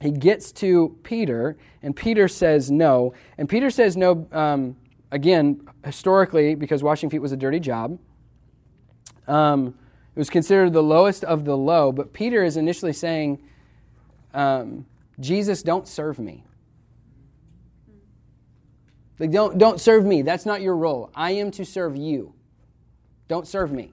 he 0.00 0.10
gets 0.10 0.52
to 0.52 0.98
Peter, 1.02 1.56
and 1.82 1.96
Peter 1.96 2.28
says 2.28 2.70
no. 2.70 3.14
And 3.38 3.48
Peter 3.48 3.70
says 3.70 3.96
no, 3.96 4.26
um, 4.32 4.76
again, 5.10 5.66
historically, 5.84 6.54
because 6.54 6.82
washing 6.82 7.08
feet 7.08 7.20
was 7.20 7.32
a 7.32 7.36
dirty 7.36 7.60
job. 7.60 7.98
Um, 9.26 9.74
it 10.14 10.18
was 10.18 10.30
considered 10.30 10.72
the 10.72 10.82
lowest 10.82 11.24
of 11.24 11.44
the 11.44 11.56
low, 11.56 11.92
but 11.92 12.12
Peter 12.12 12.44
is 12.44 12.56
initially 12.56 12.92
saying, 12.92 13.38
um, 14.34 14.86
Jesus, 15.18 15.62
don't 15.62 15.88
serve 15.88 16.18
me. 16.18 16.44
Like, 19.18 19.30
don't, 19.30 19.56
don't 19.56 19.80
serve 19.80 20.04
me. 20.04 20.22
That's 20.22 20.44
not 20.44 20.60
your 20.60 20.76
role. 20.76 21.10
I 21.14 21.32
am 21.32 21.50
to 21.52 21.64
serve 21.64 21.96
you. 21.96 22.34
Don't 23.28 23.46
serve 23.46 23.72
me. 23.72 23.92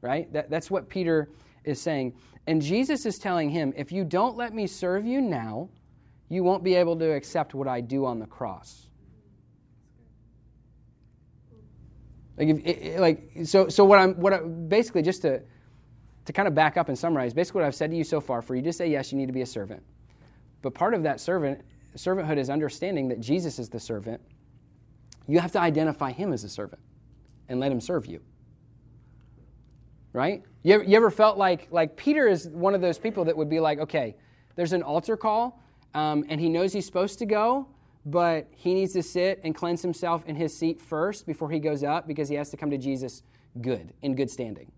Right? 0.00 0.32
That, 0.32 0.48
that's 0.48 0.70
what 0.70 0.88
Peter 0.88 1.28
is 1.64 1.80
saying. 1.80 2.14
And 2.46 2.60
Jesus 2.60 3.06
is 3.06 3.18
telling 3.18 3.50
him, 3.50 3.72
if 3.76 3.92
you 3.92 4.04
don't 4.04 4.36
let 4.36 4.52
me 4.52 4.66
serve 4.66 5.06
you 5.06 5.20
now, 5.20 5.68
you 6.28 6.42
won't 6.42 6.64
be 6.64 6.74
able 6.74 6.96
to 6.98 7.12
accept 7.12 7.54
what 7.54 7.68
I 7.68 7.80
do 7.80 8.04
on 8.04 8.18
the 8.18 8.26
cross. 8.26 8.88
Like, 12.36 12.48
if, 12.48 12.98
like 12.98 13.30
so, 13.44 13.68
so 13.68 13.84
what 13.84 13.98
I'm, 13.98 14.14
what 14.14 14.32
I, 14.32 14.38
basically 14.40 15.02
just 15.02 15.22
to, 15.22 15.42
to 16.24 16.32
kind 16.32 16.48
of 16.48 16.54
back 16.54 16.76
up 16.76 16.88
and 16.88 16.98
summarize, 16.98 17.34
basically 17.34 17.60
what 17.60 17.66
I've 17.66 17.74
said 17.74 17.90
to 17.90 17.96
you 17.96 18.04
so 18.04 18.20
far, 18.20 18.42
for 18.42 18.56
you 18.56 18.62
to 18.62 18.72
say 18.72 18.88
yes, 18.88 19.12
you 19.12 19.18
need 19.18 19.26
to 19.26 19.32
be 19.32 19.42
a 19.42 19.46
servant. 19.46 19.82
But 20.62 20.74
part 20.74 20.94
of 20.94 21.02
that 21.04 21.20
servant, 21.20 21.60
servanthood 21.96 22.38
is 22.38 22.48
understanding 22.50 23.08
that 23.08 23.20
Jesus 23.20 23.58
is 23.58 23.68
the 23.68 23.80
servant. 23.80 24.20
You 25.28 25.38
have 25.38 25.52
to 25.52 25.60
identify 25.60 26.10
him 26.10 26.32
as 26.32 26.42
a 26.42 26.48
servant 26.48 26.80
and 27.48 27.60
let 27.60 27.70
him 27.70 27.80
serve 27.80 28.06
you 28.06 28.20
right? 30.12 30.42
You 30.62 30.74
ever, 30.74 30.84
you 30.84 30.96
ever, 30.96 31.10
felt 31.10 31.38
like, 31.38 31.68
like 31.70 31.96
Peter 31.96 32.28
is 32.28 32.48
one 32.48 32.74
of 32.74 32.80
those 32.80 32.98
people 32.98 33.24
that 33.24 33.36
would 33.36 33.48
be 33.48 33.60
like, 33.60 33.78
okay, 33.78 34.14
there's 34.56 34.72
an 34.72 34.82
altar 34.82 35.16
call, 35.16 35.62
um, 35.94 36.24
and 36.28 36.40
he 36.40 36.48
knows 36.48 36.72
he's 36.72 36.86
supposed 36.86 37.18
to 37.18 37.26
go, 37.26 37.68
but 38.04 38.48
he 38.54 38.74
needs 38.74 38.92
to 38.94 39.02
sit 39.02 39.40
and 39.44 39.54
cleanse 39.54 39.82
himself 39.82 40.24
in 40.26 40.36
his 40.36 40.56
seat 40.56 40.80
first 40.80 41.26
before 41.26 41.50
he 41.50 41.58
goes 41.58 41.82
up 41.82 42.06
because 42.06 42.28
he 42.28 42.34
has 42.34 42.50
to 42.50 42.56
come 42.56 42.70
to 42.70 42.78
Jesus 42.78 43.22
good, 43.60 43.92
in 44.02 44.14
good 44.14 44.30
standing. 44.30 44.70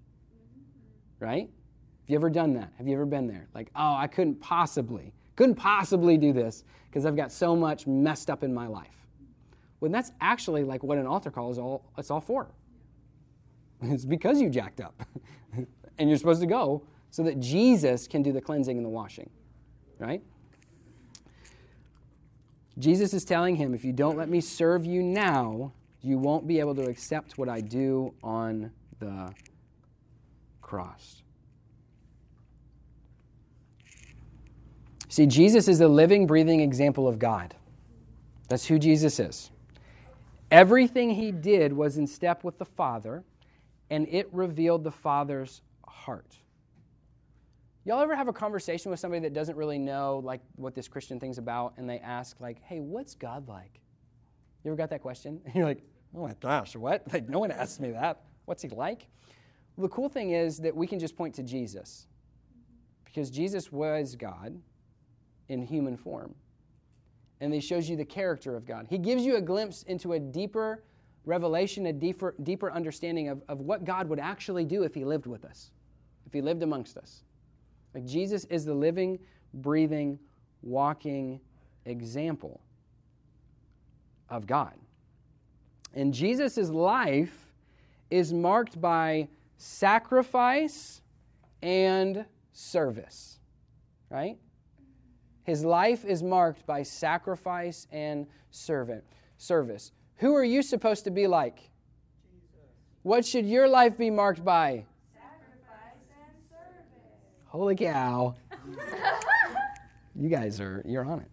Right? 1.21 1.49
Have 1.49 2.11
you 2.11 2.17
ever 2.17 2.31
done 2.31 2.53
that? 2.55 2.73
Have 2.77 2.87
you 2.87 2.95
ever 2.95 3.07
been 3.07 3.27
there? 3.27 3.49
Like, 3.55 3.71
oh, 3.75 3.95
I 3.95 4.07
couldn't 4.07 4.41
possibly, 4.41 5.15
couldn't 5.37 5.55
possibly 5.55 6.19
do 6.19 6.33
this 6.33 6.65
because 6.91 7.07
I've 7.07 7.17
got 7.17 7.33
so 7.33 7.57
much 7.57 7.87
messed 7.87 8.29
up 8.29 8.45
in 8.45 8.53
my 8.53 8.67
life. 8.67 8.89
When 9.79 9.91
that's 9.91 10.13
actually 10.21 10.65
like 10.65 10.83
what 10.83 10.99
an 10.99 11.07
altar 11.07 11.31
call 11.31 11.51
is 11.51 11.59
all, 11.59 11.91
it's 11.97 12.11
all 12.11 12.21
for. 12.21 12.51
It's 13.93 14.05
because 14.05 14.41
you 14.41 14.49
jacked 14.49 14.81
up. 14.81 15.03
and 15.99 16.09
you're 16.09 16.19
supposed 16.19 16.41
to 16.41 16.47
go 16.47 16.83
so 17.11 17.23
that 17.23 17.39
Jesus 17.39 18.09
can 18.09 18.23
do 18.23 18.33
the 18.33 18.41
cleansing 18.41 18.77
and 18.77 18.85
the 18.85 18.91
washing. 18.91 19.31
Right? 19.99 20.23
Jesus 22.79 23.15
is 23.15 23.25
telling 23.25 23.57
him, 23.57 23.75
if 23.75 23.85
you 23.85 23.93
don't 23.93 24.17
let 24.17 24.29
me 24.29 24.41
serve 24.41 24.85
you 24.85 25.03
now, 25.03 25.73
you 26.03 26.19
won't 26.19 26.47
be 26.47 26.59
able 26.59 26.75
to 26.75 26.83
accept 26.83 27.39
what 27.39 27.49
I 27.49 27.61
do 27.61 28.13
on 28.23 28.71
the 28.99 29.33
cross. 30.61 31.23
See, 35.09 35.27
Jesus 35.27 35.69
is 35.69 35.81
a 35.81 35.87
living, 35.87 36.27
breathing 36.27 36.61
example 36.61 37.07
of 37.07 37.21
God. 37.21 37.55
That's 38.49 38.67
who 38.67 38.79
Jesus 38.79 39.21
is. 39.21 39.51
Everything 40.51 41.11
he 41.11 41.31
did 41.31 41.73
was 41.73 41.97
in 41.97 42.07
step 42.07 42.43
with 42.43 42.59
the 42.59 42.65
Father 42.65 43.23
and 43.91 44.07
it 44.09 44.29
revealed 44.33 44.85
the 44.85 44.91
Father's 44.91 45.63
heart. 45.87 46.39
Y'all 47.85 48.01
ever 48.01 48.17
have 48.17 48.29
a 48.29 48.33
conversation 48.33 48.91
with 48.91 48.99
somebody 48.99 49.21
that 49.21 49.35
doesn't 49.35 49.57
really 49.57 49.79
know 49.79 50.23
like 50.25 50.41
what 50.57 50.75
this 50.75 50.89
Christian 50.89 51.21
thing's 51.21 51.37
about, 51.37 51.75
and 51.77 51.89
they 51.89 51.99
ask 51.99 52.41
like, 52.41 52.63
"Hey, 52.63 52.81
what's 52.81 53.15
God 53.15 53.47
like?" 53.47 53.81
You 54.63 54.71
ever 54.71 54.77
got 54.77 54.91
that 54.91 55.03
question? 55.03 55.41
And 55.45 55.55
you're 55.55 55.67
like, 55.67 55.83
"Oh 56.15 56.23
my 56.23 56.35
gosh, 56.41 56.75
what? 56.77 57.03
Like, 57.13 57.29
no 57.29 57.39
one 57.39 57.51
asked 57.51 57.81
me 57.81 57.91
that. 57.91 58.23
What's 58.47 58.63
he 58.63 58.69
like?" 58.71 59.09
Well, 59.77 59.87
the 59.89 59.95
cool 59.95 60.09
thing 60.09 60.31
is 60.31 60.59
that 60.59 60.75
we 60.75 60.87
can 60.87 60.99
just 60.99 61.17
point 61.17 61.35
to 61.35 61.43
Jesus, 61.43 62.07
because 63.05 63.29
Jesus 63.29 63.71
was 63.71 64.17
God 64.17 64.59
in 65.49 65.63
human 65.63 65.97
form, 65.97 66.35
and 67.41 67.53
he 67.53 67.61
shows 67.61 67.89
you 67.89 67.97
the 67.97 68.05
character 68.05 68.57
of 68.57 68.65
God. 68.65 68.87
He 68.89 68.97
gives 68.97 69.27
you 69.27 69.37
a 69.37 69.43
glimpse 69.43 69.83
into 69.83 70.15
a 70.15 70.19
deeper 70.19 70.85
revelation, 71.25 71.87
a 71.87 71.93
deeper, 71.93 72.35
deeper 72.43 72.71
understanding 72.71 73.29
of, 73.29 73.43
of 73.49 73.61
what 73.61 73.85
God 73.85 74.09
would 74.09 74.21
actually 74.21 74.65
do 74.65 74.83
if 74.83 74.95
He 74.95 75.05
lived 75.05 75.27
with 75.27 75.45
us, 75.45 75.71
if 76.27 76.33
He 76.33 76.41
lived 76.41 76.63
amongst 76.63 76.97
us. 76.97 77.23
Like 77.95 78.05
Jesus 78.05 78.45
is 78.47 78.65
the 78.65 78.75
living, 78.75 79.19
breathing, 79.53 80.19
walking 80.63 81.41
example 81.85 82.61
of 84.29 84.47
God. 84.47 84.75
And 85.95 86.13
Jesus' 86.13 86.69
life 86.71 87.53
is 88.11 88.33
marked 88.33 88.81
by 88.81 89.29
sacrifice 89.57 91.01
and 91.63 92.25
service, 92.53 93.39
right? 94.11 94.37
His 95.45 95.65
life 95.65 96.05
is 96.05 96.23
marked 96.23 96.67
by 96.67 96.83
sacrifice 96.83 97.87
and 97.93 98.27
servant 98.51 99.05
service. 99.37 99.93
Who 100.19 100.35
are 100.35 100.45
you 100.45 100.63
supposed 100.63 101.05
to 101.05 101.11
be 101.11 101.27
like? 101.27 101.71
What 103.03 103.25
should 103.27 103.47
your 103.47 103.69
life 103.69 103.99
be 103.99 104.11
marked 104.11 104.45
by? 104.45 104.85
Holy 107.47 107.77
cow. 107.77 108.35
you 110.17 110.29
guys 110.29 110.61
are, 110.61 110.83
you're 110.85 111.05
on 111.05 111.21
it. 111.21 111.29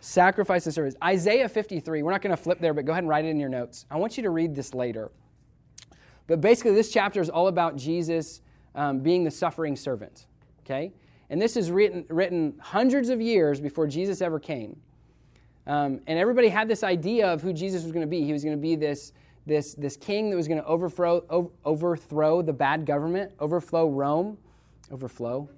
Sacrifice 0.00 0.66
and 0.66 0.74
service. 0.74 0.94
Isaiah 1.02 1.48
53. 1.48 2.02
We're 2.02 2.10
not 2.10 2.22
going 2.22 2.36
to 2.36 2.42
flip 2.42 2.60
there, 2.60 2.74
but 2.74 2.84
go 2.84 2.92
ahead 2.92 3.04
and 3.04 3.08
write 3.08 3.24
it 3.24 3.28
in 3.28 3.40
your 3.40 3.48
notes. 3.48 3.86
I 3.90 3.96
want 3.96 4.16
you 4.16 4.22
to 4.24 4.30
read 4.30 4.54
this 4.54 4.74
later. 4.74 5.10
But 6.26 6.40
basically, 6.40 6.74
this 6.74 6.92
chapter 6.92 7.20
is 7.20 7.30
all 7.30 7.48
about 7.48 7.76
Jesus 7.76 8.40
um, 8.74 9.00
being 9.00 9.24
the 9.24 9.30
suffering 9.30 9.74
servant. 9.74 10.26
Okay? 10.64 10.92
And 11.30 11.40
this 11.40 11.56
is 11.56 11.70
written, 11.70 12.04
written 12.08 12.54
hundreds 12.60 13.08
of 13.08 13.20
years 13.20 13.60
before 13.60 13.86
Jesus 13.86 14.20
ever 14.20 14.38
came. 14.38 14.80
Um, 15.66 16.00
and 16.06 16.18
everybody 16.18 16.48
had 16.48 16.68
this 16.68 16.84
idea 16.84 17.26
of 17.26 17.42
who 17.42 17.52
Jesus 17.52 17.82
was 17.82 17.92
going 17.92 18.04
to 18.04 18.10
be. 18.10 18.22
He 18.22 18.32
was 18.32 18.44
going 18.44 18.56
to 18.56 18.60
be 18.60 18.76
this, 18.76 19.12
this, 19.46 19.74
this 19.74 19.96
king 19.96 20.30
that 20.30 20.36
was 20.36 20.46
going 20.46 20.60
to 20.60 20.66
overthrow, 20.66 21.50
overthrow 21.64 22.42
the 22.42 22.52
bad 22.52 22.86
government, 22.86 23.32
overflow 23.40 23.88
Rome. 23.88 24.38
Overflow? 24.92 25.48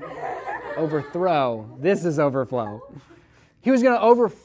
overthrow. 0.76 1.68
This 1.80 2.04
is 2.04 2.18
overflow. 2.18 2.80
He 3.60 3.72
was 3.72 3.82
going 3.82 3.96
to 3.96 4.02
overthrow 4.02 4.38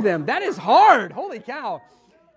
them. 0.00 0.26
That 0.26 0.42
is 0.42 0.56
hard. 0.56 1.12
Holy 1.12 1.38
cow. 1.38 1.80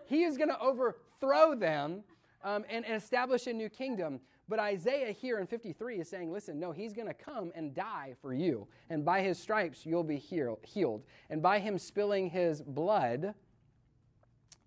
He 0.05 0.23
is 0.23 0.37
going 0.37 0.49
to 0.49 0.59
overthrow 0.59 1.55
them 1.55 2.03
um, 2.43 2.65
and, 2.69 2.85
and 2.85 2.95
establish 2.95 3.47
a 3.47 3.53
new 3.53 3.69
kingdom. 3.69 4.19
But 4.47 4.59
Isaiah 4.59 5.11
here 5.11 5.39
in 5.39 5.47
53 5.47 5.99
is 5.99 6.09
saying, 6.09 6.31
listen, 6.31 6.59
no, 6.59 6.71
he's 6.71 6.93
going 6.93 7.07
to 7.07 7.13
come 7.13 7.51
and 7.55 7.73
die 7.73 8.13
for 8.21 8.33
you. 8.33 8.67
And 8.89 9.03
by 9.03 9.21
his 9.21 9.39
stripes, 9.39 9.85
you'll 9.85 10.03
be 10.03 10.17
healed. 10.17 11.03
And 11.29 11.41
by 11.41 11.59
him 11.59 11.79
spilling 11.79 12.29
his 12.29 12.61
blood, 12.61 13.33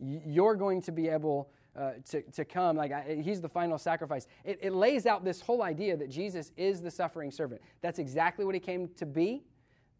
you're 0.01 0.57
going 0.57 0.83
to 0.83 0.93
be 0.93 1.09
able 1.09 1.51
uh, 1.77 1.93
to, 2.11 2.23
to 2.23 2.45
come. 2.45 2.77
Like, 2.77 2.91
I, 2.91 3.21
he's 3.23 3.41
the 3.41 3.49
final 3.49 3.79
sacrifice. 3.79 4.27
It, 4.45 4.59
it 4.63 4.73
lays 4.73 5.07
out 5.07 5.25
this 5.25 5.41
whole 5.41 5.63
idea 5.63 5.97
that 5.97 6.11
Jesus 6.11 6.51
is 6.57 6.83
the 6.83 6.91
suffering 6.91 7.31
servant. 7.31 7.61
That's 7.81 8.01
exactly 8.01 8.45
what 8.45 8.55
he 8.55 8.61
came 8.61 8.89
to 8.97 9.07
be. 9.07 9.45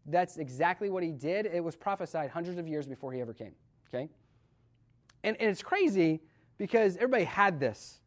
That's 0.05 0.37
exactly 0.37 0.89
what 0.89 1.03
he 1.03 1.11
did. 1.11 1.45
It 1.45 1.63
was 1.63 1.77
prophesied 1.77 2.31
hundreds 2.31 2.57
of 2.57 2.67
years 2.67 2.85
before 2.85 3.13
he 3.13 3.21
ever 3.21 3.33
came. 3.33 3.53
Okay? 3.87 4.09
And, 5.23 5.37
and 5.39 5.49
it's 5.49 5.63
crazy 5.63 6.21
because 6.57 6.95
everybody 6.97 7.23
had 7.23 7.59
this. 7.59 7.99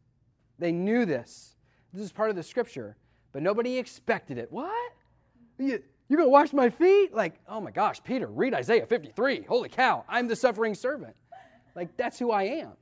They 0.59 0.71
knew 0.71 1.05
this. 1.05 1.52
This 1.93 2.03
is 2.03 2.11
part 2.11 2.29
of 2.29 2.35
the 2.35 2.43
scripture, 2.43 2.97
but 3.31 3.43
nobody 3.43 3.77
expected 3.77 4.37
it. 4.37 4.51
What? 4.51 4.93
You, 5.59 5.81
you're 6.09 6.17
going 6.17 6.27
to 6.27 6.31
wash 6.31 6.51
my 6.53 6.69
feet? 6.69 7.13
Like, 7.13 7.35
oh 7.47 7.61
my 7.61 7.71
gosh, 7.71 8.03
Peter, 8.03 8.27
read 8.27 8.53
Isaiah 8.53 8.85
53. 8.85 9.43
Holy 9.43 9.69
cow, 9.69 10.03
I'm 10.09 10.27
the 10.27 10.35
suffering 10.35 10.73
servant. 10.73 11.15
Like, 11.75 11.95
that's 11.97 12.19
who 12.19 12.31
I 12.31 12.43
am. 12.43 12.73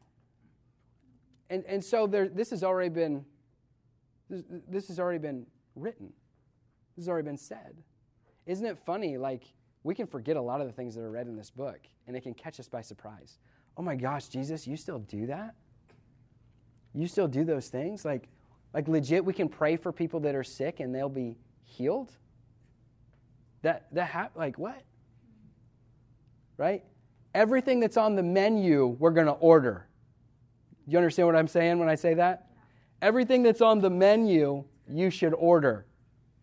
And, 1.50 1.66
and 1.66 1.84
so 1.84 2.08
there, 2.08 2.30
this 2.30 2.50
has 2.52 2.64
already 2.64 2.90
been 2.90 3.26
this, 4.32 4.44
this 4.70 4.88
has 4.88 5.00
already 5.00 5.20
been 5.20 5.46
written. 5.76 6.14
This 6.96 7.06
has 7.06 7.10
already 7.10 7.26
been 7.26 7.38
said. 7.38 7.76
Isn't 8.46 8.66
it 8.66 8.78
funny? 8.86 9.18
Like, 9.18 9.44
we 9.84 9.94
can 9.94 10.08
forget 10.08 10.38
a 10.38 10.42
lot 10.42 10.62
of 10.62 10.68
the 10.68 10.74
things 10.74 10.96
that 10.96 11.02
are 11.02 11.12
read 11.12 11.28
in 11.28 11.36
this 11.36 11.50
book, 11.50 11.80
and 12.08 12.16
it 12.16 12.22
can 12.22 12.34
catch 12.34 12.60
us 12.60 12.70
by 12.70 12.82
surprise. 12.82 13.38
Oh 13.76 13.82
my 13.82 13.96
gosh, 13.96 14.28
Jesus, 14.28 14.66
you 14.66 14.78
still 14.78 15.00
do 15.00 15.28
that? 15.28 15.56
You 16.94 17.08
still 17.08 17.28
do 17.28 17.44
those 17.44 17.68
things? 17.68 18.06
Like, 18.06 18.30
like 18.74 18.88
legit, 18.88 19.24
we 19.24 19.34
can 19.34 19.50
pray 19.50 19.76
for 19.76 19.92
people 19.92 20.20
that 20.22 20.36
are 20.36 20.44
sick 20.44 20.80
and 20.80 20.94
they'll 20.94 21.10
be 21.10 21.38
healed? 21.64 22.12
That, 23.62 23.94
that 23.94 24.32
like 24.36 24.58
what? 24.58 24.82
Right? 26.58 26.84
Everything 27.34 27.80
that's 27.80 27.98
on 27.98 28.16
the 28.16 28.24
menu, 28.24 28.88
we're 29.00 29.12
going 29.12 29.28
to 29.28 29.34
order. 29.34 29.88
You 30.88 30.98
understand 30.98 31.28
what 31.28 31.36
I'm 31.36 31.48
saying 31.48 31.80
when 31.80 31.90
I 31.90 31.96
say 31.96 32.14
that? 32.16 32.48
Everything 33.02 33.44
that's 33.44 33.62
on 33.62 33.80
the 33.80 33.90
menu, 33.90 34.64
you 34.88 35.10
should 35.10 35.34
order. 35.34 35.86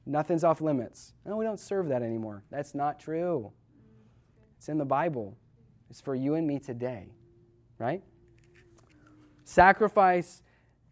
Nothing's 0.06 0.42
off 0.44 0.60
limits. 0.60 1.12
No, 1.26 1.36
we 1.36 1.44
don't 1.44 1.60
serve 1.60 1.88
that 1.88 2.02
anymore. 2.02 2.42
That's 2.50 2.74
not 2.74 2.98
true. 2.98 3.52
It's 4.56 4.68
in 4.68 4.78
the 4.78 4.84
Bible. 4.84 5.36
It's 5.90 6.00
for 6.00 6.14
you 6.14 6.34
and 6.34 6.46
me 6.46 6.58
today, 6.58 7.12
right? 7.78 8.02
Sacrifice 9.44 10.42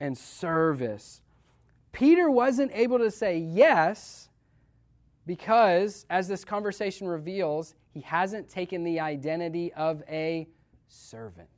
and 0.01 0.17
service. 0.17 1.21
Peter 1.97 2.31
wasn't 2.31 2.71
able 2.75 2.99
to 2.99 3.11
say 3.11 3.39
yes 3.39 4.29
because, 5.25 6.05
as 6.11 6.29
this 6.29 6.45
conversation 6.45 7.09
reveals, 7.09 7.75
he 7.89 8.03
hasn't 8.03 8.51
taken 8.51 8.85
the 8.85 9.01
identity 9.01 9.73
of 9.73 10.03
a 10.07 10.47
servant. 10.89 11.49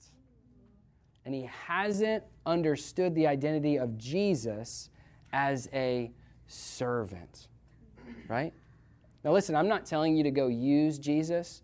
And 1.24 1.34
he 1.34 1.50
hasn't 1.66 2.22
understood 2.46 3.16
the 3.16 3.26
identity 3.26 3.80
of 3.80 3.98
Jesus 3.98 4.90
as 5.32 5.68
a 5.72 6.12
servant. 6.46 7.48
Right? 8.28 8.54
Now, 9.24 9.32
listen, 9.32 9.56
I'm 9.56 9.66
not 9.66 9.86
telling 9.86 10.16
you 10.16 10.22
to 10.22 10.30
go 10.30 10.46
use 10.46 11.00
Jesus, 11.00 11.62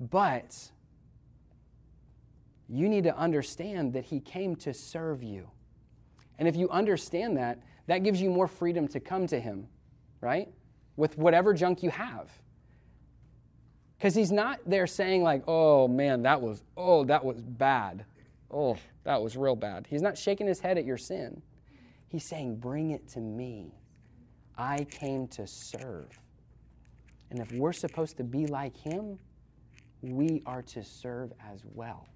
but 0.00 0.70
you 2.70 2.88
need 2.88 3.04
to 3.04 3.14
understand 3.14 3.92
that 3.92 4.06
he 4.06 4.18
came 4.18 4.56
to 4.56 4.72
serve 4.72 5.22
you. 5.22 5.50
And 6.38 6.48
if 6.48 6.56
you 6.56 6.70
understand 6.70 7.36
that, 7.36 7.58
that 7.88 8.04
gives 8.04 8.22
you 8.22 8.30
more 8.30 8.46
freedom 8.46 8.86
to 8.88 9.00
come 9.00 9.26
to 9.26 9.40
him, 9.40 9.66
right? 10.20 10.48
With 10.96 11.18
whatever 11.18 11.52
junk 11.54 11.82
you 11.82 11.90
have. 11.90 12.30
Because 13.96 14.14
he's 14.14 14.30
not 14.30 14.60
there 14.64 14.86
saying, 14.86 15.24
like, 15.24 15.42
oh 15.48 15.88
man, 15.88 16.22
that 16.22 16.40
was, 16.40 16.62
oh, 16.76 17.04
that 17.06 17.24
was 17.24 17.40
bad. 17.40 18.04
Oh, 18.50 18.76
that 19.04 19.20
was 19.20 19.36
real 19.36 19.56
bad. 19.56 19.86
He's 19.88 20.02
not 20.02 20.16
shaking 20.16 20.46
his 20.46 20.60
head 20.60 20.78
at 20.78 20.84
your 20.84 20.96
sin. 20.96 21.42
He's 22.06 22.28
saying, 22.28 22.56
bring 22.56 22.90
it 22.92 23.08
to 23.08 23.20
me. 23.20 23.74
I 24.56 24.84
came 24.84 25.26
to 25.28 25.46
serve. 25.46 26.18
And 27.30 27.40
if 27.40 27.52
we're 27.52 27.72
supposed 27.72 28.16
to 28.18 28.24
be 28.24 28.46
like 28.46 28.76
him, 28.76 29.18
we 30.00 30.42
are 30.46 30.62
to 30.62 30.84
serve 30.84 31.32
as 31.52 31.62
well. 31.74 32.06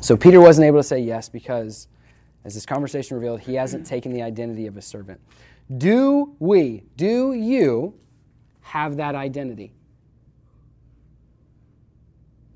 So 0.00 0.16
Peter 0.16 0.40
wasn't 0.40 0.66
able 0.66 0.78
to 0.78 0.84
say 0.84 1.00
yes 1.00 1.28
because, 1.28 1.86
as 2.44 2.54
this 2.54 2.64
conversation 2.64 3.16
revealed, 3.16 3.40
he 3.40 3.54
hasn't 3.54 3.86
taken 3.86 4.12
the 4.12 4.22
identity 4.22 4.66
of 4.66 4.76
a 4.76 4.82
servant. 4.82 5.20
Do 5.76 6.34
we, 6.38 6.84
do 6.96 7.34
you 7.34 7.94
have 8.62 8.96
that 8.96 9.14
identity? 9.14 9.72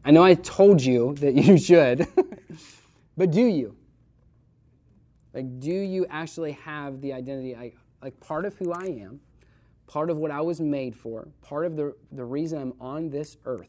I 0.05 0.11
know 0.11 0.23
I 0.23 0.35
told 0.35 0.83
you 0.83 1.15
that 1.15 1.35
you 1.43 1.59
should, 1.59 2.07
but 3.17 3.31
do 3.31 3.45
you? 3.45 3.77
Like, 5.35 5.61
do 5.61 5.73
you 5.73 6.07
actually 6.09 6.53
have 6.53 7.01
the 7.01 7.13
identity, 7.13 7.55
like, 7.55 7.77
like 8.03 8.19
part 8.21 8.47
of 8.47 8.57
who 8.57 8.73
I 8.73 8.85
am, 8.85 9.21
part 9.87 10.09
of 10.09 10.17
what 10.17 10.31
I 10.31 10.41
was 10.41 10.61
made 10.61 10.97
for, 10.97 11.29
part 11.43 11.67
of 11.67 11.77
the, 11.77 11.95
the 12.13 12.25
reason 12.25 12.61
I'm 12.61 12.75
on 12.81 13.11
this 13.11 13.37
earth 13.45 13.69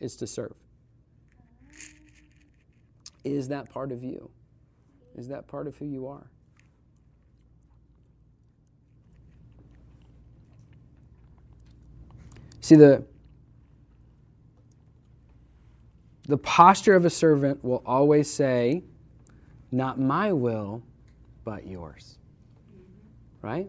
is 0.00 0.14
to 0.16 0.26
serve? 0.26 0.54
Is 3.24 3.48
that 3.48 3.70
part 3.70 3.90
of 3.90 4.04
you? 4.04 4.30
Is 5.16 5.28
that 5.28 5.46
part 5.46 5.66
of 5.66 5.76
who 5.76 5.86
you 5.86 6.06
are? 6.06 6.26
See, 12.60 12.76
the, 12.76 13.04
the 16.26 16.38
posture 16.38 16.94
of 16.94 17.04
a 17.04 17.10
servant 17.10 17.62
will 17.62 17.82
always 17.84 18.30
say, 18.30 18.82
Not 19.70 20.00
my 20.00 20.32
will, 20.32 20.82
but 21.44 21.66
yours. 21.66 22.16
Right? 23.42 23.68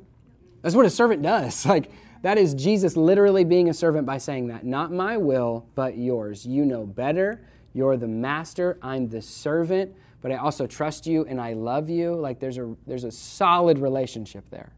That's 0.61 0.75
what 0.75 0.85
a 0.85 0.89
servant 0.89 1.21
does. 1.21 1.65
Like, 1.75 1.91
that 2.21 2.37
is 2.39 2.55
Jesus 2.55 2.97
literally 2.97 3.43
being 3.43 3.69
a 3.69 3.73
servant 3.73 4.07
by 4.07 4.17
saying 4.17 4.47
that. 4.47 4.65
Not 4.65 4.91
my 4.91 5.15
will, 5.17 5.67
but 5.75 5.95
yours. 5.95 6.43
You 6.45 6.65
know 6.65 6.85
better. 6.85 7.45
You're 7.75 7.97
the 7.97 8.07
master, 8.07 8.79
I'm 8.81 9.09
the 9.09 9.21
servant, 9.21 9.93
but 10.21 10.31
I 10.31 10.37
also 10.37 10.65
trust 10.65 11.05
you 11.05 11.25
and 11.25 11.41
I 11.41 11.51
love 11.51 11.89
you. 11.89 12.15
Like 12.15 12.39
there's 12.39 12.57
a 12.57 12.73
there's 12.87 13.03
a 13.03 13.11
solid 13.11 13.79
relationship 13.79 14.49
there. 14.49 14.71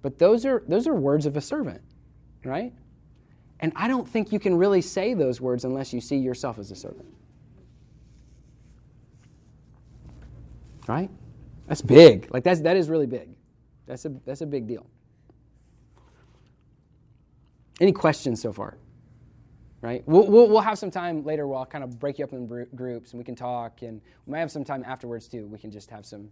But 0.00 0.18
those 0.18 0.46
are 0.46 0.64
those 0.66 0.86
are 0.86 0.94
words 0.94 1.26
of 1.26 1.36
a 1.36 1.40
servant, 1.42 1.82
right? 2.44 2.72
And 3.60 3.74
I 3.76 3.88
don't 3.88 4.08
think 4.08 4.32
you 4.32 4.38
can 4.38 4.56
really 4.56 4.80
say 4.80 5.12
those 5.12 5.38
words 5.38 5.64
unless 5.66 5.92
you 5.92 6.00
see 6.00 6.16
yourself 6.16 6.58
as 6.58 6.70
a 6.70 6.76
servant. 6.76 7.14
Right? 10.88 11.10
That's 11.66 11.82
big. 11.82 12.32
Like 12.32 12.42
that's 12.42 12.62
that 12.62 12.78
is 12.78 12.88
really 12.88 13.06
big. 13.06 13.36
That's 13.86 14.06
a 14.06 14.08
that's 14.24 14.40
a 14.40 14.46
big 14.46 14.66
deal. 14.66 14.86
Any 17.82 17.92
questions 17.92 18.40
so 18.40 18.50
far? 18.50 18.78
Right? 19.86 20.02
We'll, 20.04 20.26
we'll, 20.26 20.48
we'll 20.48 20.62
have 20.62 20.78
some 20.80 20.90
time 20.90 21.22
later 21.22 21.46
where 21.46 21.58
I'll 21.58 21.64
kind 21.64 21.84
of 21.84 22.00
break 22.00 22.18
you 22.18 22.24
up 22.24 22.32
in 22.32 22.48
groups 22.74 23.12
and 23.12 23.18
we 23.18 23.24
can 23.24 23.36
talk, 23.36 23.82
and 23.82 24.00
we 24.26 24.32
might 24.32 24.40
have 24.40 24.50
some 24.50 24.64
time 24.64 24.82
afterwards 24.84 25.28
too. 25.28 25.46
We 25.46 25.58
can 25.58 25.70
just 25.70 25.90
have 25.90 26.04
some 26.04 26.28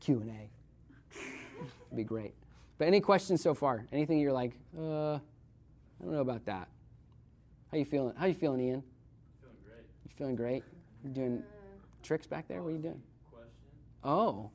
Q 0.00 0.22
and 0.22 0.30
A. 0.30 0.48
It'd 1.18 1.94
be 1.94 2.04
great. 2.04 2.32
But 2.78 2.88
any 2.88 3.02
questions 3.02 3.42
so 3.42 3.52
far? 3.52 3.84
Anything 3.92 4.18
you're 4.18 4.32
like, 4.32 4.52
uh, 4.78 5.16
I 5.16 5.20
don't 6.02 6.12
know 6.14 6.22
about 6.22 6.46
that. 6.46 6.68
How 7.70 7.76
you 7.76 7.84
feeling? 7.84 8.14
How 8.16 8.24
you 8.24 8.32
feeling, 8.32 8.60
Ian? 8.60 8.82
Feeling 9.42 9.56
great. 9.66 9.84
You 10.06 10.10
feeling 10.16 10.34
great? 10.36 10.62
You 11.04 11.10
doing 11.10 11.42
tricks 12.02 12.26
back 12.26 12.48
there? 12.48 12.62
What 12.62 12.70
are 12.70 12.76
you 12.76 12.78
doing? 12.78 13.02
Question 13.30 13.50
Oh. 14.04 14.50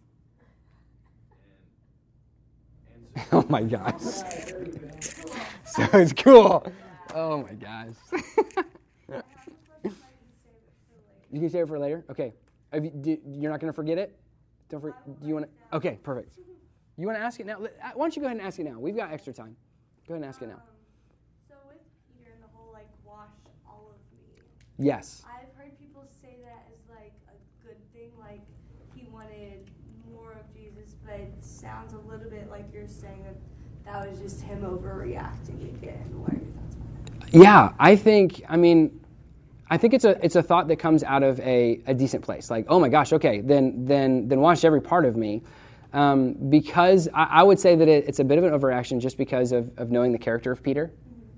and 3.16 3.24
answer. 3.24 3.30
Oh 3.38 3.46
my 3.50 3.62
gosh. 3.62 4.02
so 5.64 5.88
it's 5.94 6.14
cool. 6.14 6.66
Oh 7.14 7.44
my 7.44 7.54
gosh. 7.54 7.96
you 11.32 11.40
can 11.40 11.50
save 11.50 11.64
it 11.64 11.68
for 11.68 11.80
later. 11.80 12.06
Okay. 12.10 12.34
Have 12.72 12.86
you, 12.86 12.92
do, 12.92 13.18
you're 13.28 13.52
not 13.52 13.60
going 13.60 13.72
to 13.72 13.76
forget 13.76 13.98
it. 13.98 14.18
Don't 14.70 14.80
for, 14.80 14.96
Do 15.22 15.28
you 15.28 15.34
want 15.34 15.48
to? 15.48 15.76
Okay, 15.78 16.00
perfect. 16.04 16.38
You 16.98 17.08
want 17.08 17.18
to 17.18 17.24
ask 17.24 17.40
it 17.40 17.46
now? 17.46 17.58
Uh, 17.58 17.68
Why 17.96 18.06
don't 18.06 18.16
you 18.16 18.22
go 18.22 18.28
ahead 18.28 18.38
and 18.38 18.46
ask 18.46 18.60
it 18.60 18.64
now? 18.64 18.80
We've 18.80 18.96
got 18.96 19.12
extra 19.12 19.34
time. 19.34 19.56
Go 20.08 20.14
ahead 20.14 20.24
and 20.24 20.30
ask 20.30 20.42
it 20.42 20.48
now. 20.48 20.56
Um, 20.56 20.62
so 21.50 21.56
with 21.68 21.78
Peter 22.18 22.32
and 22.34 22.42
the 22.42 22.48
whole 22.56 22.72
like 22.72 22.88
wash 23.06 23.28
all 23.68 23.92
of 23.92 24.18
me, 24.18 24.42
Yes. 24.78 25.24
I've 25.28 25.54
heard 25.58 25.78
people 25.80 26.04
say 26.22 26.38
that 26.44 26.68
as 26.72 26.80
like 26.90 27.14
a 27.28 27.66
good 27.66 27.78
thing, 27.94 28.12
like 28.20 28.42
he 28.96 29.08
wanted 29.12 29.70
more 30.10 30.32
of 30.34 30.54
Jesus 30.54 30.96
but 31.06 31.16
it 31.16 31.34
sounds 31.44 31.94
a 31.94 31.98
little 31.98 32.30
bit 32.30 32.50
like 32.50 32.66
you're 32.74 32.88
saying 32.88 33.24
that 33.24 33.36
that 33.86 34.10
was 34.10 34.20
just 34.20 34.42
him 34.42 34.62
overreacting 34.62 35.76
again. 35.76 36.22
What 36.22 36.34
are 36.34 36.42
Yeah, 37.32 37.74
I 37.80 37.96
think. 37.96 38.44
I 38.50 38.58
mean, 38.58 39.00
I 39.70 39.78
think 39.78 39.94
it's 39.94 40.04
a 40.06 40.24
it's 40.24 40.36
a 40.36 40.44
thought 40.44 40.68
that 40.68 40.78
comes 40.78 41.04
out 41.04 41.24
of 41.24 41.40
a, 41.40 41.82
a 41.88 41.94
decent 41.94 42.24
place. 42.24 42.50
Like, 42.50 42.66
oh 42.68 42.80
my 42.80 42.90
gosh, 42.90 43.14
okay, 43.14 43.40
then 43.42 43.86
then 43.86 44.28
then 44.28 44.42
wash 44.42 44.66
every 44.66 44.82
part 44.82 45.06
of 45.06 45.16
me, 45.16 45.42
um, 45.94 46.34
because 46.50 47.08
I, 47.14 47.24
I 47.24 47.44
would 47.44 47.60
say 47.60 47.76
that 47.76 47.88
it, 47.88 48.06
it's 48.08 48.20
a 48.20 48.24
bit 48.26 48.38
of 48.38 48.44
an 48.44 48.52
overreaction 48.52 49.00
just 49.00 49.18
because 49.18 49.54
of 49.54 49.72
of 49.78 49.92
knowing 49.92 50.12
the 50.12 50.18
character 50.18 50.52
of 50.52 50.62
Peter, 50.62 50.92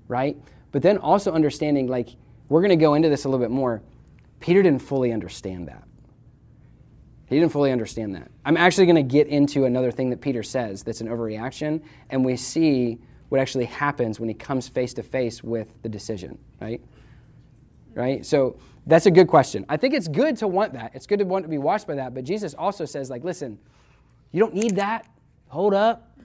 right? 0.08 0.36
But 0.72 0.82
then 0.82 0.98
also 0.98 1.32
understanding 1.32 1.86
like 1.86 2.08
we're 2.48 2.60
going 2.60 2.76
to 2.76 2.84
go 2.84 2.94
into 2.94 3.08
this 3.08 3.24
a 3.24 3.28
little 3.28 3.44
bit 3.44 3.52
more. 3.52 3.80
Peter 4.40 4.62
didn't 4.62 4.82
fully 4.82 5.12
understand 5.12 5.68
that. 5.68 5.84
He 7.26 7.38
didn't 7.38 7.52
fully 7.52 7.72
understand 7.72 8.14
that. 8.16 8.30
I'm 8.44 8.56
actually 8.56 8.86
going 8.86 8.96
to 8.96 9.02
get 9.02 9.28
into 9.28 9.64
another 9.64 9.90
thing 9.90 10.10
that 10.10 10.20
Peter 10.20 10.42
says 10.42 10.82
that's 10.82 11.00
an 11.00 11.08
overreaction, 11.08 11.82
and 12.10 12.24
we 12.24 12.36
see 12.36 12.98
what 13.34 13.40
actually 13.40 13.64
happens 13.64 14.20
when 14.20 14.28
he 14.28 14.34
comes 14.34 14.68
face 14.68 14.94
to 14.94 15.02
face 15.02 15.42
with 15.42 15.66
the 15.82 15.88
decision, 15.88 16.38
right? 16.60 16.80
Right? 17.92 18.24
So 18.24 18.60
that's 18.86 19.06
a 19.06 19.10
good 19.10 19.26
question. 19.26 19.66
I 19.68 19.76
think 19.76 19.92
it's 19.92 20.06
good 20.06 20.36
to 20.36 20.46
want 20.46 20.72
that. 20.74 20.92
It's 20.94 21.04
good 21.04 21.18
to 21.18 21.24
want 21.24 21.44
to 21.44 21.48
be 21.48 21.58
washed 21.58 21.88
by 21.88 21.96
that, 21.96 22.14
but 22.14 22.22
Jesus 22.22 22.54
also 22.54 22.84
says, 22.84 23.10
like, 23.10 23.24
listen, 23.24 23.58
you 24.30 24.38
don't 24.38 24.54
need 24.54 24.76
that. 24.76 25.08
Hold 25.48 25.74
up. 25.74 26.16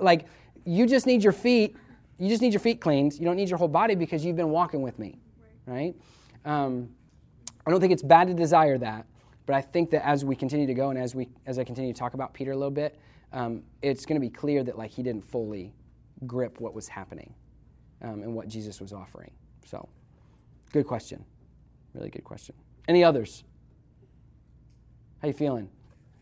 Like, 0.00 0.26
you 0.66 0.86
just 0.86 1.06
need 1.06 1.24
your 1.24 1.32
feet. 1.32 1.78
You 2.18 2.28
just 2.28 2.42
need 2.42 2.52
your 2.52 2.60
feet 2.60 2.78
cleaned. 2.78 3.14
You 3.14 3.24
don't 3.24 3.36
need 3.36 3.48
your 3.48 3.56
whole 3.56 3.66
body 3.66 3.94
because 3.94 4.22
you've 4.22 4.36
been 4.36 4.50
walking 4.50 4.82
with 4.82 4.98
me, 4.98 5.16
right? 5.64 5.94
Um, 6.44 6.90
I 7.66 7.70
don't 7.70 7.80
think 7.80 7.94
it's 7.94 8.02
bad 8.02 8.28
to 8.28 8.34
desire 8.34 8.76
that, 8.76 9.06
but 9.46 9.56
I 9.56 9.62
think 9.62 9.88
that 9.92 10.06
as 10.06 10.26
we 10.26 10.36
continue 10.36 10.66
to 10.66 10.74
go 10.74 10.90
and 10.90 10.98
as 10.98 11.14
we 11.14 11.26
as 11.46 11.58
I 11.58 11.64
continue 11.64 11.94
to 11.94 11.98
talk 11.98 12.12
about 12.12 12.34
Peter 12.34 12.52
a 12.52 12.54
little 12.54 12.70
bit, 12.70 12.98
um, 13.32 13.62
it's 13.80 14.04
going 14.04 14.20
to 14.20 14.20
be 14.20 14.28
clear 14.28 14.62
that 14.62 14.76
like 14.76 14.90
he 14.90 15.02
didn't 15.02 15.24
fully 15.24 15.72
grip 16.26 16.60
what 16.60 16.74
was 16.74 16.88
happening 16.88 17.34
um, 18.02 18.22
and 18.22 18.34
what 18.34 18.48
Jesus 18.48 18.80
was 18.80 18.92
offering. 18.92 19.30
So, 19.66 19.88
good 20.72 20.86
question, 20.86 21.24
really 21.94 22.10
good 22.10 22.24
question. 22.24 22.54
Any 22.86 23.02
others? 23.02 23.44
How 25.20 25.28
you 25.28 25.34
feeling? 25.34 25.70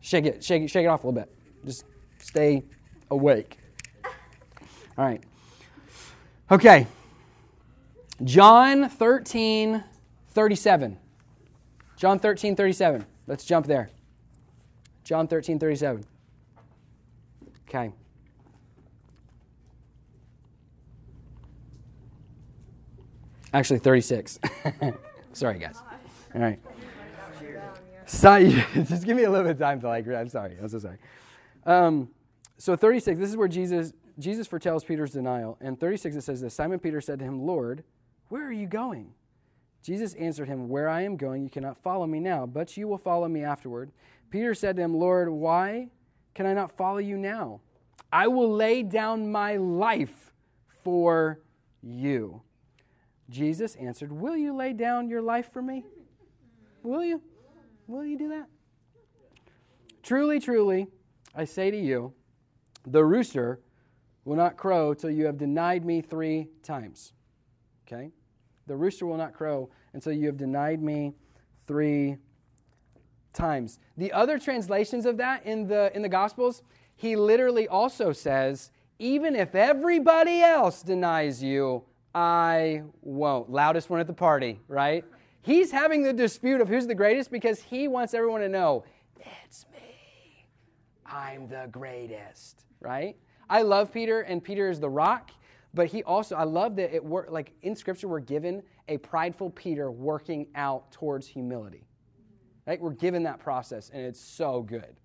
Shake 0.00 0.26
it, 0.26 0.44
shake 0.44 0.62
it, 0.62 0.68
shake 0.68 0.84
it 0.84 0.88
off 0.88 1.04
a 1.04 1.06
little 1.06 1.20
bit. 1.20 1.32
Just 1.64 1.84
stay 2.18 2.62
awake. 3.10 3.58
All 4.96 5.04
right. 5.04 5.22
Okay. 6.50 6.86
John 8.24 8.88
13, 8.88 9.82
37. 10.28 10.98
John 11.96 12.18
13, 12.18 12.56
37. 12.56 13.06
Let's 13.26 13.44
jump 13.44 13.66
there. 13.66 13.90
John 15.04 15.26
13, 15.26 15.58
37. 15.58 16.04
Okay. 17.68 17.92
Actually, 23.52 23.80
36. 23.80 24.38
sorry, 25.32 25.58
guys. 25.58 25.76
All 26.34 26.40
right. 26.40 26.60
Sorry, 28.06 28.50
just 28.74 29.04
give 29.04 29.16
me 29.16 29.24
a 29.24 29.30
little 29.30 29.44
bit 29.44 29.52
of 29.52 29.58
time 29.58 29.80
to 29.80 29.88
like. 29.88 30.06
I'm 30.08 30.28
sorry. 30.28 30.56
I'm 30.60 30.68
so 30.68 30.78
sorry. 30.78 30.98
Um, 31.64 32.08
so 32.58 32.76
36. 32.76 33.18
This 33.18 33.30
is 33.30 33.36
where 33.36 33.48
Jesus 33.48 33.92
Jesus 34.18 34.46
foretells 34.46 34.84
Peter's 34.84 35.12
denial. 35.12 35.56
And 35.60 35.78
36 35.78 36.16
it 36.16 36.20
says 36.22 36.40
this: 36.40 36.54
Simon 36.54 36.78
Peter 36.78 37.00
said 37.00 37.18
to 37.20 37.24
him, 37.24 37.46
"Lord, 37.46 37.84
where 38.28 38.46
are 38.46 38.52
you 38.52 38.66
going?" 38.66 39.14
Jesus 39.82 40.14
answered 40.14 40.48
him, 40.48 40.68
Where 40.68 40.88
I 40.88 41.02
am 41.02 41.16
going, 41.16 41.42
you 41.42 41.50
cannot 41.50 41.76
follow 41.76 42.06
me 42.06 42.20
now, 42.20 42.46
but 42.46 42.76
you 42.76 42.86
will 42.86 42.98
follow 42.98 43.28
me 43.28 43.42
afterward. 43.42 43.90
Peter 44.30 44.54
said 44.54 44.76
to 44.76 44.82
him, 44.82 44.94
Lord, 44.94 45.28
why 45.28 45.88
can 46.34 46.46
I 46.46 46.54
not 46.54 46.72
follow 46.72 46.98
you 46.98 47.18
now? 47.18 47.60
I 48.12 48.28
will 48.28 48.50
lay 48.50 48.82
down 48.82 49.30
my 49.30 49.56
life 49.56 50.32
for 50.84 51.40
you. 51.82 52.42
Jesus 53.32 53.74
answered, 53.76 54.12
Will 54.12 54.36
you 54.36 54.54
lay 54.54 54.72
down 54.72 55.08
your 55.08 55.22
life 55.22 55.50
for 55.52 55.62
me? 55.62 55.84
Will 56.82 57.02
you? 57.02 57.22
Will 57.86 58.04
you 58.04 58.18
do 58.18 58.28
that? 58.28 58.46
Truly, 60.02 60.38
truly, 60.38 60.88
I 61.34 61.44
say 61.44 61.70
to 61.70 61.76
you, 61.76 62.12
the 62.86 63.04
rooster 63.04 63.60
will 64.24 64.36
not 64.36 64.56
crow 64.56 64.94
till 64.94 65.10
you 65.10 65.26
have 65.26 65.38
denied 65.38 65.84
me 65.84 66.00
three 66.00 66.48
times. 66.62 67.12
Okay? 67.86 68.10
The 68.66 68.76
rooster 68.76 69.06
will 69.06 69.16
not 69.16 69.32
crow 69.32 69.70
until 69.92 70.12
you 70.12 70.26
have 70.26 70.36
denied 70.36 70.82
me 70.82 71.14
three 71.66 72.16
times. 73.32 73.78
The 73.96 74.12
other 74.12 74.38
translations 74.38 75.06
of 75.06 75.16
that 75.16 75.44
in 75.46 75.66
the, 75.66 75.90
in 75.94 76.02
the 76.02 76.08
Gospels, 76.08 76.62
he 76.94 77.16
literally 77.16 77.66
also 77.66 78.12
says, 78.12 78.70
even 78.98 79.34
if 79.34 79.54
everybody 79.54 80.42
else 80.42 80.82
denies 80.82 81.42
you, 81.42 81.84
I 82.14 82.82
won't. 83.00 83.50
Loudest 83.50 83.90
one 83.90 84.00
at 84.00 84.06
the 84.06 84.12
party, 84.12 84.60
right? 84.68 85.04
He's 85.40 85.70
having 85.70 86.02
the 86.02 86.12
dispute 86.12 86.60
of 86.60 86.68
who's 86.68 86.86
the 86.86 86.94
greatest 86.94 87.30
because 87.30 87.60
he 87.60 87.88
wants 87.88 88.14
everyone 88.14 88.42
to 88.42 88.48
know, 88.48 88.84
it's 89.44 89.66
me. 89.72 90.46
I'm 91.06 91.48
the 91.48 91.68
greatest, 91.70 92.64
right? 92.80 93.16
I 93.48 93.62
love 93.62 93.92
Peter, 93.92 94.20
and 94.20 94.42
Peter 94.42 94.68
is 94.68 94.80
the 94.80 94.90
rock. 94.90 95.30
But 95.74 95.86
he 95.86 96.02
also, 96.02 96.36
I 96.36 96.44
love 96.44 96.76
that 96.76 96.94
it 96.94 97.02
worked, 97.02 97.32
like 97.32 97.52
in 97.62 97.74
Scripture, 97.74 98.06
we're 98.06 98.20
given 98.20 98.62
a 98.88 98.98
prideful 98.98 99.50
Peter 99.50 99.90
working 99.90 100.48
out 100.54 100.92
towards 100.92 101.26
humility. 101.26 101.86
Right? 102.66 102.80
We're 102.80 102.90
given 102.90 103.22
that 103.24 103.40
process, 103.40 103.90
and 103.92 104.02
it's 104.02 104.20
so 104.20 104.62
good. 104.62 104.96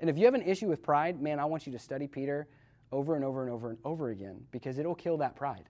And 0.00 0.08
if 0.08 0.16
you 0.16 0.24
have 0.24 0.34
an 0.34 0.42
issue 0.42 0.68
with 0.68 0.82
pride, 0.82 1.20
man, 1.20 1.38
I 1.38 1.44
want 1.44 1.66
you 1.66 1.72
to 1.72 1.78
study 1.78 2.06
Peter 2.06 2.48
over 2.92 3.16
and 3.16 3.24
over 3.24 3.42
and 3.42 3.52
over 3.52 3.70
and 3.70 3.78
over 3.84 4.10
again 4.10 4.40
because 4.50 4.78
it'll 4.78 4.94
kill 4.94 5.16
that 5.18 5.36
pride. 5.36 5.68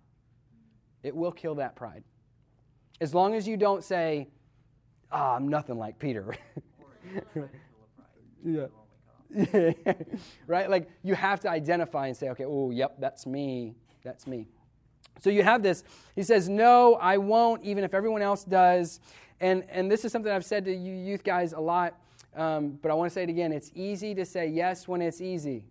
It 1.02 1.14
will 1.14 1.32
kill 1.32 1.56
that 1.56 1.76
pride. 1.76 2.04
As 3.00 3.14
long 3.14 3.34
as 3.34 3.48
you 3.48 3.56
don't 3.56 3.82
say, 3.82 4.28
oh, 5.10 5.16
I'm 5.16 5.48
nothing 5.48 5.78
like 5.78 5.98
Peter. 5.98 6.34
yeah. 8.44 8.66
right? 10.46 10.70
Like 10.70 10.90
you 11.02 11.14
have 11.14 11.40
to 11.40 11.50
identify 11.50 12.06
and 12.06 12.16
say, 12.16 12.28
okay, 12.30 12.44
oh, 12.46 12.70
yep, 12.70 12.96
that's 13.00 13.26
me. 13.26 13.74
That's 14.04 14.26
me. 14.26 14.46
So 15.20 15.30
you 15.30 15.42
have 15.42 15.62
this. 15.62 15.84
He 16.16 16.22
says, 16.22 16.48
No, 16.48 16.94
I 16.94 17.18
won't, 17.18 17.62
even 17.62 17.84
if 17.84 17.94
everyone 17.94 18.22
else 18.22 18.44
does. 18.44 19.00
And, 19.40 19.64
and 19.68 19.90
this 19.90 20.04
is 20.04 20.12
something 20.12 20.30
I've 20.30 20.44
said 20.44 20.64
to 20.66 20.74
you 20.74 20.94
youth 20.94 21.24
guys 21.24 21.52
a 21.52 21.60
lot, 21.60 21.98
um, 22.36 22.78
but 22.80 22.90
I 22.90 22.94
want 22.94 23.10
to 23.10 23.14
say 23.14 23.24
it 23.24 23.28
again. 23.28 23.52
It's 23.52 23.70
easy 23.74 24.14
to 24.14 24.24
say 24.24 24.46
yes 24.46 24.86
when 24.86 25.02
it's 25.02 25.20
easy. 25.20 25.64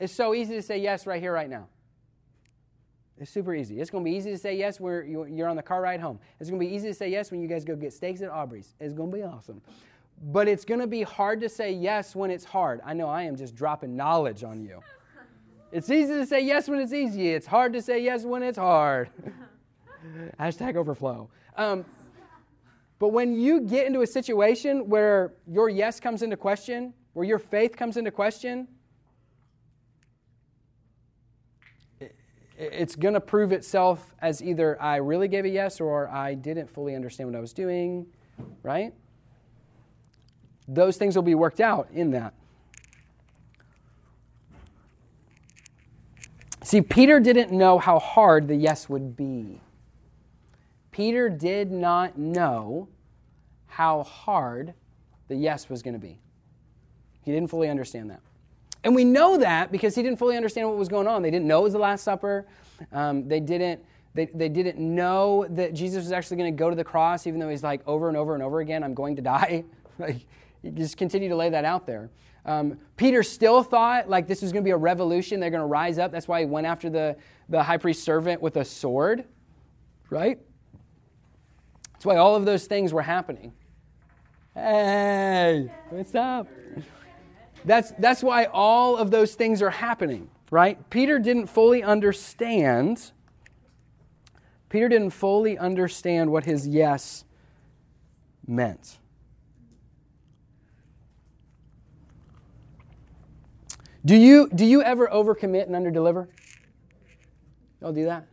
It's 0.00 0.12
so 0.12 0.34
easy 0.34 0.54
to 0.56 0.62
say 0.62 0.78
yes 0.78 1.06
right 1.06 1.20
here, 1.20 1.32
right 1.32 1.48
now. 1.48 1.68
It's 3.20 3.30
super 3.30 3.54
easy. 3.54 3.80
It's 3.80 3.90
going 3.90 4.02
to 4.02 4.10
be 4.10 4.16
easy 4.16 4.30
to 4.30 4.38
say 4.38 4.56
yes 4.56 4.80
where 4.80 5.04
you're 5.04 5.48
on 5.48 5.56
the 5.56 5.62
car 5.62 5.82
ride 5.82 6.00
home. 6.00 6.18
It's 6.40 6.48
going 6.48 6.58
to 6.58 6.66
be 6.66 6.74
easy 6.74 6.88
to 6.88 6.94
say 6.94 7.10
yes 7.10 7.30
when 7.30 7.42
you 7.42 7.48
guys 7.48 7.64
go 7.64 7.76
get 7.76 7.92
steaks 7.92 8.22
at 8.22 8.30
Aubrey's. 8.30 8.74
It's 8.80 8.94
going 8.94 9.10
to 9.10 9.16
be 9.16 9.22
awesome. 9.22 9.60
But 10.32 10.48
it's 10.48 10.64
going 10.64 10.80
to 10.80 10.86
be 10.86 11.02
hard 11.02 11.40
to 11.42 11.48
say 11.48 11.70
yes 11.70 12.16
when 12.16 12.30
it's 12.30 12.44
hard. 12.44 12.80
I 12.84 12.94
know 12.94 13.08
I 13.08 13.22
am 13.22 13.36
just 13.36 13.54
dropping 13.54 13.94
knowledge 13.94 14.42
on 14.42 14.62
you. 14.62 14.80
It's 15.72 15.88
easy 15.88 16.14
to 16.14 16.26
say 16.26 16.44
yes 16.44 16.66
when 16.66 16.80
it's 16.80 16.92
easy. 16.92 17.28
It's 17.28 17.46
hard 17.46 17.74
to 17.74 17.80
say 17.80 18.02
yes 18.02 18.24
when 18.24 18.42
it's 18.42 18.58
hard. 18.58 19.08
Hashtag 20.40 20.74
overflow. 20.74 21.30
Um, 21.56 21.84
but 22.98 23.10
when 23.10 23.38
you 23.38 23.60
get 23.60 23.86
into 23.86 24.00
a 24.00 24.06
situation 24.08 24.88
where 24.88 25.32
your 25.46 25.68
yes 25.68 26.00
comes 26.00 26.22
into 26.22 26.36
question, 26.36 26.92
where 27.12 27.24
your 27.24 27.38
faith 27.38 27.76
comes 27.76 27.96
into 27.96 28.10
question, 28.10 28.66
it's 32.60 32.94
going 32.94 33.14
to 33.14 33.20
prove 33.20 33.52
itself 33.52 34.14
as 34.20 34.42
either 34.42 34.80
I 34.80 34.96
really 34.96 35.28
gave 35.28 35.46
a 35.46 35.48
yes 35.48 35.80
or 35.80 36.08
I 36.08 36.34
didn't 36.34 36.68
fully 36.68 36.94
understand 36.94 37.30
what 37.30 37.36
I 37.36 37.40
was 37.40 37.54
doing, 37.54 38.06
right? 38.62 38.92
Those 40.68 40.98
things 40.98 41.16
will 41.16 41.22
be 41.22 41.34
worked 41.34 41.60
out 41.60 41.88
in 41.92 42.10
that. 42.10 42.34
See, 46.62 46.82
Peter 46.82 47.18
didn't 47.18 47.50
know 47.50 47.78
how 47.78 47.98
hard 47.98 48.46
the 48.46 48.54
yes 48.54 48.88
would 48.88 49.16
be. 49.16 49.62
Peter 50.90 51.30
did 51.30 51.72
not 51.72 52.18
know 52.18 52.88
how 53.66 54.02
hard 54.02 54.74
the 55.28 55.34
yes 55.34 55.70
was 55.70 55.82
going 55.82 55.94
to 55.94 56.00
be. 56.00 56.18
He 57.22 57.32
didn't 57.32 57.48
fully 57.48 57.70
understand 57.70 58.10
that. 58.10 58.20
And 58.82 58.94
we 58.94 59.04
know 59.04 59.36
that 59.38 59.70
because 59.70 59.94
he 59.94 60.02
didn't 60.02 60.18
fully 60.18 60.36
understand 60.36 60.68
what 60.68 60.78
was 60.78 60.88
going 60.88 61.06
on. 61.06 61.22
They 61.22 61.30
didn't 61.30 61.46
know 61.46 61.60
it 61.60 61.64
was 61.64 61.72
the 61.74 61.78
Last 61.78 62.02
Supper. 62.02 62.46
Um, 62.92 63.28
they, 63.28 63.40
didn't, 63.40 63.84
they, 64.14 64.26
they 64.26 64.48
didn't 64.48 64.78
know 64.78 65.46
that 65.50 65.74
Jesus 65.74 66.04
was 66.04 66.12
actually 66.12 66.38
going 66.38 66.54
to 66.54 66.58
go 66.58 66.70
to 66.70 66.76
the 66.76 66.84
cross, 66.84 67.26
even 67.26 67.40
though 67.40 67.48
he's 67.48 67.62
like 67.62 67.86
over 67.86 68.08
and 68.08 68.16
over 68.16 68.34
and 68.34 68.42
over 68.42 68.60
again, 68.60 68.82
I'm 68.82 68.94
going 68.94 69.16
to 69.16 69.22
die. 69.22 69.64
like, 69.98 70.26
just 70.74 70.96
continue 70.96 71.28
to 71.28 71.36
lay 71.36 71.50
that 71.50 71.64
out 71.64 71.86
there. 71.86 72.10
Um, 72.46 72.78
Peter 72.96 73.22
still 73.22 73.62
thought 73.62 74.08
like 74.08 74.26
this 74.26 74.40
was 74.40 74.50
going 74.50 74.64
to 74.64 74.66
be 74.66 74.72
a 74.72 74.76
revolution. 74.76 75.40
They're 75.40 75.50
going 75.50 75.60
to 75.60 75.66
rise 75.66 75.98
up. 75.98 76.10
That's 76.10 76.26
why 76.26 76.40
he 76.40 76.46
went 76.46 76.66
after 76.66 76.88
the, 76.88 77.16
the 77.50 77.62
high 77.62 77.76
priest's 77.76 78.02
servant 78.02 78.40
with 78.40 78.56
a 78.56 78.64
sword, 78.64 79.24
right? 80.08 80.38
That's 81.92 82.06
why 82.06 82.16
all 82.16 82.34
of 82.34 82.46
those 82.46 82.66
things 82.66 82.94
were 82.94 83.02
happening. 83.02 83.52
Hey, 84.54 85.70
what's 85.90 86.14
up? 86.14 86.48
That's, 87.64 87.92
that's 87.98 88.22
why 88.22 88.44
all 88.46 88.96
of 88.96 89.10
those 89.10 89.34
things 89.34 89.62
are 89.62 89.70
happening, 89.70 90.30
right? 90.50 90.88
Peter 90.90 91.18
didn't 91.18 91.46
fully 91.46 91.82
understand. 91.82 93.12
Peter 94.68 94.88
didn't 94.88 95.10
fully 95.10 95.58
understand 95.58 96.30
what 96.30 96.44
his 96.44 96.66
yes 96.66 97.24
meant. 98.46 98.98
Do 104.04 104.16
you, 104.16 104.48
do 104.54 104.64
you 104.64 104.82
ever 104.82 105.06
overcommit 105.08 105.70
and 105.70 105.74
underdeliver? 105.74 106.28
Y'all 107.80 107.92
do 107.92 108.06
that? 108.06 108.26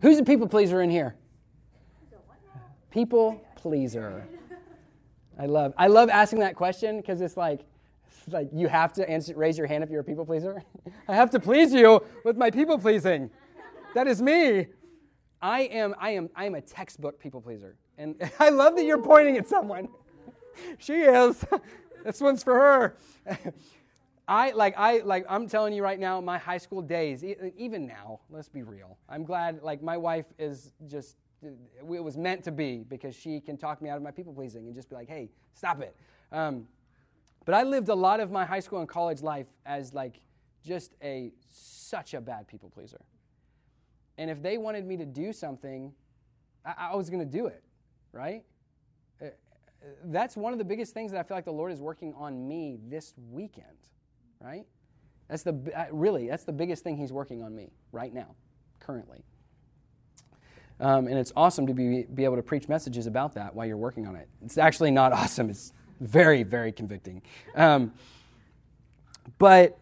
Who's 0.00 0.18
a 0.18 0.24
people 0.24 0.48
pleaser 0.48 0.82
in 0.82 0.90
here? 0.90 1.14
People 2.90 3.42
pleaser. 3.56 4.26
I 5.38 5.46
love 5.46 5.74
I 5.76 5.88
love 5.88 6.10
asking 6.10 6.40
that 6.40 6.54
question 6.54 6.98
because 6.98 7.20
it's 7.20 7.36
like 7.36 7.62
like 8.32 8.48
you 8.52 8.68
have 8.68 8.92
to 8.94 9.08
answer, 9.08 9.34
raise 9.36 9.58
your 9.58 9.66
hand 9.66 9.84
if 9.84 9.90
you're 9.90 10.00
a 10.00 10.04
people 10.04 10.24
pleaser. 10.24 10.62
I 11.08 11.14
have 11.14 11.30
to 11.30 11.40
please 11.40 11.72
you 11.72 12.04
with 12.24 12.36
my 12.36 12.50
people 12.50 12.78
pleasing. 12.78 13.30
That 13.94 14.06
is 14.06 14.20
me. 14.20 14.66
I 15.40 15.62
am 15.62 15.94
I 15.98 16.10
am 16.10 16.30
I 16.34 16.46
am 16.46 16.54
a 16.54 16.60
textbook 16.60 17.18
people 17.20 17.40
pleaser. 17.40 17.76
And 17.98 18.16
I 18.40 18.48
love 18.48 18.76
that 18.76 18.84
you're 18.84 19.02
pointing 19.02 19.36
at 19.36 19.48
someone. 19.48 19.88
she 20.78 21.02
is. 21.02 21.44
this 22.04 22.20
one's 22.20 22.42
for 22.42 22.54
her. 22.54 22.96
I 24.26 24.52
like 24.52 24.74
I 24.78 24.98
like 25.00 25.26
I'm 25.28 25.46
telling 25.48 25.74
you 25.74 25.82
right 25.82 26.00
now, 26.00 26.20
my 26.20 26.38
high 26.38 26.58
school 26.58 26.80
days, 26.80 27.22
even 27.22 27.86
now, 27.86 28.20
let's 28.30 28.48
be 28.48 28.62
real. 28.62 28.96
I'm 29.08 29.24
glad 29.24 29.62
like 29.62 29.82
my 29.82 29.96
wife 29.96 30.26
is 30.38 30.72
just 30.86 31.16
it 31.42 32.02
was 32.02 32.16
meant 32.16 32.42
to 32.44 32.52
be 32.52 32.84
because 32.88 33.14
she 33.14 33.40
can 33.40 33.56
talk 33.56 33.82
me 33.82 33.90
out 33.90 33.96
of 33.96 34.02
my 34.02 34.10
people 34.10 34.32
pleasing 34.32 34.66
and 34.66 34.74
just 34.74 34.88
be 34.88 34.94
like, 34.94 35.08
hey, 35.08 35.28
stop 35.52 35.80
it. 35.82 35.94
Um, 36.32 36.66
but 37.44 37.54
I 37.54 37.62
lived 37.62 37.88
a 37.88 37.94
lot 37.94 38.20
of 38.20 38.30
my 38.30 38.44
high 38.44 38.60
school 38.60 38.80
and 38.80 38.88
college 38.88 39.22
life 39.22 39.46
as 39.66 39.92
like 39.94 40.20
just 40.64 40.94
a 41.02 41.32
such 41.50 42.14
a 42.14 42.20
bad 42.20 42.48
people 42.48 42.70
pleaser. 42.70 43.00
And 44.16 44.30
if 44.30 44.42
they 44.42 44.58
wanted 44.58 44.86
me 44.86 44.96
to 44.96 45.04
do 45.04 45.32
something, 45.32 45.92
I, 46.64 46.90
I 46.92 46.96
was 46.96 47.10
going 47.10 47.20
to 47.20 47.38
do 47.38 47.46
it, 47.46 47.62
right? 48.12 48.44
Uh, 49.20 49.26
that's 50.04 50.36
one 50.36 50.52
of 50.52 50.58
the 50.58 50.64
biggest 50.64 50.94
things 50.94 51.12
that 51.12 51.18
I 51.18 51.22
feel 51.24 51.36
like 51.36 51.44
the 51.44 51.52
Lord 51.52 51.72
is 51.72 51.80
working 51.80 52.14
on 52.14 52.48
me 52.48 52.78
this 52.88 53.12
weekend 53.30 53.76
right? 54.44 54.66
That's 55.28 55.42
the 55.42 55.88
really 55.90 56.28
that's 56.28 56.44
the 56.44 56.52
biggest 56.52 56.84
thing 56.84 56.96
he's 56.96 57.12
working 57.12 57.42
on 57.42 57.54
me 57.54 57.72
right 57.92 58.12
now, 58.12 58.34
currently. 58.78 59.24
Um, 60.80 61.06
and 61.06 61.16
it's 61.16 61.32
awesome 61.34 61.66
to 61.66 61.74
be 61.74 62.02
be 62.02 62.24
able 62.24 62.36
to 62.36 62.42
preach 62.42 62.68
messages 62.68 63.06
about 63.06 63.34
that 63.34 63.54
while 63.54 63.66
you're 63.66 63.76
working 63.76 64.06
on 64.06 64.16
it. 64.16 64.28
It's 64.44 64.58
actually 64.58 64.90
not 64.90 65.12
awesome. 65.20 65.48
It's 65.50 65.72
very 66.00 66.42
very 66.42 66.72
convicting. 66.72 67.22
Um, 67.54 67.92
but 69.38 69.78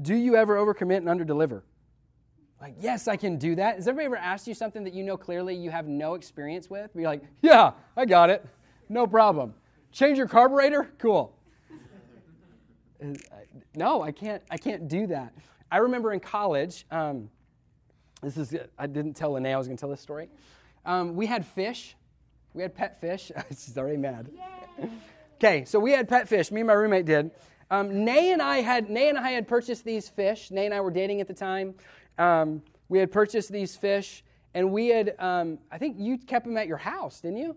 do 0.00 0.14
you 0.14 0.36
ever 0.36 0.56
overcommit 0.56 0.98
and 0.98 1.06
underdeliver? 1.06 1.62
Like, 2.60 2.74
yes, 2.80 3.06
I 3.06 3.16
can 3.16 3.36
do 3.36 3.54
that. 3.54 3.76
Has 3.76 3.86
everybody 3.86 4.06
ever 4.06 4.16
asked 4.16 4.48
you 4.48 4.54
something 4.54 4.82
that 4.84 4.92
you 4.92 5.04
know 5.04 5.16
clearly 5.16 5.54
you 5.54 5.70
have 5.70 5.86
no 5.86 6.14
experience 6.14 6.68
with? 6.68 6.94
Be 6.94 7.04
like, 7.04 7.22
yeah, 7.40 7.72
I 7.96 8.04
got 8.04 8.30
it. 8.30 8.44
No 8.88 9.06
problem. 9.06 9.54
Change 9.92 10.18
your 10.18 10.26
carburetor? 10.26 10.90
Cool. 10.98 11.34
Uh, 13.02 13.14
no, 13.76 14.02
I 14.02 14.10
can't, 14.10 14.42
I 14.50 14.56
can't 14.56 14.88
do 14.88 15.06
that. 15.06 15.32
I 15.70 15.78
remember 15.78 16.12
in 16.12 16.20
college, 16.20 16.84
um, 16.90 17.30
this 18.22 18.36
is, 18.36 18.56
I 18.76 18.88
didn't 18.88 19.14
tell 19.14 19.32
Lene 19.32 19.46
I 19.46 19.56
was 19.56 19.68
going 19.68 19.76
to 19.76 19.80
tell 19.80 19.90
this 19.90 20.00
story. 20.00 20.28
Um, 20.84 21.14
we 21.14 21.26
had 21.26 21.46
fish. 21.46 21.94
We 22.54 22.62
had 22.62 22.74
pet 22.74 23.00
fish. 23.00 23.30
She's 23.50 23.78
already 23.78 23.98
mad. 23.98 24.30
Okay, 25.38 25.64
so 25.64 25.78
we 25.78 25.92
had 25.92 26.08
pet 26.08 26.28
fish. 26.28 26.50
Me 26.50 26.60
and 26.60 26.66
my 26.66 26.74
roommate 26.74 27.06
did. 27.06 27.30
Um, 27.70 28.04
Nay 28.04 28.32
and 28.32 28.42
I 28.42 28.58
had 28.58 28.90
Nay 28.90 29.08
and 29.08 29.18
I 29.18 29.30
had 29.30 29.46
purchased 29.46 29.84
these 29.84 30.08
fish. 30.08 30.50
Nay 30.50 30.66
and 30.66 30.74
I 30.74 30.80
were 30.80 30.90
dating 30.90 31.20
at 31.20 31.28
the 31.28 31.34
time. 31.34 31.74
Um, 32.18 32.62
we 32.88 32.98
had 32.98 33.12
purchased 33.12 33.52
these 33.52 33.76
fish, 33.76 34.24
and 34.54 34.72
we 34.72 34.88
had. 34.88 35.14
Um, 35.18 35.58
I 35.70 35.78
think 35.78 35.96
you 35.98 36.18
kept 36.18 36.46
them 36.46 36.56
at 36.56 36.66
your 36.66 36.76
house, 36.76 37.20
didn't 37.20 37.38
you? 37.38 37.56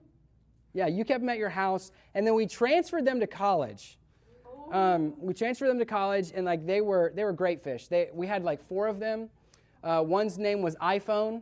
Yeah, 0.73 0.87
you 0.87 1.03
kept 1.03 1.21
them 1.21 1.29
at 1.29 1.37
your 1.37 1.49
house, 1.49 1.91
and 2.13 2.25
then 2.25 2.35
we 2.35 2.47
transferred 2.47 3.05
them 3.05 3.19
to 3.19 3.27
college 3.27 3.97
um, 4.71 5.13
we 5.19 5.33
transferred 5.33 5.67
them 5.67 5.79
to 5.79 5.85
college, 5.85 6.31
and 6.33 6.45
like 6.45 6.65
they 6.65 6.81
were 6.81 7.11
they 7.15 7.23
were 7.23 7.33
great 7.33 7.63
fish. 7.63 7.87
They 7.87 8.09
we 8.13 8.25
had 8.25 8.43
like 8.43 8.65
four 8.67 8.87
of 8.87 8.99
them. 8.99 9.29
Uh, 9.83 10.03
one's 10.05 10.37
name 10.37 10.61
was 10.61 10.75
iPhone. 10.77 11.41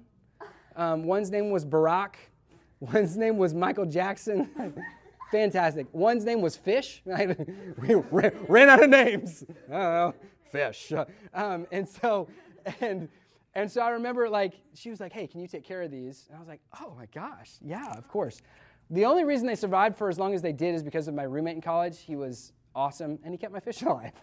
Um, 0.75 1.03
one's 1.03 1.29
name 1.29 1.49
was 1.51 1.65
Barack. 1.65 2.15
One's 2.79 3.17
name 3.17 3.37
was 3.37 3.53
Michael 3.53 3.85
Jackson. 3.85 4.49
Fantastic. 5.31 5.87
One's 5.91 6.25
name 6.25 6.41
was 6.41 6.55
Fish. 6.55 7.01
we 7.05 7.95
ran 8.11 8.69
out 8.69 8.83
of 8.83 8.89
names. 8.89 9.43
I 9.69 9.71
don't 9.71 9.71
know. 9.71 10.13
Fish. 10.51 10.91
Um, 11.33 11.67
and 11.71 11.87
so, 11.87 12.27
and 12.81 13.07
and 13.55 13.71
so 13.71 13.81
I 13.81 13.89
remember 13.89 14.29
like 14.29 14.53
she 14.73 14.89
was 14.89 14.99
like, 14.99 15.13
"Hey, 15.13 15.27
can 15.27 15.39
you 15.39 15.47
take 15.47 15.63
care 15.63 15.81
of 15.81 15.91
these?" 15.91 16.25
And 16.27 16.37
I 16.37 16.39
was 16.39 16.47
like, 16.47 16.61
"Oh 16.81 16.93
my 16.97 17.05
gosh, 17.07 17.51
yeah, 17.61 17.93
of 17.97 18.07
course." 18.07 18.41
The 18.89 19.05
only 19.05 19.23
reason 19.23 19.45
they 19.45 19.55
survived 19.55 19.97
for 19.97 20.09
as 20.09 20.17
long 20.17 20.33
as 20.33 20.41
they 20.41 20.51
did 20.51 20.73
is 20.73 20.81
because 20.81 21.07
of 21.07 21.13
my 21.13 21.23
roommate 21.23 21.55
in 21.55 21.61
college. 21.61 21.99
He 21.99 22.15
was 22.15 22.53
awesome, 22.75 23.19
and 23.23 23.33
he 23.33 23.37
kept 23.37 23.53
my 23.53 23.59
fish 23.59 23.81
alive. 23.83 24.13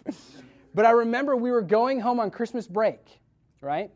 but 0.75 0.85
I 0.85 0.91
remember 0.91 1.37
we 1.37 1.51
were 1.53 1.63
going 1.63 2.01
home 2.01 2.19
on 2.19 2.31
Christmas 2.31 2.67
break, 2.67 3.21
right? 3.61 3.91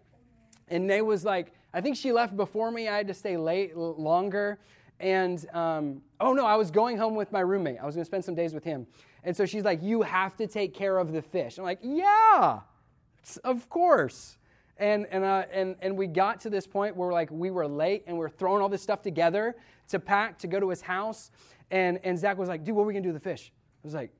And 0.68 0.86
Nay 0.86 1.02
was 1.02 1.24
like, 1.24 1.52
I 1.74 1.80
think 1.80 1.96
she 1.96 2.12
left 2.12 2.36
before 2.36 2.70
me. 2.70 2.86
I 2.88 2.96
had 2.96 3.08
to 3.08 3.14
stay 3.14 3.36
late 3.36 3.76
longer. 3.76 4.60
And 5.00 5.44
um, 5.54 6.02
oh 6.20 6.34
no, 6.34 6.44
I 6.44 6.56
was 6.56 6.70
going 6.70 6.98
home 6.98 7.14
with 7.14 7.32
my 7.32 7.40
roommate. 7.40 7.78
I 7.82 7.86
was 7.86 7.94
going 7.94 8.02
to 8.02 8.06
spend 8.06 8.24
some 8.24 8.34
days 8.34 8.52
with 8.52 8.62
him. 8.62 8.86
And 9.24 9.34
so 9.36 9.46
she's 9.46 9.64
like, 9.64 9.82
You 9.82 10.02
have 10.02 10.36
to 10.36 10.46
take 10.46 10.74
care 10.74 10.98
of 10.98 11.12
the 11.12 11.22
fish. 11.22 11.58
I'm 11.58 11.64
like, 11.64 11.80
Yeah, 11.82 12.60
of 13.42 13.68
course. 13.70 14.36
And, 14.76 15.06
and, 15.10 15.24
uh, 15.24 15.44
and, 15.52 15.76
and 15.82 15.96
we 15.96 16.06
got 16.06 16.40
to 16.40 16.50
this 16.50 16.66
point 16.66 16.96
where 16.96 17.12
like 17.12 17.30
we 17.30 17.50
were 17.50 17.66
late 17.66 18.04
and 18.06 18.16
we 18.16 18.24
are 18.24 18.30
throwing 18.30 18.62
all 18.62 18.68
this 18.68 18.82
stuff 18.82 19.02
together 19.02 19.56
to 19.88 19.98
pack 19.98 20.38
to 20.38 20.46
go 20.46 20.60
to 20.60 20.68
his 20.68 20.80
house. 20.80 21.30
And, 21.70 21.98
and 22.02 22.18
Zach 22.18 22.38
was 22.38 22.48
like, 22.48 22.64
Dude, 22.64 22.74
what 22.74 22.82
are 22.82 22.86
we 22.86 22.92
going 22.92 23.02
to 23.02 23.08
do 23.08 23.12
with 23.12 23.22
the 23.22 23.28
fish? 23.28 23.52
I 23.82 23.86
was 23.86 23.94
like, 23.94 24.10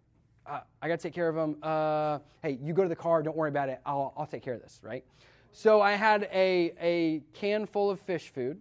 uh, 0.47 0.61
I 0.81 0.89
got 0.89 0.99
to 0.99 1.03
take 1.03 1.15
care 1.15 1.29
of 1.29 1.35
them. 1.35 1.57
Uh, 1.63 2.19
hey, 2.43 2.59
you 2.63 2.73
go 2.73 2.83
to 2.83 2.89
the 2.89 2.97
car. 2.97 3.23
Don't 3.23 3.37
worry 3.37 3.51
about 3.51 3.69
it. 3.69 3.81
I'll, 3.85 4.15
I'll 4.17 4.27
take 4.27 4.43
care 4.43 4.55
of 4.55 4.63
this, 4.63 4.81
right? 4.83 5.05
So 5.53 5.81
I 5.83 5.93
had 5.93 6.29
a, 6.33 6.73
a 6.81 7.23
can 7.35 7.67
full 7.67 7.91
of 7.91 8.01
fish 8.01 8.31
food 8.31 8.61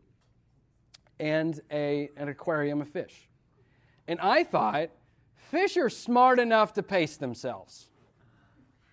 and 1.19 1.59
a, 1.71 2.09
an 2.17 2.29
aquarium 2.29 2.81
of 2.81 2.89
fish. 2.89 3.27
And 4.07 4.19
I 4.19 4.43
thought 4.43 4.89
fish 5.51 5.77
are 5.77 5.89
smart 5.89 6.39
enough 6.39 6.73
to 6.73 6.83
pace 6.83 7.17
themselves 7.17 7.87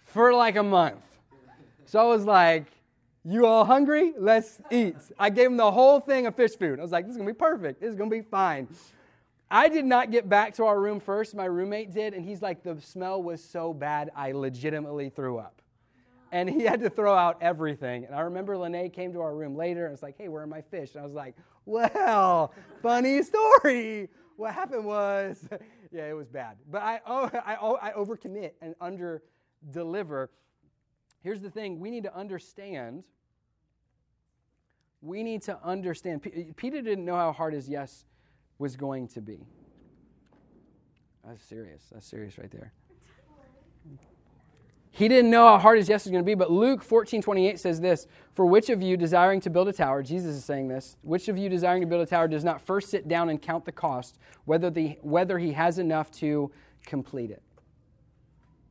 for 0.05 0.33
like 0.33 0.57
a 0.57 0.62
month. 0.62 1.03
So 1.87 2.01
I 2.01 2.05
was 2.05 2.24
like, 2.24 2.66
you 3.24 3.47
all 3.47 3.64
hungry? 3.64 4.12
Let's 4.18 4.61
eat. 4.70 4.97
I 5.18 5.31
gave 5.31 5.47
them 5.47 5.57
the 5.57 5.70
whole 5.70 6.01
thing 6.01 6.27
of 6.27 6.35
fish 6.37 6.57
food. 6.57 6.79
I 6.79 6.83
was 6.83 6.93
like, 6.93 7.07
this 7.07 7.14
is 7.14 7.20
to 7.20 7.27
be 7.27 7.33
perfect. 7.33 7.81
This 7.81 7.91
is 7.91 7.97
to 7.97 8.07
be 8.07 8.22
fine. 8.22 8.68
I 9.51 9.68
did 9.68 9.85
not 9.85 10.11
get 10.11 10.29
back 10.29 10.55
to 10.55 10.64
our 10.64 10.81
room 10.81 11.01
first. 11.01 11.35
My 11.35 11.45
roommate 11.45 11.93
did, 11.93 12.14
and 12.14 12.24
he's 12.24 12.43
like, 12.43 12.62
the 12.62 12.81
smell 12.81 13.22
was 13.22 13.43
so 13.43 13.72
bad, 13.72 14.11
I 14.16 14.33
legitimately 14.33 15.11
threw 15.11 15.39
up. 15.39 15.62
And 16.33 16.51
he 16.51 16.62
had 16.62 16.81
to 16.81 16.91
throw 16.91 17.14
out 17.14 17.39
everything. 17.41 18.05
And 18.05 18.14
I 18.14 18.20
remember 18.22 18.57
Lene 18.57 18.91
came 18.91 19.12
to 19.12 19.20
our 19.20 19.35
room 19.35 19.57
later 19.57 19.85
and 19.85 19.93
was 19.93 20.03
like, 20.03 20.16
hey, 20.18 20.29
where 20.29 20.43
are 20.43 20.47
my 20.47 20.62
fish? 20.62 20.95
And 20.95 21.03
I 21.03 21.05
was 21.05 21.14
like, 21.14 21.35
well, 21.67 22.55
funny 22.83 23.23
story. 23.23 24.09
What 24.37 24.55
happened 24.55 24.85
was, 24.85 25.47
yeah, 25.93 26.09
it 26.09 26.14
was 26.14 26.29
bad. 26.29 26.57
But 26.71 26.83
I, 26.83 27.01
oh, 27.07 27.31
I, 27.45 27.57
oh, 27.61 27.79
I 27.83 27.91
overcommit 27.91 28.53
and 28.62 28.75
under 28.81 29.23
deliver. 29.71 30.31
Here's 31.23 31.43
the 31.43 31.51
thing 31.51 31.81
we 31.81 31.91
need 31.91 32.05
to 32.05 32.17
understand. 32.17 33.03
We 35.03 35.23
need 35.23 35.43
to 35.43 35.59
understand. 35.62 36.23
Peter 36.57 36.81
didn't 36.81 37.05
know 37.05 37.17
how 37.17 37.33
hard 37.33 37.53
his 37.53 37.69
yes 37.69 38.07
was 38.59 38.77
going 38.77 39.09
to 39.09 39.21
be. 39.21 39.47
That's 41.25 41.43
serious. 41.45 41.83
That's 41.93 42.07
serious 42.07 42.39
right 42.39 42.51
there. 42.51 42.73
He 44.97 45.09
didn't 45.09 45.31
know 45.31 45.47
how 45.47 45.59
hard 45.59 45.77
his 45.77 45.91
yes 45.91 46.07
was 46.07 46.11
going 46.11 46.25
to 46.25 46.27
be, 46.27 46.35
but 46.35 46.51
Luke 46.51 46.83
14 46.83 47.21
28 47.21 47.61
says 47.61 47.83
this 47.83 48.07
For 48.33 48.47
which 48.47 48.71
of 48.71 48.81
you 48.81 48.97
desiring 48.97 49.43
to 49.43 49.51
build 49.51 49.69
a 49.69 49.73
tower, 49.73 50.03
Jesus 50.03 50.35
is 50.37 50.45
saying 50.45 50.69
this, 50.69 50.97
which 51.03 51.29
of 51.29 51.37
you 51.37 51.51
desiring 51.51 51.83
to 51.83 51.87
build 51.87 52.01
a 52.01 52.07
tower 52.07 52.27
does 52.27 52.45
not 52.45 52.63
first 52.63 52.89
sit 52.89 53.07
down 53.07 53.29
and 53.29 53.41
count 53.41 53.67
the 53.67 53.73
cost, 53.73 54.19
whether, 54.47 54.71
the, 54.71 54.99
whether 55.03 55.39
he 55.39 55.53
has 55.53 55.79
enough 55.79 56.11
to 56.13 56.51
complete 56.87 57.31
it? 57.31 57.43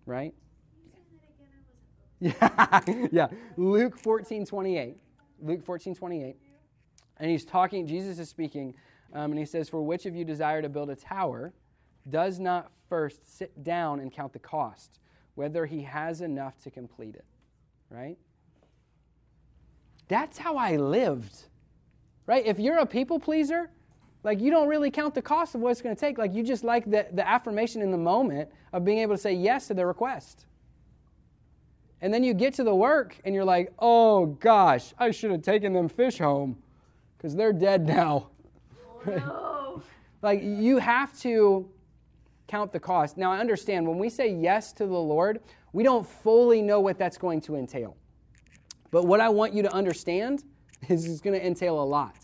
Right? 0.07 0.33
Yeah, 2.19 2.81
yeah. 3.11 3.27
Luke 3.55 3.95
14 3.99 4.47
28. 4.47 4.97
Luke 5.43 5.63
14 5.63 5.93
28. 5.93 6.37
And 7.17 7.29
he's 7.29 7.45
talking, 7.45 7.85
Jesus 7.85 8.17
is 8.17 8.29
speaking 8.29 8.73
um, 9.13 9.31
and 9.31 9.37
he 9.37 9.45
says, 9.45 9.69
For 9.69 9.81
which 9.83 10.07
of 10.07 10.15
you 10.15 10.25
desire 10.25 10.63
to 10.63 10.69
build 10.69 10.89
a 10.89 10.95
tower 10.95 11.53
does 12.09 12.39
not 12.39 12.71
first 12.89 13.37
sit 13.37 13.63
down 13.63 13.99
and 13.99 14.11
count 14.11 14.33
the 14.33 14.39
cost, 14.39 14.99
whether 15.35 15.65
he 15.65 15.83
has 15.83 16.21
enough 16.21 16.57
to 16.63 16.71
complete 16.71 17.15
it? 17.15 17.25
Right? 17.89 18.17
That's 20.07 20.37
how 20.37 20.57
I 20.57 20.77
lived. 20.77 21.35
Right? 22.27 22.45
If 22.45 22.59
you're 22.59 22.79
a 22.79 22.85
people 22.85 23.19
pleaser, 23.19 23.69
Like 24.25 24.41
you 24.41 24.49
don't 24.49 24.67
really 24.67 24.89
count 24.89 25.13
the 25.13 25.21
cost 25.21 25.53
of 25.53 25.61
what 25.61 25.69
it's 25.69 25.83
going 25.83 25.95
to 25.95 25.99
take. 25.99 26.17
Like 26.17 26.33
you 26.33 26.41
just 26.43 26.63
like 26.63 26.89
the, 26.89 27.05
the 27.13 27.27
affirmation 27.27 27.81
in 27.83 27.91
the 27.91 27.97
moment 27.97 28.49
of 28.73 28.83
being 28.83 28.97
able 28.97 29.13
to 29.15 29.21
say 29.21 29.33
yes 29.33 29.67
to 29.67 29.75
the 29.75 29.85
request. 29.85 30.45
And 32.01 32.11
then 32.13 32.23
you 32.23 32.33
get 32.33 32.55
to 32.55 32.63
the 32.63 32.73
work 32.75 33.15
and 33.23 33.35
you're 33.35 33.45
like, 33.45 33.71
oh 33.79 34.25
gosh, 34.25 34.93
I 34.97 35.11
should 35.11 35.29
have 35.31 35.43
taken 35.43 35.73
them 35.73 35.87
fish 35.87 36.17
home 36.17 36.57
because 37.17 37.35
they're 37.35 37.53
dead 37.53 37.87
now. 37.87 38.29
Oh, 39.07 39.11
no. 39.11 39.83
Like 40.23 40.41
you 40.41 40.79
have 40.79 41.15
to 41.19 41.69
count 42.47 42.71
the 42.71 42.79
cost. 42.79 43.17
Now 43.17 43.31
I 43.31 43.39
understand 43.39 43.87
when 43.87 43.97
we 43.97 44.09
say 44.09 44.31
yes 44.31 44.73
to 44.73 44.85
the 44.85 44.93
Lord, 44.93 45.41
we 45.73 45.83
don't 45.83 46.07
fully 46.07 46.61
know 46.61 46.79
what 46.79 46.97
that's 46.97 47.17
going 47.17 47.41
to 47.41 47.55
entail. 47.55 47.97
But 48.91 49.05
what 49.05 49.19
I 49.19 49.29
want 49.29 49.53
you 49.53 49.63
to 49.63 49.73
understand 49.73 50.43
is 50.89 51.05
it's 51.05 51.21
going 51.21 51.37
to 51.39 51.45
entail 51.45 51.81
a 51.81 51.83
lot. 51.83 52.17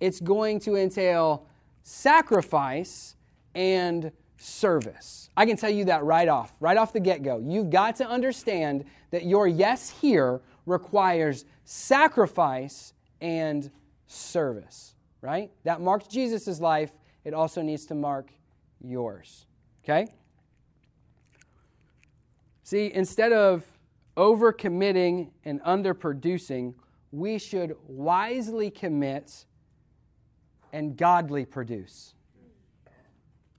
It's 0.00 0.20
going 0.20 0.60
to 0.60 0.76
entail 0.76 1.46
sacrifice 1.82 3.14
and 3.54 4.10
service. 4.38 5.30
I 5.36 5.46
can 5.46 5.56
tell 5.56 5.70
you 5.70 5.84
that 5.86 6.04
right 6.04 6.28
off, 6.28 6.54
right 6.60 6.76
off 6.76 6.92
the 6.92 7.00
get 7.00 7.22
go. 7.22 7.38
You've 7.38 7.70
got 7.70 7.96
to 7.96 8.06
understand 8.08 8.84
that 9.10 9.24
your 9.24 9.46
yes 9.46 9.88
here 9.88 10.40
requires 10.66 11.44
sacrifice 11.64 12.92
and 13.20 13.70
service, 14.06 14.94
right? 15.20 15.50
That 15.64 15.80
marked 15.80 16.10
Jesus' 16.10 16.60
life. 16.60 16.92
It 17.24 17.34
also 17.34 17.62
needs 17.62 17.86
to 17.86 17.94
mark 17.94 18.30
yours, 18.86 19.46
okay? 19.84 20.06
See, 22.62 22.92
instead 22.92 23.32
of 23.32 23.64
overcommitting 24.16 25.30
and 25.44 25.60
underproducing, 25.62 26.74
we 27.12 27.38
should 27.38 27.76
wisely 27.86 28.70
commit 28.70 29.44
and 30.72 30.96
godly 30.96 31.44
produce. 31.44 32.14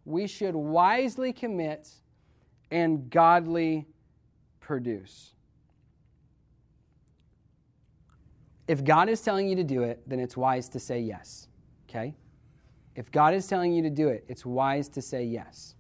We 0.05 0.27
should 0.27 0.55
wisely 0.55 1.33
commit 1.33 1.89
and 2.71 3.09
godly 3.09 3.87
produce. 4.59 5.33
If 8.67 8.83
God 8.83 9.07
is 9.07 9.21
telling 9.21 9.47
you 9.47 9.55
to 9.55 9.63
do 9.63 9.83
it, 9.83 10.01
then 10.07 10.19
it's 10.19 10.35
wise 10.35 10.67
to 10.69 10.79
say 10.79 10.99
yes. 10.99 11.47
Okay? 11.89 12.13
If 12.97 13.11
God 13.11 13.35
is 13.35 13.45
telling 13.45 13.73
you 13.73 13.83
to 13.83 13.91
do 13.91 14.09
it, 14.09 14.25
it's 14.27 14.43
wise 14.43 14.89
to 14.89 15.03
say 15.03 15.23
yes. 15.23 15.75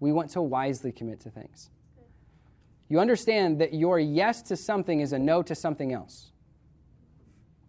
We 0.00 0.12
want 0.12 0.30
to 0.30 0.40
wisely 0.40 0.92
commit 0.92 1.20
to 1.20 1.30
things. 1.30 1.68
You 2.88 3.00
understand 3.00 3.60
that 3.60 3.74
your 3.74 3.98
yes 3.98 4.40
to 4.42 4.56
something 4.56 5.00
is 5.00 5.12
a 5.12 5.18
no 5.18 5.42
to 5.42 5.54
something 5.54 5.92
else. 5.92 6.32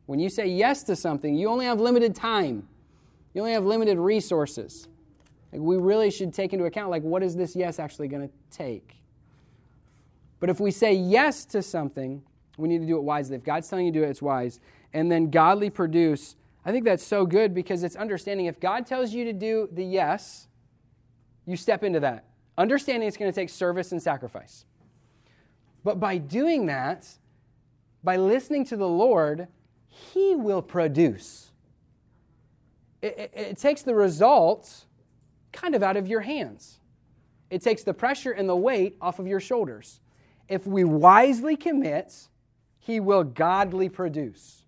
When 0.05 0.19
you 0.19 0.29
say 0.29 0.47
yes 0.47 0.81
to 0.83 0.95
something, 0.95 1.35
you 1.35 1.49
only 1.49 1.65
have 1.65 1.81
limited 1.81 2.15
time. 2.15 2.69
You 3.33 3.41
only 3.41 3.51
have 3.51 3.65
limited 3.65 3.97
resources. 3.97 4.87
Like 5.51 5.61
we 5.61 5.75
really 5.75 6.09
should 6.09 6.33
take 6.33 6.53
into 6.53 6.65
account 6.65 6.89
like 6.89 7.03
what 7.03 7.21
is 7.21 7.35
this 7.35 7.53
yes 7.53 7.79
actually 7.79 8.07
going 8.07 8.29
to 8.29 8.33
take? 8.49 8.95
But 10.39 10.49
if 10.49 10.61
we 10.61 10.71
say 10.71 10.93
yes 10.93 11.43
to 11.45 11.61
something, 11.61 12.21
we 12.57 12.69
need 12.69 12.79
to 12.79 12.87
do 12.87 12.95
it 12.95 13.03
wisely. 13.03 13.35
If 13.35 13.43
God's 13.43 13.67
telling 13.67 13.87
you 13.87 13.91
to 13.91 13.99
do 13.99 14.05
it, 14.05 14.09
it's 14.09 14.21
wise. 14.21 14.61
And 14.93 15.11
then 15.11 15.31
godly 15.31 15.69
produce. 15.69 16.37
I 16.65 16.71
think 16.71 16.83
that's 16.83 17.05
so 17.05 17.25
good 17.25 17.53
because 17.53 17.83
it's 17.83 17.95
understanding 17.95 18.47
if 18.47 18.59
God 18.59 18.87
tells 18.87 19.13
you 19.13 19.23
to 19.25 19.33
do 19.33 19.69
the 19.71 19.85
yes, 19.85 20.47
you 21.45 21.55
step 21.55 21.83
into 21.83 21.99
that. 21.99 22.25
Understanding 22.57 23.07
it's 23.07 23.17
going 23.17 23.31
to 23.31 23.35
take 23.35 23.49
service 23.49 23.91
and 23.91 24.01
sacrifice. 24.01 24.65
But 25.83 25.99
by 25.99 26.17
doing 26.17 26.65
that, 26.65 27.07
by 28.03 28.17
listening 28.17 28.65
to 28.65 28.77
the 28.77 28.87
Lord, 28.87 29.47
He 29.87 30.35
will 30.35 30.63
produce. 30.63 31.51
It, 33.03 33.17
it, 33.19 33.31
it, 33.35 33.57
takes 33.59 33.83
the 33.83 33.93
results 33.93 34.87
kind 35.51 35.75
of 35.75 35.83
out 35.83 35.97
of 35.97 36.07
your 36.07 36.21
hands, 36.21 36.79
it 37.51 37.61
takes 37.61 37.83
the 37.83 37.93
pressure 37.93 38.31
and 38.31 38.49
the 38.49 38.55
weight 38.55 38.97
off 38.99 39.19
of 39.19 39.27
your 39.27 39.39
shoulders. 39.39 39.99
If 40.47 40.65
we 40.65 40.83
wisely 40.83 41.55
commit, 41.55 42.27
He 42.79 42.99
will 42.99 43.23
godly 43.23 43.89
produce. 43.89 44.64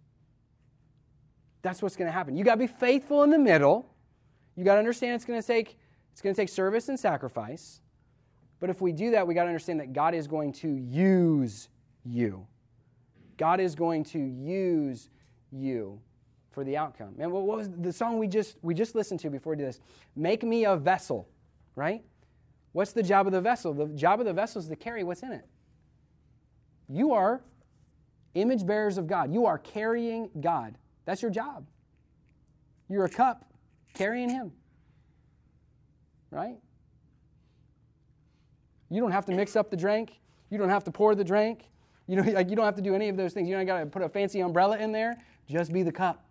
That's 1.61 1.81
what's 1.81 1.95
going 1.95 2.07
to 2.07 2.11
happen. 2.11 2.35
You 2.35 2.43
got 2.43 2.55
to 2.55 2.59
be 2.59 2.67
faithful 2.67 3.23
in 3.23 3.29
the 3.29 3.39
middle. 3.39 3.93
You 4.55 4.63
got 4.63 4.73
to 4.73 4.79
understand 4.79 5.15
it's 5.15 5.25
going 5.25 5.41
to 5.41 5.45
take 5.45 5.77
it's 6.11 6.21
going 6.21 6.33
to 6.33 6.41
take 6.41 6.49
service 6.49 6.89
and 6.89 6.99
sacrifice. 6.99 7.81
But 8.59 8.71
if 8.71 8.81
we 8.81 8.91
do 8.91 9.11
that, 9.11 9.27
we 9.27 9.35
got 9.35 9.43
to 9.43 9.49
understand 9.49 9.79
that 9.79 9.93
God 9.93 10.15
is 10.15 10.25
going 10.25 10.51
to 10.53 10.67
use 10.67 11.69
you. 12.03 12.47
God 13.37 13.59
is 13.59 13.75
going 13.75 14.03
to 14.05 14.19
use 14.19 15.09
you 15.51 15.99
for 16.49 16.63
the 16.63 16.75
outcome. 16.75 17.13
And 17.19 17.31
what 17.31 17.43
was 17.43 17.69
the 17.69 17.93
song 17.93 18.17
we 18.17 18.27
just 18.27 18.57
we 18.63 18.73
just 18.73 18.95
listened 18.95 19.19
to 19.19 19.29
before 19.29 19.51
we 19.51 19.57
did 19.57 19.67
this? 19.67 19.79
Make 20.15 20.41
me 20.41 20.65
a 20.65 20.75
vessel, 20.75 21.27
right? 21.75 22.03
What's 22.71 22.93
the 22.93 23.03
job 23.03 23.27
of 23.27 23.33
the 23.33 23.41
vessel? 23.41 23.73
The 23.73 23.85
job 23.87 24.19
of 24.19 24.25
the 24.25 24.33
vessel 24.33 24.59
is 24.59 24.67
to 24.67 24.75
carry 24.75 25.03
what's 25.03 25.21
in 25.21 25.31
it. 25.31 25.45
You 26.89 27.13
are 27.13 27.41
image 28.33 28.65
bearers 28.65 28.97
of 28.97 29.07
God. 29.07 29.31
You 29.31 29.45
are 29.45 29.57
carrying 29.57 30.29
God. 30.39 30.77
That's 31.07 31.21
your 31.21 31.31
job. 31.31 31.65
You're 32.89 33.05
a 33.05 33.09
cup 33.09 33.45
carrying 33.93 34.29
Him, 34.29 34.51
right? 36.31 36.57
You 38.89 38.99
don't 38.99 39.11
have 39.11 39.25
to 39.27 39.31
mix 39.31 39.55
up 39.55 39.71
the 39.71 39.77
drink. 39.77 40.19
You 40.49 40.57
don't 40.57 40.67
have 40.67 40.83
to 40.83 40.91
pour 40.91 41.15
the 41.15 41.23
drink. 41.23 41.69
You 42.07 42.17
know, 42.17 42.23
like 42.33 42.49
you 42.49 42.57
don't 42.57 42.65
have 42.65 42.75
to 42.75 42.81
do 42.81 42.93
any 42.93 43.07
of 43.07 43.15
those 43.15 43.31
things. 43.31 43.47
You 43.47 43.55
don't 43.55 43.65
got 43.65 43.79
to 43.79 43.85
put 43.85 44.01
a 44.01 44.09
fancy 44.09 44.41
umbrella 44.41 44.77
in 44.77 44.91
there. 44.91 45.17
Just 45.49 45.71
be 45.71 45.81
the 45.81 45.93
cup. 45.93 46.25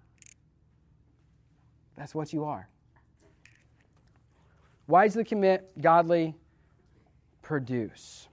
That's 1.96 2.14
what 2.14 2.34
you 2.34 2.44
are. 2.44 2.68
Wisely 4.86 5.24
commit, 5.24 5.70
godly 5.80 6.34
produce. 7.40 8.28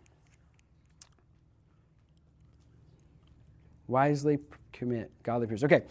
Wisely 3.87 4.39
commit, 4.73 5.09
godly 5.23 5.47
produce. 5.47 5.63
Okay, 5.63 5.83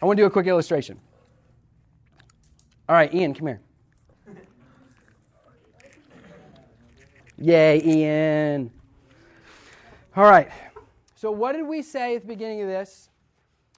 I 0.00 0.06
want 0.06 0.18
to 0.18 0.22
do 0.22 0.26
a 0.26 0.30
quick 0.30 0.46
illustration. 0.46 1.00
All 2.88 2.94
right, 2.94 3.12
Ian, 3.14 3.34
come 3.34 3.46
here. 3.48 3.60
Yay, 7.38 7.82
Ian. 7.84 8.70
All 10.14 10.24
right. 10.24 10.50
So, 11.14 11.30
what 11.30 11.52
did 11.52 11.66
we 11.66 11.82
say 11.82 12.16
at 12.16 12.22
the 12.22 12.28
beginning 12.28 12.62
of 12.62 12.68
this? 12.68 13.08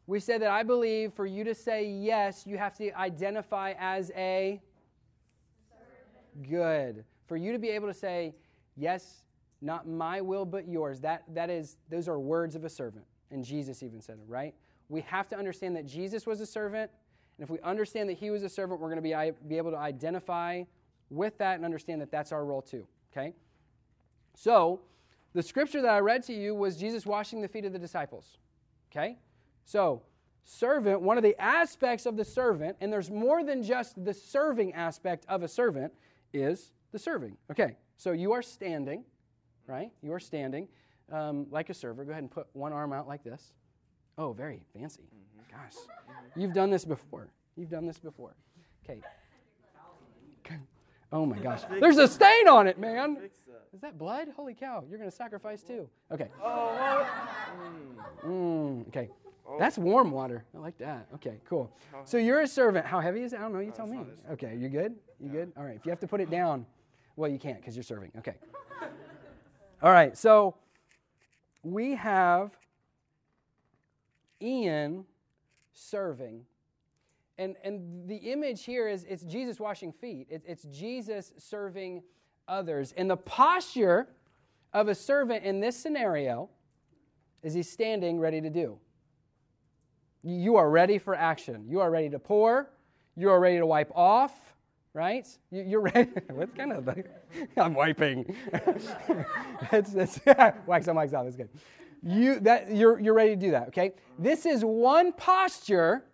We 0.06 0.20
said 0.20 0.42
that 0.42 0.50
I 0.50 0.62
believe 0.62 1.12
for 1.12 1.26
you 1.26 1.44
to 1.44 1.54
say 1.54 1.86
yes, 1.86 2.46
you 2.46 2.56
have 2.58 2.74
to 2.78 2.90
identify 2.98 3.74
as 3.78 4.10
a 4.16 4.60
good. 6.48 7.04
For 7.26 7.36
you 7.36 7.52
to 7.52 7.58
be 7.58 7.68
able 7.68 7.88
to 7.88 7.94
say, 7.94 8.34
yes, 8.76 9.22
not 9.60 9.86
my 9.86 10.20
will 10.20 10.44
but 10.44 10.66
yours, 10.66 11.00
that, 11.00 11.24
that 11.34 11.50
is, 11.50 11.76
those 11.90 12.08
are 12.08 12.18
words 12.18 12.54
of 12.54 12.64
a 12.64 12.70
servant. 12.70 13.04
And 13.30 13.44
Jesus 13.44 13.82
even 13.82 14.00
said 14.00 14.18
it, 14.18 14.24
right? 14.26 14.54
We 14.88 15.02
have 15.02 15.28
to 15.28 15.36
understand 15.36 15.76
that 15.76 15.86
Jesus 15.86 16.26
was 16.26 16.40
a 16.40 16.46
servant. 16.46 16.90
And 17.38 17.44
if 17.44 17.50
we 17.50 17.60
understand 17.60 18.08
that 18.08 18.18
he 18.18 18.30
was 18.30 18.42
a 18.42 18.48
servant, 18.48 18.80
we're 18.80 18.88
going 18.88 19.02
to 19.02 19.32
be, 19.32 19.32
be 19.46 19.56
able 19.58 19.70
to 19.70 19.78
identify 19.78 20.64
with 21.10 21.38
that 21.38 21.56
and 21.56 21.64
understand 21.64 22.00
that 22.00 22.10
that's 22.10 22.32
our 22.32 22.44
role 22.44 22.62
too, 22.62 22.86
okay? 23.12 23.34
So, 24.34 24.80
the 25.34 25.42
scripture 25.42 25.82
that 25.82 25.90
I 25.90 26.00
read 26.00 26.22
to 26.24 26.32
you 26.32 26.54
was 26.54 26.76
Jesus 26.76 27.06
washing 27.06 27.40
the 27.40 27.48
feet 27.48 27.64
of 27.64 27.72
the 27.72 27.78
disciples. 27.78 28.38
Okay? 28.90 29.18
So, 29.64 30.02
servant, 30.44 31.02
one 31.02 31.16
of 31.16 31.22
the 31.22 31.38
aspects 31.40 32.06
of 32.06 32.16
the 32.16 32.24
servant, 32.24 32.76
and 32.80 32.92
there's 32.92 33.10
more 33.10 33.44
than 33.44 33.62
just 33.62 34.02
the 34.02 34.14
serving 34.14 34.72
aspect 34.72 35.26
of 35.28 35.42
a 35.42 35.48
servant, 35.48 35.92
is 36.32 36.72
the 36.92 36.98
serving. 36.98 37.36
Okay, 37.50 37.76
so 37.96 38.12
you 38.12 38.32
are 38.32 38.42
standing, 38.42 39.04
right? 39.66 39.90
You 40.02 40.12
are 40.12 40.20
standing 40.20 40.68
um, 41.12 41.46
like 41.50 41.68
a 41.70 41.74
server. 41.74 42.04
Go 42.04 42.12
ahead 42.12 42.22
and 42.22 42.30
put 42.30 42.46
one 42.52 42.72
arm 42.72 42.92
out 42.92 43.06
like 43.06 43.22
this. 43.22 43.52
Oh, 44.18 44.32
very 44.32 44.60
fancy. 44.76 45.04
Gosh, 45.50 45.74
you've 46.36 46.52
done 46.52 46.70
this 46.70 46.84
before. 46.84 47.28
You've 47.56 47.70
done 47.70 47.86
this 47.86 47.98
before. 47.98 48.34
Okay. 48.84 49.00
Oh 51.10 51.24
my 51.24 51.38
gosh. 51.38 51.62
There's 51.80 51.96
a 51.96 52.06
stain 52.06 52.48
on 52.48 52.66
it, 52.66 52.78
man. 52.78 53.30
Is 53.74 53.80
that 53.80 53.96
blood? 53.96 54.28
Holy 54.36 54.52
cow. 54.52 54.84
You're 54.90 54.98
going 54.98 55.10
to 55.10 55.16
sacrifice 55.16 55.62
too. 55.62 55.88
Okay. 56.12 56.28
Oh, 56.42 57.08
Mm, 58.26 58.86
okay. 58.88 59.08
That's 59.58 59.78
warm 59.78 60.10
water. 60.10 60.44
I 60.54 60.58
like 60.58 60.76
that. 60.78 61.06
Okay, 61.14 61.40
cool. 61.48 61.72
So 62.04 62.18
you're 62.18 62.42
a 62.42 62.46
servant. 62.46 62.84
How 62.84 63.00
heavy 63.00 63.22
is 63.22 63.32
it? 63.32 63.38
I 63.38 63.42
don't 63.42 63.54
know. 63.54 63.60
You 63.60 63.70
tell 63.70 63.86
me. 63.86 64.00
Okay, 64.32 64.54
you 64.54 64.68
good? 64.68 64.96
You 65.18 65.30
good? 65.30 65.50
All 65.56 65.64
right. 65.64 65.76
If 65.76 65.86
you 65.86 65.90
have 65.90 66.00
to 66.00 66.06
put 66.06 66.20
it 66.20 66.28
down, 66.30 66.66
well, 67.16 67.30
you 67.30 67.38
can't 67.38 67.58
because 67.58 67.74
you're 67.74 67.82
serving. 67.84 68.12
Okay. 68.18 68.34
All 69.82 69.92
right. 69.92 70.14
So 70.14 70.56
we 71.62 71.94
have 71.94 72.50
Ian 74.40 75.04
serving. 75.72 76.44
And, 77.38 77.56
and 77.62 78.08
the 78.08 78.16
image 78.16 78.64
here 78.64 78.88
is 78.88 79.04
it's 79.04 79.22
Jesus 79.22 79.60
washing 79.60 79.92
feet. 79.92 80.26
It, 80.28 80.42
it's 80.46 80.64
Jesus 80.64 81.32
serving 81.38 82.02
others. 82.48 82.92
And 82.96 83.08
the 83.08 83.16
posture 83.16 84.08
of 84.72 84.88
a 84.88 84.94
servant 84.94 85.44
in 85.44 85.60
this 85.60 85.76
scenario 85.76 86.48
is 87.42 87.54
he's 87.54 87.70
standing 87.70 88.18
ready 88.18 88.40
to 88.40 88.50
do. 88.50 88.78
You 90.22 90.56
are 90.56 90.68
ready 90.68 90.98
for 90.98 91.14
action. 91.14 91.64
You 91.68 91.80
are 91.80 91.90
ready 91.90 92.10
to 92.10 92.18
pour. 92.18 92.70
You 93.14 93.30
are 93.30 93.40
ready 93.40 93.58
to 93.58 93.66
wipe 93.66 93.90
off, 93.94 94.32
right? 94.92 95.26
You, 95.50 95.62
you're 95.62 95.80
ready. 95.80 96.10
What's 96.30 96.52
kind 96.54 96.72
of 96.72 96.84
the, 96.84 97.04
I'm 97.56 97.74
wiping. 97.74 98.34
it's, 99.72 99.94
it's 99.94 100.20
wax 100.66 100.88
on, 100.88 100.96
wax 100.96 101.12
off. 101.12 101.26
It's 101.26 101.36
good. 101.36 101.48
You 102.02 102.40
that 102.40 102.74
you're 102.74 102.98
you're 102.98 103.14
ready 103.14 103.30
to 103.30 103.36
do 103.36 103.50
that. 103.52 103.68
Okay. 103.68 103.92
This 104.18 104.46
is 104.46 104.64
one 104.64 105.12
posture 105.12 106.04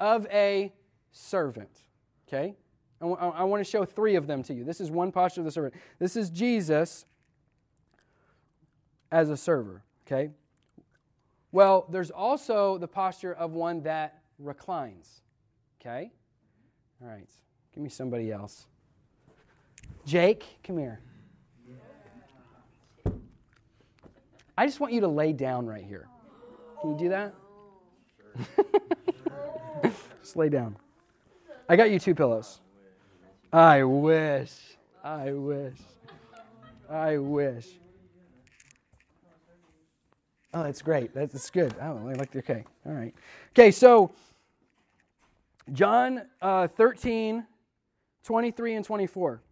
of 0.00 0.26
a 0.32 0.72
servant. 1.12 1.82
Okay. 2.28 2.56
I, 3.00 3.04
w- 3.04 3.18
I 3.18 3.44
want 3.44 3.64
to 3.64 3.70
show 3.70 3.84
three 3.84 4.16
of 4.16 4.26
them 4.26 4.42
to 4.44 4.54
you. 4.54 4.64
This 4.64 4.80
is 4.80 4.90
one 4.90 5.12
posture 5.12 5.42
of 5.42 5.44
the 5.44 5.50
servant. 5.50 5.74
This 5.98 6.16
is 6.16 6.30
Jesus 6.30 7.04
as 9.12 9.28
a 9.28 9.36
server. 9.36 9.82
Okay. 10.06 10.30
Well, 11.52 11.86
there's 11.90 12.10
also 12.10 12.78
the 12.78 12.88
posture 12.88 13.32
of 13.32 13.52
one 13.52 13.82
that 13.82 14.22
reclines. 14.38 15.22
Okay? 15.80 16.10
All 17.02 17.08
right. 17.08 17.28
Give 17.74 17.82
me 17.82 17.88
somebody 17.88 18.30
else. 18.32 18.66
Jake, 20.04 20.44
come 20.62 20.78
here. 20.78 21.00
I 24.58 24.66
just 24.66 24.80
want 24.80 24.92
you 24.92 25.00
to 25.02 25.08
lay 25.08 25.32
down 25.32 25.66
right 25.66 25.84
here. 25.84 26.08
Can 26.80 26.90
you 26.90 26.98
do 26.98 27.08
that? 27.10 27.34
just 30.22 30.36
lay 30.36 30.48
down. 30.48 30.76
I 31.68 31.76
got 31.76 31.90
you 31.90 31.98
two 31.98 32.14
pillows. 32.14 32.60
I 33.52 33.82
wish. 33.84 34.52
I 35.04 35.32
wish. 35.32 35.78
I 36.88 37.18
wish. 37.18 37.66
Oh, 40.54 40.62
that's 40.62 40.80
great. 40.80 41.12
That's, 41.12 41.32
that's 41.32 41.50
good. 41.50 41.74
Oh, 41.80 42.08
I 42.08 42.14
like 42.14 42.34
okay. 42.34 42.64
All 42.86 42.92
right. 42.92 43.14
Okay, 43.50 43.70
so 43.70 44.12
John 45.72 46.22
uh, 46.40 46.68
13, 46.68 47.44
23 48.24 48.74
and 48.74 48.84
24. 48.84 49.42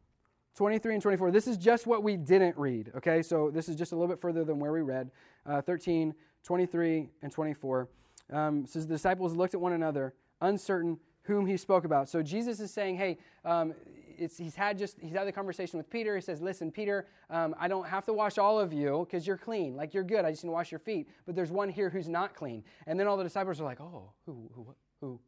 23 0.55 0.94
and 0.94 1.02
24. 1.02 1.30
This 1.30 1.46
is 1.46 1.57
just 1.57 1.86
what 1.86 2.02
we 2.02 2.16
didn't 2.16 2.57
read, 2.57 2.92
okay? 2.96 3.22
So 3.22 3.50
this 3.50 3.68
is 3.68 3.76
just 3.76 3.92
a 3.92 3.96
little 3.96 4.09
bit 4.09 4.20
further 4.20 4.44
than 4.44 4.59
where 4.59 4.72
we 4.72 4.82
read. 4.82 5.11
Uh, 5.44 5.61
13, 5.61 6.14
23, 6.44 7.09
and 7.22 7.32
24. 7.32 7.88
Um, 8.32 8.66
says 8.66 8.86
the 8.86 8.94
disciples 8.94 9.34
looked 9.34 9.55
at 9.55 9.61
one 9.61 9.72
another, 9.72 10.14
uncertain 10.40 10.98
whom 11.22 11.46
he 11.46 11.57
spoke 11.57 11.84
about. 11.84 12.09
So 12.09 12.22
Jesus 12.22 12.61
is 12.61 12.70
saying, 12.70 12.96
hey, 12.96 13.18
um, 13.44 13.74
he's 14.16 14.55
had 14.55 14.78
just 14.78 14.98
he's 15.00 15.12
had 15.12 15.26
the 15.26 15.32
conversation 15.32 15.78
with 15.78 15.90
Peter. 15.90 16.14
He 16.14 16.20
says, 16.20 16.40
"Listen, 16.40 16.70
Peter, 16.70 17.07
um, 17.30 17.55
I 17.59 17.68
don't 17.68 17.86
have 17.86 18.05
to 18.07 18.12
wash 18.12 18.38
all 18.38 18.59
of 18.61 18.72
you 18.72 19.07
because 19.09 19.26
you're 19.26 19.38
clean. 19.38 19.76
Like 19.76 19.94
you're 19.94 20.05
good. 20.05 20.24
I 20.24 20.30
just 20.30 20.44
need 20.44 20.48
to 20.48 20.52
wash 20.52 20.70
your 20.70 20.78
feet. 20.78 21.09
But 21.26 21.34
there's 21.34 21.50
one 21.50 21.68
here 21.68 21.90
who's 21.90 22.09
not 22.09 22.34
clean." 22.34 22.64
And 22.86 22.98
then 22.98 23.07
all 23.07 23.16
the 23.16 23.24
disciples 23.24 23.61
are 23.61 23.64
like, 23.64 23.80
"Oh, 23.80 24.12
who, 24.26 24.50
who, 24.55 24.74
who, 25.00 25.20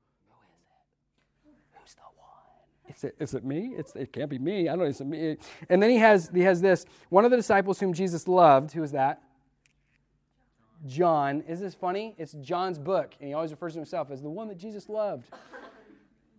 is 2.96 3.04
it, 3.04 3.16
is 3.18 3.34
it 3.34 3.44
me? 3.44 3.74
It's, 3.76 3.94
it 3.94 4.12
can't 4.12 4.30
be 4.30 4.38
me. 4.38 4.68
I 4.68 4.72
don't 4.72 4.80
know. 4.80 4.84
It's 4.86 5.00
me. 5.00 5.36
And 5.68 5.82
then 5.82 5.90
he 5.90 5.98
has, 5.98 6.30
he 6.32 6.40
has 6.42 6.60
this. 6.60 6.86
One 7.10 7.24
of 7.24 7.30
the 7.30 7.36
disciples 7.36 7.78
whom 7.78 7.92
Jesus 7.92 8.26
loved, 8.26 8.72
who 8.72 8.82
is 8.82 8.92
that? 8.92 9.22
John. 10.86 11.42
Is 11.46 11.60
this 11.60 11.74
funny? 11.74 12.14
It's 12.16 12.32
John's 12.32 12.78
book, 12.78 13.14
and 13.20 13.28
he 13.28 13.34
always 13.34 13.50
refers 13.50 13.74
to 13.74 13.78
himself 13.78 14.10
as 14.10 14.22
the 14.22 14.30
one 14.30 14.48
that 14.48 14.58
Jesus 14.58 14.88
loved. 14.88 15.26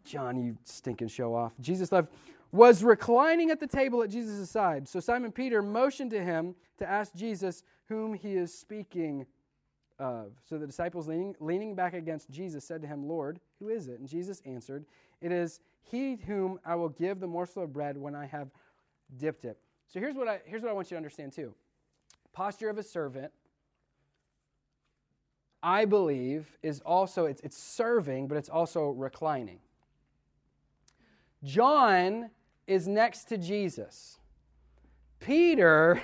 John, 0.04 0.42
you 0.42 0.58
stinking 0.64 1.10
show 1.10 1.36
off. 1.36 1.54
Jesus 1.60 1.92
loved, 1.92 2.10
was 2.52 2.84
reclining 2.84 3.52
at 3.52 3.60
the 3.60 3.68
table 3.68 4.02
at 4.02 4.10
Jesus' 4.10 4.50
side. 4.50 4.88
So 4.88 5.00
Simon 5.00 5.32
Peter 5.32 5.62
motioned 5.62 6.12
to 6.12 6.24
him 6.24 6.56
to 6.80 6.90
ask 6.90 7.14
Jesus 7.14 7.64
whom 7.88 8.14
he 8.14 8.36
is 8.36 8.54
speaking 8.54 9.26
of. 10.00 10.32
So 10.50 10.58
the 10.58 10.66
disciples, 10.66 11.08
leaning, 11.08 11.36
leaning 11.40 11.76
back 11.76 11.94
against 11.94 12.30
Jesus, 12.30 12.64
said 12.64 12.82
to 12.82 12.88
him, 12.88 13.08
Lord, 13.08 13.40
who 13.60 13.70
is 13.70 13.88
it? 13.88 14.00
And 14.00 14.08
Jesus 14.08 14.42
answered, 14.46 14.86
It 15.22 15.32
is 15.32 15.60
he 15.90 16.16
whom 16.16 16.60
I 16.66 16.76
will 16.76 16.90
give 16.90 17.20
the 17.20 17.28
morsel 17.28 17.64
of 17.64 17.74
bread 17.74 17.98
when 17.98 18.16
I 18.16 18.26
have 18.26 18.50
dipped 19.18 19.46
it. 19.46 19.58
So 19.88 20.00
here's 20.00 20.16
what 20.16 20.28
I, 20.28 20.42
here's 20.46 20.62
what 20.62 20.70
I 20.70 20.74
want 20.74 20.88
you 20.92 20.96
to 20.96 20.98
understand 20.98 21.34
too 21.34 21.54
posture 22.34 22.70
of 22.70 22.78
a 22.78 22.84
servant. 22.84 23.32
I 25.64 25.86
believe 25.86 26.56
is 26.62 26.82
also 26.82 27.26
it's, 27.26 27.42
it's 27.42 27.58
serving, 27.58 28.28
but 28.28 28.38
it's 28.38 28.48
also 28.48 28.90
reclining. 28.90 29.58
John 31.44 32.30
is 32.68 32.88
next 32.88 33.24
to 33.30 33.38
Jesus. 33.38 34.20
Peter, 35.20 36.02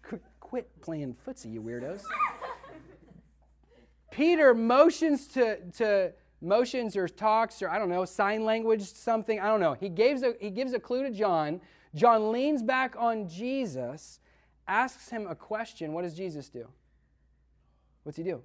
quit 0.40 0.70
playing 0.80 1.14
footsie, 1.26 1.52
you 1.52 1.60
weirdos. 1.60 2.02
Peter 4.10 4.54
motions 4.54 5.26
to, 5.26 5.58
to 5.72 6.12
motions 6.40 6.96
or 6.96 7.08
talks 7.08 7.62
or 7.62 7.68
I 7.68 7.78
don't 7.78 7.88
know, 7.88 8.04
sign 8.04 8.44
language, 8.44 8.82
something, 8.82 9.40
I 9.40 9.48
don't 9.48 9.60
know. 9.60 9.74
He 9.74 9.88
gives 9.88 10.22
a, 10.22 10.34
he 10.40 10.50
gives 10.50 10.72
a 10.72 10.80
clue 10.80 11.02
to 11.02 11.10
John. 11.10 11.60
John 11.94 12.32
leans 12.32 12.62
back 12.62 12.94
on 12.98 13.28
Jesus, 13.28 14.20
asks 14.68 15.08
him 15.08 15.26
a 15.26 15.34
question. 15.34 15.92
What 15.92 16.02
does 16.02 16.14
Jesus 16.14 16.48
do? 16.48 16.68
What's 18.02 18.18
he 18.18 18.22
do? 18.22 18.42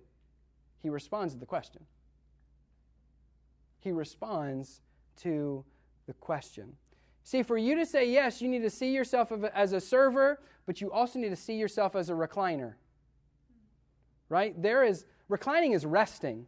He 0.81 0.89
responds 0.89 1.33
to 1.33 1.39
the 1.39 1.45
question. 1.45 1.83
He 3.79 3.91
responds 3.91 4.81
to 5.17 5.65
the 6.07 6.13
question. 6.13 6.73
See, 7.23 7.43
for 7.43 7.57
you 7.57 7.75
to 7.75 7.85
say 7.85 8.09
yes, 8.09 8.41
you 8.41 8.47
need 8.47 8.63
to 8.63 8.69
see 8.69 8.91
yourself 8.93 9.31
as 9.53 9.73
a 9.73 9.81
server, 9.81 10.39
but 10.65 10.81
you 10.81 10.91
also 10.91 11.19
need 11.19 11.29
to 11.29 11.35
see 11.35 11.55
yourself 11.55 11.95
as 11.95 12.09
a 12.09 12.13
recliner. 12.13 12.73
Right? 14.29 14.59
There 14.59 14.83
is 14.83 15.05
reclining 15.29 15.73
is 15.73 15.85
resting. 15.85 16.47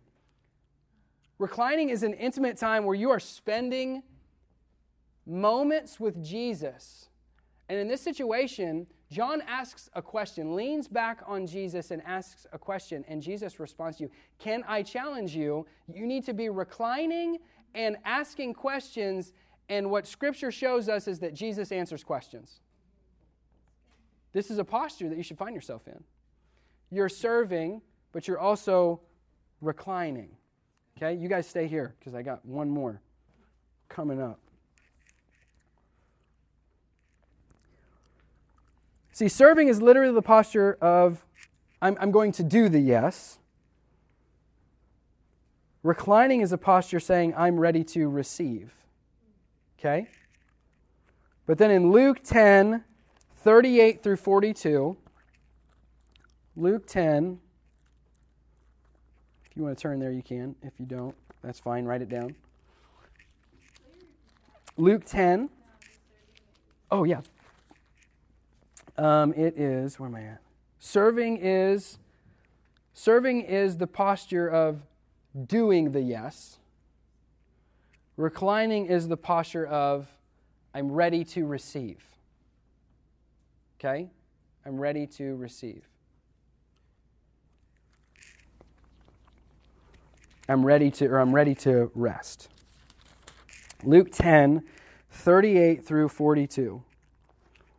Reclining 1.43 1.89
is 1.89 2.03
an 2.03 2.13
intimate 2.13 2.55
time 2.55 2.85
where 2.85 2.95
you 2.95 3.09
are 3.09 3.19
spending 3.19 4.01
moments 5.25 5.99
with 5.99 6.23
Jesus. 6.23 7.09
And 7.67 7.77
in 7.77 7.89
this 7.89 7.99
situation, 7.99 8.87
John 9.11 9.41
asks 9.45 9.89
a 9.91 10.01
question, 10.01 10.55
leans 10.55 10.87
back 10.87 11.19
on 11.27 11.45
Jesus 11.45 11.91
and 11.91 12.01
asks 12.05 12.47
a 12.53 12.57
question, 12.57 13.03
and 13.09 13.21
Jesus 13.21 13.59
responds 13.59 13.97
to 13.97 14.03
you 14.03 14.11
Can 14.39 14.63
I 14.69 14.83
challenge 14.83 15.35
you? 15.35 15.65
You 15.93 16.07
need 16.07 16.23
to 16.27 16.33
be 16.33 16.47
reclining 16.47 17.39
and 17.75 17.97
asking 18.05 18.53
questions, 18.53 19.33
and 19.67 19.91
what 19.91 20.07
Scripture 20.07 20.49
shows 20.49 20.87
us 20.87 21.09
is 21.09 21.19
that 21.19 21.33
Jesus 21.33 21.73
answers 21.73 22.05
questions. 22.05 22.61
This 24.31 24.49
is 24.49 24.59
a 24.59 24.63
posture 24.63 25.09
that 25.09 25.17
you 25.17 25.23
should 25.23 25.37
find 25.37 25.53
yourself 25.53 25.89
in. 25.89 26.05
You're 26.89 27.09
serving, 27.09 27.81
but 28.13 28.29
you're 28.29 28.39
also 28.39 29.01
reclining. 29.59 30.37
Okay, 30.97 31.15
you 31.15 31.27
guys 31.27 31.47
stay 31.47 31.67
here 31.67 31.95
because 31.99 32.13
I 32.13 32.21
got 32.21 32.45
one 32.45 32.69
more 32.69 33.01
coming 33.89 34.21
up. 34.21 34.39
See, 39.11 39.27
serving 39.27 39.67
is 39.67 39.81
literally 39.81 40.13
the 40.13 40.21
posture 40.21 40.77
of 40.81 41.25
I'm, 41.81 41.97
I'm 41.99 42.11
going 42.11 42.31
to 42.33 42.43
do 42.43 42.69
the 42.69 42.79
yes. 42.79 43.39
Reclining 45.83 46.41
is 46.41 46.51
a 46.51 46.57
posture 46.57 46.99
saying 46.99 47.33
I'm 47.35 47.59
ready 47.59 47.83
to 47.83 48.07
receive. 48.07 48.73
Okay? 49.77 50.07
But 51.45 51.57
then 51.57 51.69
in 51.69 51.91
Luke 51.91 52.23
10, 52.23 52.85
38 53.35 54.01
through 54.01 54.15
42, 54.15 54.95
Luke 56.55 56.87
10, 56.87 57.39
if 59.53 59.57
you 59.57 59.63
want 59.65 59.77
to 59.77 59.81
turn 59.83 59.99
there, 59.99 60.11
you 60.11 60.23
can. 60.23 60.55
If 60.63 60.73
you 60.79 60.87
don't, 60.87 61.13
that's 61.43 61.59
fine. 61.59 61.85
Write 61.85 62.01
it 62.01 62.09
down. 62.09 62.33
Luke 64.77 65.05
10. 65.05 65.47
Oh, 66.89 67.03
yeah. 67.03 67.21
Um, 68.97 69.31
it 69.33 69.55
is, 69.55 69.99
where 69.99 70.09
am 70.09 70.15
I 70.15 70.23
at? 70.23 70.41
Serving 70.79 71.37
is 71.37 71.99
serving 72.95 73.41
is 73.41 73.77
the 73.77 73.85
posture 73.85 74.49
of 74.49 74.81
doing 75.45 75.91
the 75.91 76.01
yes. 76.01 76.57
Reclining 78.17 78.87
is 78.87 79.07
the 79.07 79.17
posture 79.17 79.67
of 79.67 80.07
I'm 80.73 80.91
ready 80.91 81.23
to 81.25 81.45
receive. 81.45 82.03
Okay? 83.79 84.09
I'm 84.65 84.79
ready 84.79 85.05
to 85.05 85.35
receive. 85.35 85.83
I'm 90.47 90.65
ready 90.65 90.91
to, 90.91 91.07
or 91.07 91.19
I'm 91.19 91.33
ready 91.33 91.55
to 91.55 91.91
rest. 91.95 92.49
Luke 93.83 94.09
10, 94.11 94.63
38 95.09 95.85
through 95.85 96.09
42. 96.09 96.83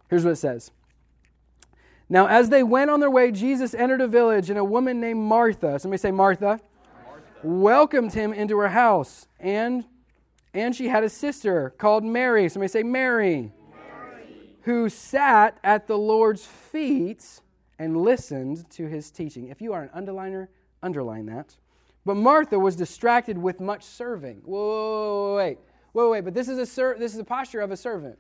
Here's 0.09 0.25
what 0.25 0.33
it 0.33 0.37
says. 0.37 0.71
Now, 2.09 2.27
as 2.27 2.51
they 2.51 2.63
went 2.63 2.91
on 2.91 3.01
their 3.01 3.11
way, 3.11 3.33
Jesus 3.33 3.75
entered 3.75 4.01
a 4.01 4.09
village, 4.09 4.51
and 4.51 4.59
a 4.59 4.65
woman 4.65 5.01
named 5.01 5.21
Martha, 5.21 5.79
somebody 5.79 5.99
say 5.99 6.11
Martha, 6.11 6.61
Martha. 7.07 7.23
welcomed 7.43 8.13
him 8.13 8.33
into 8.33 8.59
her 8.59 8.69
house. 8.69 9.27
And, 9.41 9.85
and 10.53 10.77
she 10.77 10.89
had 10.89 11.03
a 11.03 11.09
sister 11.09 11.75
called 11.79 12.05
Mary, 12.05 12.49
somebody 12.49 12.69
say 12.69 12.83
Mary, 12.83 13.53
Mary, 13.73 14.27
who 14.63 14.89
sat 14.89 15.59
at 15.65 15.87
the 15.87 15.97
Lord's 15.97 16.45
feet 16.45 17.41
and 17.79 17.97
listened 17.97 18.71
to 18.71 18.87
his 18.87 19.11
teaching. 19.11 19.49
If 19.49 19.61
you 19.61 19.73
are 19.73 19.83
an 19.83 20.07
underliner, 20.07 20.49
underline 20.83 21.27
that. 21.27 21.57
But 22.05 22.17
Martha 22.17 22.59
was 22.59 22.77
distracted 22.77 23.39
with 23.39 23.61
much 23.61 23.83
serving. 23.83 24.43
Whoa, 24.45 25.37
wait, 25.37 25.59
wait, 25.93 26.11
wait. 26.11 26.21
But 26.23 26.35
this 26.35 26.49
is 26.49 26.59
a 26.59 26.67
ser- 26.67 26.97
this 26.99 27.15
is 27.15 27.19
a 27.19 27.25
posture 27.25 27.61
of 27.61 27.71
a 27.71 27.77
servant. 27.77 28.19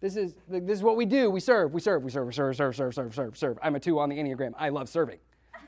This 0.00 0.16
is 0.16 0.34
this 0.48 0.78
is 0.78 0.82
what 0.82 0.96
we 0.96 1.06
do. 1.06 1.30
We 1.30 1.40
serve. 1.40 1.72
We 1.72 1.80
serve. 1.80 2.02
We 2.02 2.10
serve. 2.10 2.26
We 2.26 2.32
serve. 2.32 2.56
Serve. 2.56 2.76
Serve. 2.76 2.94
Serve. 2.94 3.14
Serve. 3.14 3.38
Serve. 3.38 3.58
I'm 3.62 3.76
a 3.76 3.80
two 3.80 3.98
on 3.98 4.08
the 4.08 4.16
enneagram. 4.16 4.52
I 4.58 4.68
love 4.68 4.88
serving. 4.88 5.18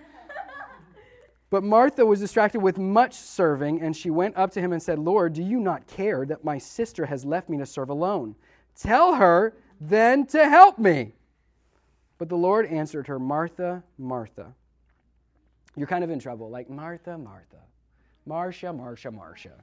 But 1.50 1.62
Martha 1.62 2.04
was 2.04 2.18
distracted 2.18 2.60
with 2.60 2.78
much 2.78 3.14
serving, 3.14 3.80
and 3.80 3.96
she 3.96 4.10
went 4.10 4.36
up 4.36 4.50
to 4.52 4.60
him 4.60 4.72
and 4.72 4.82
said, 4.82 4.98
Lord, 4.98 5.34
do 5.34 5.42
you 5.42 5.60
not 5.60 5.86
care 5.86 6.26
that 6.26 6.42
my 6.42 6.58
sister 6.58 7.06
has 7.06 7.24
left 7.24 7.48
me 7.48 7.58
to 7.58 7.66
serve 7.66 7.90
alone? 7.90 8.34
Tell 8.74 9.14
her 9.14 9.54
then 9.80 10.26
to 10.28 10.48
help 10.48 10.78
me. 10.80 11.12
But 12.18 12.28
the 12.28 12.36
Lord 12.36 12.66
answered 12.66 13.06
her, 13.06 13.20
Martha, 13.20 13.84
Martha. 13.96 14.54
You're 15.76 15.86
kind 15.86 16.04
of 16.04 16.10
in 16.10 16.18
trouble, 16.18 16.50
like 16.50 16.70
Martha, 16.70 17.18
Martha. 17.18 17.58
Marcia, 18.26 18.72
Marcia, 18.72 19.10
Marcia. 19.10 19.62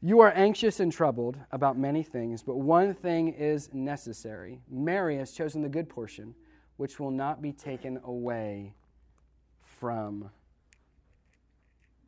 You 0.00 0.20
are 0.20 0.30
anxious 0.30 0.78
and 0.78 0.92
troubled 0.92 1.36
about 1.50 1.76
many 1.76 2.04
things, 2.04 2.42
but 2.42 2.56
one 2.56 2.94
thing 2.94 3.28
is 3.28 3.70
necessary. 3.72 4.60
Mary 4.70 5.16
has 5.16 5.32
chosen 5.32 5.62
the 5.62 5.68
good 5.68 5.88
portion, 5.88 6.34
which 6.76 7.00
will 7.00 7.10
not 7.10 7.42
be 7.42 7.52
taken 7.52 7.98
away 8.04 8.74
from 9.60 10.30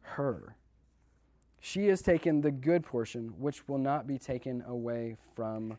her. 0.02 0.54
She 1.58 1.86
has 1.88 2.00
taken 2.00 2.40
the 2.40 2.52
good 2.52 2.84
portion, 2.84 3.34
which 3.38 3.68
will 3.68 3.78
not 3.78 4.06
be 4.06 4.18
taken 4.18 4.62
away 4.62 5.16
from 5.34 5.76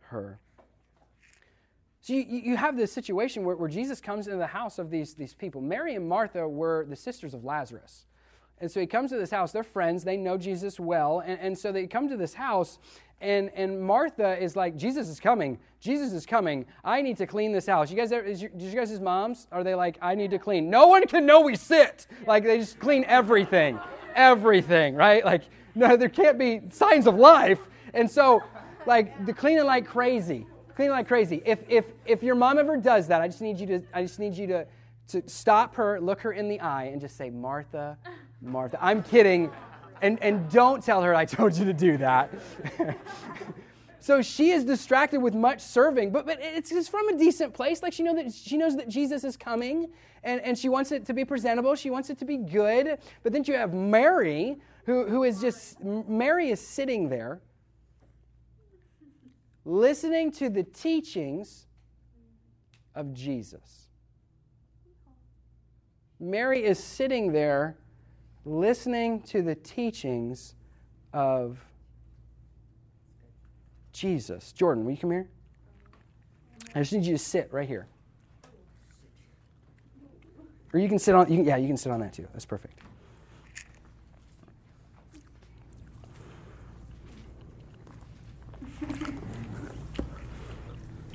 her. 0.00 0.38
So 2.08 2.14
you, 2.14 2.22
you 2.22 2.56
have 2.56 2.74
this 2.74 2.90
situation 2.90 3.44
where, 3.44 3.54
where 3.54 3.68
Jesus 3.68 4.00
comes 4.00 4.28
into 4.28 4.38
the 4.38 4.46
house 4.46 4.78
of 4.78 4.88
these, 4.88 5.12
these 5.12 5.34
people. 5.34 5.60
Mary 5.60 5.94
and 5.94 6.08
Martha 6.08 6.48
were 6.48 6.86
the 6.88 6.96
sisters 6.96 7.34
of 7.34 7.44
Lazarus. 7.44 8.06
And 8.62 8.70
so 8.70 8.80
he 8.80 8.86
comes 8.86 9.10
to 9.10 9.18
this 9.18 9.30
house. 9.30 9.52
They're 9.52 9.62
friends. 9.62 10.04
They 10.04 10.16
know 10.16 10.38
Jesus 10.38 10.80
well. 10.80 11.20
And, 11.20 11.38
and 11.38 11.58
so 11.58 11.70
they 11.70 11.86
come 11.86 12.08
to 12.08 12.16
this 12.16 12.32
house, 12.32 12.78
and, 13.20 13.50
and 13.54 13.82
Martha 13.82 14.42
is 14.42 14.56
like, 14.56 14.74
Jesus 14.74 15.10
is 15.10 15.20
coming. 15.20 15.58
Jesus 15.80 16.14
is 16.14 16.24
coming. 16.24 16.64
I 16.82 17.02
need 17.02 17.18
to 17.18 17.26
clean 17.26 17.52
this 17.52 17.66
house. 17.66 17.90
You 17.90 17.96
guys, 17.98 18.10
is 18.10 18.40
your, 18.40 18.52
did 18.52 18.62
you 18.62 18.74
guys' 18.74 18.88
his 18.88 19.00
moms, 19.00 19.46
are 19.52 19.62
they 19.62 19.74
like, 19.74 19.98
I 20.00 20.14
need 20.14 20.30
to 20.30 20.38
clean? 20.38 20.70
No 20.70 20.86
one 20.86 21.06
can 21.06 21.26
know 21.26 21.42
we 21.42 21.56
sit. 21.56 22.06
Like, 22.26 22.42
they 22.42 22.56
just 22.56 22.78
clean 22.78 23.04
everything. 23.04 23.78
Everything, 24.14 24.94
right? 24.94 25.22
Like, 25.22 25.42
no, 25.74 25.94
there 25.94 26.08
can't 26.08 26.38
be 26.38 26.62
signs 26.70 27.06
of 27.06 27.16
life. 27.16 27.60
And 27.92 28.10
so, 28.10 28.42
like, 28.86 29.26
the 29.26 29.34
cleaning 29.34 29.66
like 29.66 29.86
crazy. 29.86 30.46
Cleaning 30.78 30.92
like 30.92 31.08
crazy. 31.08 31.42
If, 31.44 31.58
if, 31.68 31.86
if 32.06 32.22
your 32.22 32.36
mom 32.36 32.56
ever 32.56 32.76
does 32.76 33.08
that, 33.08 33.20
I 33.20 33.26
just 33.26 33.40
need 33.40 33.58
you 33.58 33.66
to, 33.66 33.82
I 33.92 34.02
just 34.02 34.20
need 34.20 34.36
you 34.36 34.46
to, 34.46 34.66
to 35.08 35.28
stop 35.28 35.74
her, 35.74 36.00
look 36.00 36.20
her 36.20 36.30
in 36.30 36.48
the 36.48 36.60
eye, 36.60 36.84
and 36.84 37.00
just 37.00 37.16
say, 37.16 37.30
Martha, 37.30 37.98
Martha. 38.40 38.78
I'm 38.80 39.02
kidding. 39.02 39.50
And, 40.02 40.22
and 40.22 40.48
don't 40.48 40.80
tell 40.80 41.02
her 41.02 41.16
I 41.16 41.24
told 41.24 41.56
you 41.56 41.64
to 41.64 41.72
do 41.72 41.96
that. 41.96 42.32
so 43.98 44.22
she 44.22 44.50
is 44.50 44.64
distracted 44.64 45.20
with 45.20 45.34
much 45.34 45.62
serving, 45.62 46.12
but, 46.12 46.26
but 46.26 46.38
it's 46.40 46.70
just 46.70 46.92
from 46.92 47.08
a 47.08 47.18
decent 47.18 47.54
place. 47.54 47.82
Like 47.82 47.92
she, 47.92 48.04
know 48.04 48.14
that, 48.14 48.32
she 48.32 48.56
knows 48.56 48.76
that 48.76 48.88
Jesus 48.88 49.24
is 49.24 49.36
coming, 49.36 49.88
and, 50.22 50.40
and 50.42 50.56
she 50.56 50.68
wants 50.68 50.92
it 50.92 51.04
to 51.06 51.12
be 51.12 51.24
presentable. 51.24 51.74
She 51.74 51.90
wants 51.90 52.08
it 52.08 52.20
to 52.20 52.24
be 52.24 52.36
good. 52.36 52.98
But 53.24 53.32
then 53.32 53.42
you 53.44 53.54
have 53.54 53.74
Mary, 53.74 54.58
who, 54.86 55.08
who 55.08 55.24
is 55.24 55.40
just, 55.40 55.82
Mary 55.82 56.50
is 56.50 56.64
sitting 56.64 57.08
there 57.08 57.40
listening 59.68 60.32
to 60.32 60.48
the 60.48 60.62
teachings 60.62 61.66
of 62.94 63.12
Jesus. 63.12 63.88
Mary 66.18 66.64
is 66.64 66.82
sitting 66.82 67.32
there 67.32 67.76
listening 68.44 69.20
to 69.22 69.42
the 69.42 69.54
teachings 69.54 70.54
of 71.12 71.58
Jesus. 73.92 74.52
Jordan, 74.52 74.84
will 74.84 74.92
you 74.92 74.98
come 74.98 75.10
here? 75.10 75.28
I 76.74 76.80
just 76.80 76.92
need 76.92 77.04
you 77.04 77.12
to 77.12 77.22
sit 77.22 77.52
right 77.52 77.68
here. 77.68 77.86
Or 80.72 80.80
you 80.80 80.88
can 80.88 80.98
sit 80.98 81.14
on, 81.14 81.30
you 81.30 81.38
can, 81.38 81.44
yeah, 81.44 81.56
you 81.56 81.66
can 81.66 81.76
sit 81.76 81.92
on 81.92 82.00
that 82.00 82.14
too. 82.14 82.26
That's 82.32 82.46
perfect. 82.46 82.78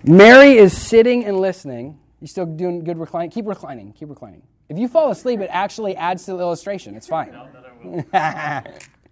Mary 0.03 0.57
is 0.57 0.75
sitting 0.75 1.25
and 1.25 1.39
listening. 1.39 1.99
You 2.19 2.27
still 2.27 2.45
doing 2.45 2.83
good 2.83 2.97
reclining? 2.97 3.31
Keep 3.31 3.47
reclining. 3.47 3.93
Keep 3.93 4.09
reclining. 4.09 4.43
If 4.69 4.77
you 4.77 4.87
fall 4.87 5.11
asleep, 5.11 5.39
it 5.39 5.49
actually 5.51 5.95
adds 5.95 6.25
to 6.25 6.33
the 6.33 6.39
illustration. 6.39 6.95
It's 6.95 7.07
fine. 7.07 7.33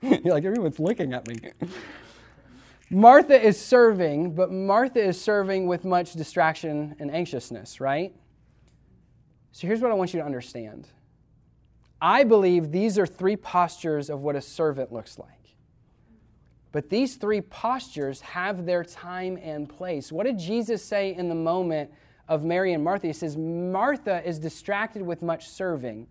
You're 0.02 0.34
like, 0.34 0.44
everyone's 0.44 0.80
looking 0.80 1.14
at 1.14 1.28
me. 1.28 1.36
Martha 2.90 3.40
is 3.42 3.60
serving, 3.60 4.36
but 4.36 4.52
Martha 4.52 5.02
is 5.02 5.22
serving 5.22 5.68
with 5.68 5.86
much 5.86 6.14
distraction 6.14 6.96
and 7.00 7.10
anxiousness, 7.10 7.80
right? 7.80 8.14
So 9.54 9.68
here's 9.68 9.82
what 9.82 9.92
I 9.92 9.94
want 9.94 10.14
you 10.14 10.20
to 10.20 10.26
understand. 10.26 10.88
I 12.02 12.24
believe 12.24 12.72
these 12.72 12.98
are 12.98 13.06
three 13.06 13.36
postures 13.36 14.10
of 14.10 14.22
what 14.22 14.36
a 14.36 14.42
servant 14.42 14.92
looks 14.92 15.20
like. 15.20 15.41
But 16.72 16.90
these 16.90 17.16
three 17.16 17.42
postures 17.42 18.22
have 18.22 18.66
their 18.66 18.84
time 18.84 19.38
and 19.42 19.68
place. 19.68 20.12
What 20.12 20.26
did 20.26 20.40
Jesus 20.40 20.84
say 20.84 21.14
in 21.14 21.28
the 21.28 21.36
moment 21.36 21.92
of 22.28 22.46
Mary 22.46 22.72
and 22.74 22.84
Martha? 22.84 23.08
He 23.08 23.14
says, 23.14 23.36
Martha 23.36 24.26
is 24.26 24.40
distracted 24.40 25.02
with 25.02 25.22
much 25.22 25.50
serving. 25.50 26.08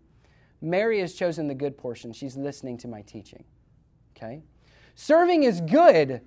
Mary 0.61 1.00
has 1.00 1.14
chosen 1.14 1.48
the 1.48 1.54
good 1.54 1.78
portion. 1.78 2.12
She's 2.12 2.36
listening 2.36 2.76
to 2.78 2.88
my 2.88 3.00
teaching. 3.02 3.44
Okay? 4.14 4.42
Serving 4.94 5.44
is 5.44 5.62
good, 5.62 6.20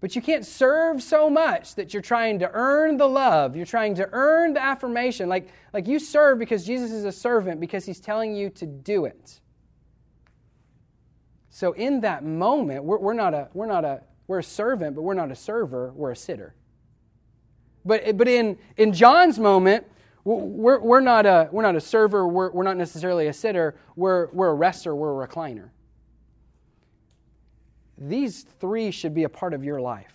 but 0.00 0.16
you 0.16 0.22
can't 0.22 0.46
serve 0.46 1.02
so 1.02 1.28
much 1.28 1.74
that 1.74 1.92
you're 1.92 2.00
trying 2.00 2.38
to 2.38 2.50
earn 2.54 2.96
the 2.96 3.06
love. 3.06 3.54
You're 3.54 3.66
trying 3.66 3.94
to 3.96 4.08
earn 4.12 4.54
the 4.54 4.62
affirmation. 4.62 5.28
Like, 5.28 5.48
like 5.74 5.86
you 5.86 5.98
serve 5.98 6.38
because 6.38 6.64
Jesus 6.64 6.90
is 6.90 7.04
a 7.04 7.12
servant, 7.12 7.60
because 7.60 7.84
he's 7.84 8.00
telling 8.00 8.34
you 8.34 8.48
to 8.50 8.64
do 8.64 9.04
it. 9.04 9.41
So 11.54 11.72
in 11.72 12.00
that 12.00 12.24
moment, 12.24 12.82
we're, 12.82 12.96
we're, 12.98 13.12
not 13.12 13.34
a, 13.34 13.48
we're 13.52 13.66
not 13.66 13.84
a, 13.84 14.00
we're 14.26 14.38
a 14.38 14.42
servant, 14.42 14.96
but 14.96 15.02
we're 15.02 15.12
not 15.12 15.30
a 15.30 15.36
server, 15.36 15.92
we're 15.94 16.12
a 16.12 16.16
sitter. 16.16 16.54
But, 17.84 18.16
but 18.16 18.26
in, 18.26 18.56
in 18.78 18.94
John's 18.94 19.38
moment, 19.38 19.86
we're, 20.24 20.80
we're, 20.80 21.00
not 21.00 21.26
a, 21.26 21.50
we're 21.52 21.62
not 21.62 21.76
a 21.76 21.80
server, 21.80 22.26
we're, 22.26 22.50
we're 22.52 22.62
not 22.62 22.78
necessarily 22.78 23.26
a 23.26 23.34
sitter, 23.34 23.76
we're, 23.96 24.28
we're 24.32 24.48
a 24.48 24.54
rester, 24.54 24.96
we're 24.96 25.22
a 25.22 25.28
recliner. 25.28 25.68
These 27.98 28.46
three 28.58 28.90
should 28.90 29.14
be 29.14 29.24
a 29.24 29.28
part 29.28 29.52
of 29.52 29.62
your 29.62 29.78
life. 29.78 30.14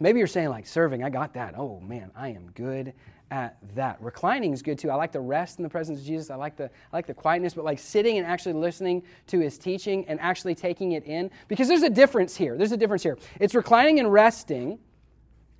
Maybe 0.00 0.18
you're 0.18 0.26
saying, 0.26 0.48
like, 0.48 0.66
serving, 0.66 1.04
I 1.04 1.10
got 1.10 1.34
that. 1.34 1.54
Oh, 1.56 1.78
man, 1.78 2.10
I 2.16 2.30
am 2.30 2.50
good 2.56 2.92
at 3.30 3.56
that. 3.74 4.00
Reclining 4.00 4.52
is 4.52 4.62
good 4.62 4.78
too. 4.78 4.90
I 4.90 4.94
like 4.94 5.12
the 5.12 5.20
rest 5.20 5.58
in 5.58 5.62
the 5.62 5.68
presence 5.68 6.00
of 6.00 6.06
Jesus. 6.06 6.30
I 6.30 6.36
like 6.36 6.56
the 6.56 6.64
I 6.64 6.96
like 6.96 7.06
the 7.06 7.14
quietness, 7.14 7.54
but 7.54 7.64
like 7.64 7.78
sitting 7.78 8.18
and 8.18 8.26
actually 8.26 8.54
listening 8.54 9.02
to 9.28 9.38
his 9.38 9.58
teaching 9.58 10.06
and 10.08 10.18
actually 10.20 10.54
taking 10.54 10.92
it 10.92 11.04
in 11.04 11.30
because 11.46 11.68
there's 11.68 11.82
a 11.82 11.90
difference 11.90 12.36
here. 12.36 12.56
There's 12.56 12.72
a 12.72 12.76
difference 12.76 13.02
here. 13.02 13.18
It's 13.38 13.54
reclining 13.54 14.00
and 14.00 14.12
resting, 14.12 14.78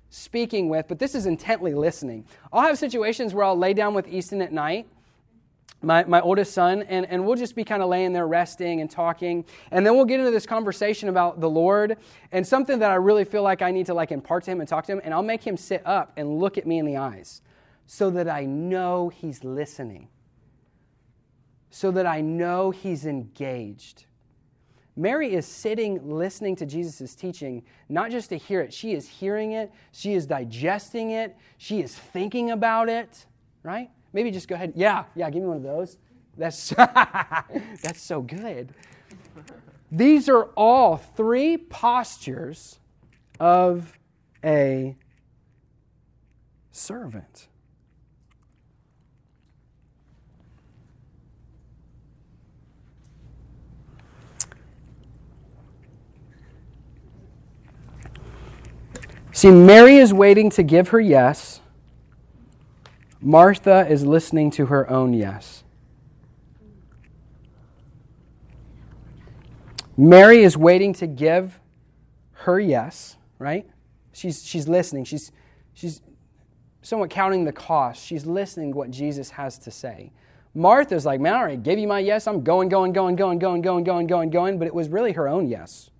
speaking 0.09 0.69
with, 0.69 0.87
but 0.87 0.99
this 0.99 1.13
is 1.13 1.25
intently 1.25 1.73
listening. 1.73 2.25
I'll 2.51 2.63
have 2.63 2.77
situations 2.77 3.33
where 3.33 3.45
I'll 3.45 3.57
lay 3.57 3.73
down 3.73 3.93
with 3.93 4.07
Easton 4.07 4.41
at 4.41 4.51
night. 4.51 4.87
My, 5.81 6.03
my 6.03 6.19
oldest 6.19 6.53
son, 6.53 6.81
and, 6.81 7.05
and 7.05 7.25
we'll 7.25 7.37
just 7.37 7.55
be 7.55 7.63
kind 7.63 7.81
of 7.81 7.87
laying 7.87 8.11
there 8.11 8.27
resting 8.27 8.81
and 8.81 8.91
talking. 8.91 9.45
And 9.71 9.85
then 9.85 9.95
we'll 9.95 10.03
get 10.03 10.19
into 10.19 10.29
this 10.29 10.45
conversation 10.45 11.07
about 11.07 11.39
the 11.39 11.49
Lord 11.49 11.95
and 12.33 12.45
something 12.45 12.79
that 12.79 12.91
I 12.91 12.95
really 12.95 13.23
feel 13.23 13.43
like 13.43 13.61
I 13.61 13.71
need 13.71 13.85
to 13.85 13.93
like 13.93 14.11
impart 14.11 14.43
to 14.43 14.51
him 14.51 14.59
and 14.59 14.67
talk 14.67 14.87
to 14.87 14.91
him. 14.91 14.99
And 15.05 15.13
I'll 15.13 15.23
make 15.23 15.41
him 15.41 15.55
sit 15.55 15.81
up 15.85 16.11
and 16.17 16.37
look 16.37 16.57
at 16.57 16.67
me 16.67 16.79
in 16.79 16.85
the 16.85 16.97
eyes 16.97 17.41
so 17.91 18.11
that 18.11 18.29
I 18.29 18.45
know 18.45 19.09
He's 19.09 19.43
listening, 19.43 20.09
so 21.71 21.89
that 21.89 22.05
I 22.05 22.21
know 22.21 22.69
He's 22.69 23.07
engaged. 23.07 24.05
Mary 24.95 25.33
is 25.33 25.47
sitting 25.47 26.07
listening 26.07 26.55
to 26.57 26.67
Jesus' 26.67 27.15
teaching, 27.15 27.63
not 27.89 28.11
just 28.11 28.29
to 28.29 28.37
hear 28.37 28.61
it. 28.61 28.71
She 28.71 28.93
is 28.93 29.07
hearing 29.07 29.53
it, 29.53 29.71
she 29.91 30.13
is 30.13 30.27
digesting 30.27 31.09
it, 31.09 31.35
she 31.57 31.81
is 31.81 31.95
thinking 31.95 32.51
about 32.51 32.89
it, 32.89 33.25
right? 33.63 33.89
Maybe 34.13 34.29
just 34.29 34.47
go 34.47 34.53
ahead. 34.53 34.73
Yeah, 34.75 35.05
yeah, 35.15 35.27
give 35.31 35.41
me 35.41 35.47
one 35.47 35.57
of 35.57 35.63
those. 35.63 35.97
That's, 36.37 36.69
that's 37.81 38.01
so 38.03 38.21
good. 38.21 38.75
These 39.91 40.29
are 40.29 40.43
all 40.55 40.97
three 40.97 41.57
postures 41.57 42.77
of 43.39 43.97
a 44.43 44.95
servant. 46.71 47.47
See, 59.39 59.51
Mary 59.51 59.95
is 59.95 60.13
waiting 60.13 60.49
to 60.49 60.63
give 60.63 60.89
her 60.89 60.99
yes. 60.99 61.61
Martha 63.21 63.87
is 63.87 64.05
listening 64.05 64.51
to 64.51 64.65
her 64.65 64.89
own 64.89 65.13
yes. 65.13 65.63
Mary 69.95 70.43
is 70.43 70.57
waiting 70.57 70.91
to 70.95 71.07
give 71.07 71.57
her 72.33 72.59
yes, 72.59 73.15
right? 73.37 73.65
She's, 74.11 74.45
she's 74.45 74.67
listening. 74.67 75.05
She's, 75.05 75.31
she's 75.73 76.01
somewhat 76.81 77.09
counting 77.09 77.45
the 77.45 77.53
cost. 77.53 78.05
She's 78.05 78.25
listening 78.25 78.73
to 78.73 78.77
what 78.77 78.91
Jesus 78.91 79.29
has 79.29 79.57
to 79.59 79.71
say. 79.71 80.11
Martha's 80.53 81.05
like, 81.05 81.21
man, 81.21 81.35
I 81.35 81.37
already 81.37 81.55
gave 81.55 81.79
you 81.79 81.87
my 81.87 81.99
yes. 81.99 82.27
I'm 82.27 82.43
going, 82.43 82.67
going, 82.67 82.91
going, 82.91 83.15
going, 83.15 83.39
going, 83.39 83.61
going, 83.61 83.83
going, 83.83 84.05
going, 84.05 84.29
going. 84.31 84.59
But 84.59 84.67
it 84.67 84.75
was 84.75 84.89
really 84.89 85.13
her 85.13 85.29
own 85.29 85.47
yes. 85.47 85.91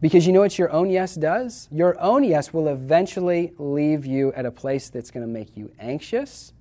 Because 0.00 0.26
you 0.26 0.32
know 0.32 0.40
what 0.40 0.58
your 0.58 0.72
own 0.72 0.88
yes 0.88 1.14
does? 1.14 1.68
Your 1.70 2.00
own 2.00 2.24
yes 2.24 2.54
will 2.54 2.68
eventually 2.68 3.52
leave 3.58 4.06
you 4.06 4.32
at 4.32 4.46
a 4.46 4.50
place 4.50 4.88
that's 4.88 5.10
going 5.10 5.26
to 5.26 5.30
make 5.30 5.56
you 5.56 5.70
anxious. 5.78 6.54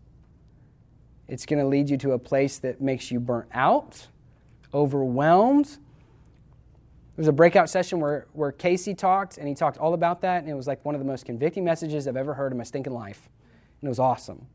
It's 1.27 1.45
going 1.45 1.59
to 1.59 1.65
lead 1.65 1.89
you 1.89 1.97
to 1.97 2.11
a 2.11 2.19
place 2.19 2.57
that 2.59 2.81
makes 2.81 3.11
you 3.11 3.19
burnt 3.19 3.47
out, 3.53 4.07
overwhelmed. 4.73 5.67
There 5.67 7.23
was 7.23 7.27
a 7.27 7.33
breakout 7.33 7.69
session 7.69 8.01
where, 8.01 8.27
where 8.33 8.51
Casey 8.51 8.93
talked, 8.93 9.37
and 9.37 9.47
he 9.47 9.55
talked 9.55 9.77
all 9.77 9.93
about 9.93 10.21
that, 10.21 10.41
and 10.41 10.49
it 10.49 10.55
was 10.55 10.67
like 10.67 10.83
one 10.83 10.95
of 10.95 10.99
the 10.99 11.07
most 11.07 11.25
convicting 11.25 11.63
messages 11.63 12.07
I've 12.07 12.17
ever 12.17 12.33
heard 12.33 12.51
in 12.51 12.57
my 12.57 12.63
stinking 12.63 12.93
life. 12.93 13.29
And 13.79 13.87
it 13.87 13.89
was 13.89 13.99
awesome. 13.99 14.47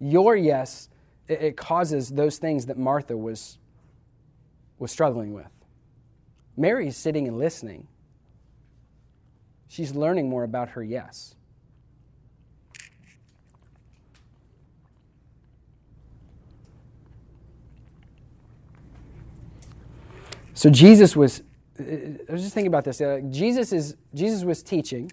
Your 0.00 0.34
yes, 0.34 0.88
it, 1.26 1.42
it 1.42 1.56
causes 1.56 2.08
those 2.10 2.38
things 2.38 2.66
that 2.66 2.78
Martha 2.78 3.16
was, 3.16 3.58
was 4.78 4.90
struggling 4.90 5.34
with. 5.34 5.50
Mary's 6.58 6.96
sitting 6.96 7.28
and 7.28 7.38
listening. 7.38 7.86
She's 9.68 9.94
learning 9.94 10.28
more 10.28 10.44
about 10.44 10.70
her 10.70 10.82
yes. 10.82 11.34
So 20.54 20.70
Jesus 20.70 21.14
was, 21.14 21.42
I 21.78 22.18
was 22.28 22.42
just 22.42 22.52
thinking 22.52 22.66
about 22.66 22.84
this. 22.84 23.00
Uh, 23.00 23.20
Jesus, 23.30 23.72
is, 23.72 23.94
Jesus 24.12 24.42
was 24.42 24.60
teaching. 24.62 25.12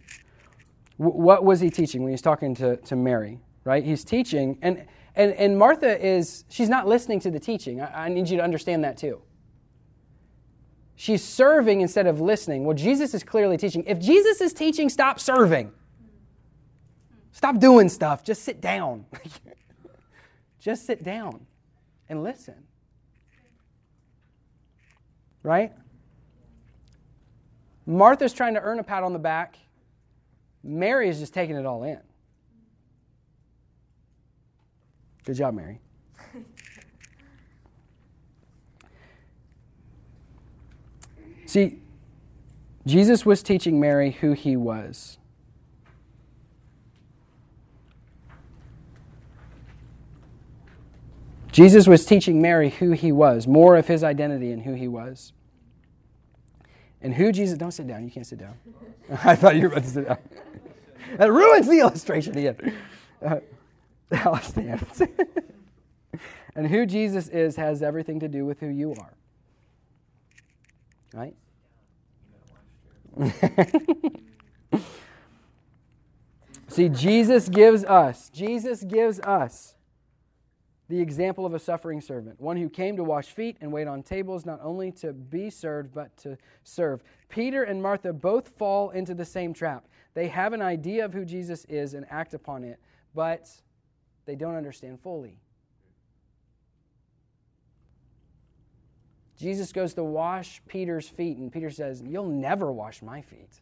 W- 0.97 1.21
what 1.21 1.45
was 1.45 1.59
he 1.59 1.69
teaching 1.69 2.01
when 2.01 2.11
he's 2.11 2.21
talking 2.23 2.55
to, 2.55 2.77
to 2.77 2.95
Mary, 2.95 3.39
right? 3.63 3.83
He's 3.83 4.03
teaching, 4.03 4.57
and, 4.63 4.85
and, 5.15 5.33
and 5.33 5.59
Martha 5.59 6.03
is, 6.03 6.45
she's 6.49 6.69
not 6.69 6.87
listening 6.87 7.19
to 7.19 7.29
the 7.29 7.39
teaching. 7.39 7.79
I, 7.79 8.05
I 8.05 8.09
need 8.09 8.27
you 8.27 8.37
to 8.37 8.43
understand 8.43 8.83
that 8.85 8.97
too. 8.97 9.21
She's 10.95 11.23
serving 11.23 11.81
instead 11.81 12.07
of 12.07 12.21
listening. 12.21 12.63
Well, 12.63 12.75
Jesus 12.75 13.13
is 13.13 13.23
clearly 13.23 13.57
teaching. 13.57 13.83
If 13.85 13.99
Jesus 13.99 14.39
is 14.39 14.53
teaching, 14.53 14.89
stop 14.89 15.19
serving. 15.19 15.71
Stop 17.31 17.59
doing 17.59 17.89
stuff. 17.89 18.23
Just 18.23 18.43
sit 18.43 18.61
down. 18.61 19.05
Just 20.59 20.85
sit 20.85 21.03
down 21.03 21.45
and 22.09 22.23
listen. 22.23 22.55
Right? 25.43 25.73
Martha's 27.85 28.33
trying 28.33 28.55
to 28.55 28.61
earn 28.61 28.79
a 28.79 28.83
pat 28.83 29.03
on 29.03 29.13
the 29.13 29.19
back. 29.19 29.57
Mary 30.63 31.07
is 31.07 31.19
just 31.19 31.35
taking 31.35 31.55
it 31.55 31.67
all 31.67 31.83
in. 31.83 31.99
Good 35.23 35.35
job, 35.35 35.53
Mary. 35.53 35.79
See, 41.55 41.79
Jesus 42.85 43.25
was 43.25 43.41
teaching 43.41 43.79
Mary 43.79 44.11
who 44.11 44.33
he 44.33 44.57
was. 44.57 45.17
Jesus 51.53 51.87
was 51.87 52.05
teaching 52.05 52.41
Mary 52.41 52.71
who 52.71 52.91
he 52.91 53.13
was, 53.13 53.47
more 53.47 53.77
of 53.77 53.87
his 53.87 54.03
identity 54.03 54.51
and 54.51 54.63
who 54.63 54.73
he 54.73 54.89
was. 54.89 55.31
And 57.01 57.13
who 57.13 57.31
Jesus, 57.31 57.57
don't 57.57 57.71
sit 57.71 57.87
down, 57.87 58.03
you 58.03 58.11
can't 58.11 58.27
sit 58.27 58.39
down. 58.39 58.55
I 59.23 59.37
thought 59.37 59.55
you 59.55 59.61
were 59.61 59.67
about 59.67 59.83
to 59.83 59.89
sit 59.89 60.07
down. 60.09 60.17
That 61.17 61.31
ruins 61.31 61.67
the 61.67 61.79
illustration 61.79 62.37
again. 62.37 62.77
Uh, 63.25 63.39
I'll 64.11 64.41
stand. 64.41 64.85
and 66.53 66.67
who 66.67 66.85
Jesus 66.85 67.29
is 67.29 67.55
has 67.55 67.81
everything 67.81 68.19
to 68.19 68.27
do 68.27 68.45
with 68.45 68.59
who 68.59 68.67
you 68.67 68.93
are. 68.99 69.13
Right? 71.13 71.33
See, 76.67 76.89
Jesus 76.89 77.47
gives 77.47 77.83
us, 77.85 78.29
Jesus 78.29 78.83
gives 78.83 79.19
us 79.21 79.75
the 80.87 80.99
example 80.99 81.45
of 81.45 81.53
a 81.53 81.59
suffering 81.59 82.01
servant, 82.01 82.39
one 82.39 82.57
who 82.57 82.69
came 82.69 82.97
to 82.97 83.03
wash 83.03 83.27
feet 83.27 83.57
and 83.61 83.71
wait 83.71 83.87
on 83.87 84.03
tables, 84.03 84.45
not 84.45 84.59
only 84.61 84.91
to 84.91 85.13
be 85.13 85.49
served, 85.49 85.93
but 85.93 86.15
to 86.17 86.37
serve. 86.63 87.01
Peter 87.29 87.63
and 87.63 87.81
Martha 87.81 88.13
both 88.13 88.49
fall 88.49 88.91
into 88.91 89.15
the 89.15 89.25
same 89.25 89.53
trap. 89.53 89.87
They 90.13 90.27
have 90.27 90.53
an 90.53 90.61
idea 90.61 91.05
of 91.05 91.13
who 91.13 91.25
Jesus 91.25 91.65
is 91.65 91.93
and 91.93 92.05
act 92.09 92.33
upon 92.33 92.63
it, 92.63 92.79
but 93.15 93.49
they 94.25 94.35
don't 94.35 94.55
understand 94.55 94.99
fully. 94.99 95.39
Jesus 99.37 99.73
goes 99.73 99.93
to 99.95 100.03
wash 100.03 100.61
Peter's 100.67 101.07
feet, 101.07 101.37
and 101.37 101.51
Peter 101.51 101.69
says, 101.69 102.01
You'll 102.01 102.29
never 102.29 102.71
wash 102.71 103.01
my 103.01 103.21
feet. 103.21 103.61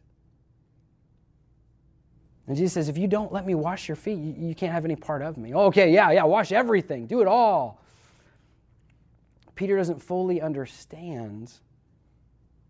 And 2.46 2.56
Jesus 2.56 2.74
says, 2.74 2.88
If 2.88 2.98
you 2.98 3.08
don't 3.08 3.32
let 3.32 3.46
me 3.46 3.54
wash 3.54 3.88
your 3.88 3.96
feet, 3.96 4.18
you, 4.18 4.34
you 4.48 4.54
can't 4.54 4.72
have 4.72 4.84
any 4.84 4.96
part 4.96 5.22
of 5.22 5.36
me. 5.36 5.52
Oh, 5.52 5.66
okay, 5.66 5.92
yeah, 5.92 6.10
yeah, 6.12 6.24
wash 6.24 6.52
everything, 6.52 7.06
do 7.06 7.20
it 7.20 7.26
all. 7.26 7.80
Peter 9.54 9.76
doesn't 9.76 10.02
fully 10.02 10.40
understand. 10.40 11.52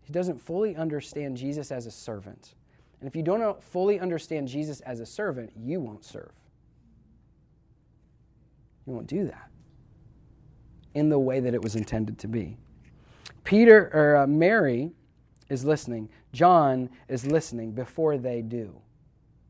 He 0.01 0.13
doesn't 0.13 0.39
fully 0.39 0.75
understand 0.75 1.35
Jesus 1.35 1.71
as 1.71 1.85
a 1.87 1.91
servant. 1.91 2.53
And 2.99 3.07
if 3.07 3.15
you 3.15 3.23
don't 3.23 3.61
fully 3.63 3.99
understand 3.99 4.47
Jesus 4.47 4.81
as 4.81 4.99
a 4.99 5.05
servant, 5.05 5.51
you 5.55 5.79
won't 5.79 6.05
serve. 6.05 6.31
You 8.85 8.93
won't 8.93 9.07
do 9.07 9.25
that 9.25 9.49
in 10.93 11.09
the 11.09 11.19
way 11.19 11.39
that 11.39 11.53
it 11.53 11.61
was 11.61 11.75
intended 11.75 12.19
to 12.19 12.27
be. 12.27 12.57
Peter 13.45 13.89
or 13.93 14.17
uh, 14.17 14.27
Mary 14.27 14.91
is 15.49 15.63
listening. 15.63 16.09
John 16.33 16.89
is 17.07 17.25
listening 17.25 17.71
before 17.71 18.17
they 18.17 18.41
do. 18.41 18.81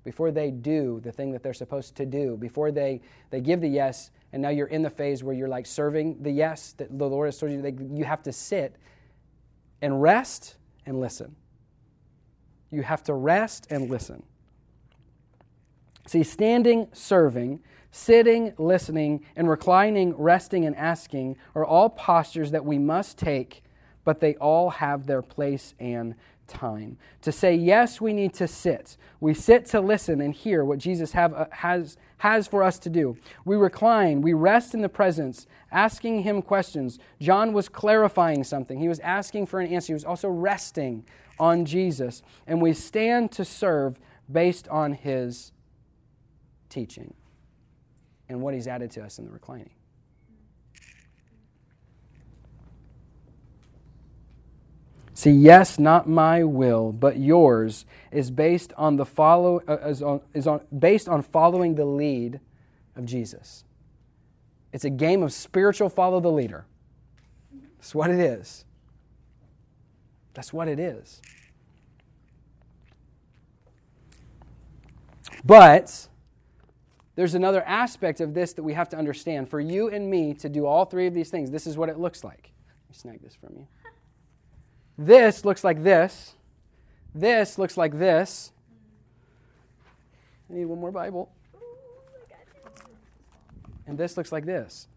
Before 0.04 0.30
they 0.30 0.52
do 0.52 1.00
the 1.04 1.12
thing 1.12 1.32
that 1.32 1.42
they're 1.42 1.54
supposed 1.54 1.96
to 1.96 2.06
do, 2.06 2.38
before 2.38 2.72
they, 2.72 3.02
they 3.32 3.42
give 3.42 3.62
the 3.62 3.68
yes, 3.68 4.12
and 4.34 4.42
now 4.42 4.50
you're 4.50 4.68
in 4.68 4.84
the 4.84 4.90
phase 4.90 5.24
where 5.24 5.34
you're 5.34 5.48
like 5.48 5.66
serving 5.66 6.22
the 6.22 6.30
yes 6.30 6.74
that 6.74 6.96
the 6.96 7.10
Lord 7.10 7.28
has 7.28 7.40
told 7.40 7.52
you, 7.52 7.62
they, 7.62 7.74
you 7.92 8.04
have 8.04 8.22
to 8.24 8.32
sit 8.32 8.76
and 9.82 10.02
rest 10.02 10.58
and 10.86 11.00
listen. 11.00 11.36
You 12.70 12.84
have 12.84 13.02
to 13.04 13.14
rest 13.14 13.66
and 13.72 13.90
listen. 13.90 14.22
See, 16.06 16.22
standing, 16.22 16.90
serving, 16.92 17.62
sitting, 17.92 18.54
listening, 18.58 19.26
and 19.36 19.50
reclining, 19.50 20.14
resting, 20.16 20.66
and 20.66 20.76
asking 20.76 21.38
are 21.56 21.66
all 21.66 21.90
postures 21.90 22.52
that 22.52 22.66
we 22.66 22.78
must 22.78 23.18
take 23.18 23.64
but 24.06 24.22
they 24.22 24.36
all 24.36 24.70
have 24.70 25.06
their 25.06 25.22
place 25.22 25.74
and 25.80 26.16
time. 26.48 26.98
To 27.22 27.32
say 27.32 27.56
yes, 27.56 28.00
we 28.00 28.14
need 28.14 28.34
to 28.36 28.48
sit. 28.48 28.98
We 29.20 29.34
sit 29.34 29.66
to 29.68 29.82
listen 29.82 30.22
and 30.22 30.34
hear 30.34 30.64
what 30.64 30.80
Jesus 30.80 31.12
have, 31.12 31.34
uh, 31.34 31.48
has, 31.52 31.98
has 32.18 32.48
for 32.48 32.64
us 32.64 32.80
to 32.80 32.90
do. 32.90 33.18
We 33.44 33.56
recline, 33.56 34.22
we 34.22 34.34
rest 34.34 34.74
in 34.74 34.82
the 34.82 34.90
presence, 34.90 35.48
asking 35.72 36.24
him 36.24 36.42
questions. 36.42 37.00
John 37.20 37.52
was 37.52 37.68
clarifying 37.68 38.44
something, 38.44 38.80
he 38.80 38.88
was 38.88 39.00
asking 39.00 39.48
for 39.48 39.60
an 39.60 39.68
answer, 39.68 39.88
he 39.88 39.94
was 39.94 40.06
also 40.06 40.30
resting 40.30 41.04
on 41.40 41.66
Jesus. 41.66 42.22
And 42.48 42.62
we 42.62 42.74
stand 42.74 43.32
to 43.34 43.44
serve 43.44 44.00
based 44.32 44.68
on 44.70 44.94
his 44.94 45.52
teaching 46.70 47.14
and 48.30 48.42
what 48.42 48.54
he's 48.54 48.68
added 48.68 48.92
to 48.92 49.04
us 49.04 49.20
in 49.20 49.26
the 49.26 49.32
reclining. 49.32 49.75
See, 55.16 55.32
yes, 55.32 55.80
not 55.80 56.10
my 56.10 56.44
will, 56.44 56.92
but 56.92 57.18
yours 57.18 57.86
is 58.12 58.30
based 58.30 58.74
on 58.76 58.98
the 58.98 59.06
follow 59.06 59.62
uh, 59.66 59.78
is 59.88 60.02
on, 60.02 60.20
is 60.34 60.46
on 60.46 60.60
based 60.78 61.08
on 61.08 61.22
following 61.22 61.76
the 61.76 61.86
lead 61.86 62.42
of 62.98 63.06
Jesus. 63.06 63.64
It's 64.74 64.84
a 64.84 64.90
game 64.90 65.24
of 65.24 65.32
spiritual 65.32 65.88
follow 65.88 66.20
the 66.20 66.32
leader. 66.32 66.66
That's 67.78 67.96
what 67.96 68.10
it 68.10 68.20
is. 68.20 68.66
That's 70.34 70.52
what 70.52 70.68
it 70.68 70.80
is. 70.80 71.22
But 75.46 76.10
there's 77.16 77.36
another 77.36 77.64
aspect 77.64 78.20
of 78.20 78.34
this 78.34 78.52
that 78.52 78.64
we 78.64 78.74
have 78.74 78.90
to 78.90 78.98
understand. 78.98 79.50
For 79.50 79.62
you 79.62 79.88
and 79.88 80.10
me 80.10 80.34
to 80.34 80.50
do 80.50 80.66
all 80.66 80.84
three 80.84 81.08
of 81.08 81.14
these 81.14 81.30
things, 81.30 81.52
this 81.52 81.66
is 81.66 81.78
what 81.78 81.88
it 81.88 81.98
looks 81.98 82.22
like. 82.22 82.52
Let 82.84 82.90
me 82.90 82.96
snag 82.96 83.22
this 83.22 83.36
from 83.36 83.56
you. 83.56 83.68
This 84.98 85.44
looks 85.44 85.64
like 85.64 85.84
this. 85.84 86.36
This 87.14 87.58
looks 87.58 87.78
like 87.78 87.98
this. 87.98 88.52
I 90.50 90.54
need 90.54 90.66
one 90.66 90.80
more 90.80 90.92
Bible. 90.92 91.32
And 93.88 93.98
this 93.98 94.18
looks 94.18 94.32
like 94.32 94.46
this. 94.46 94.88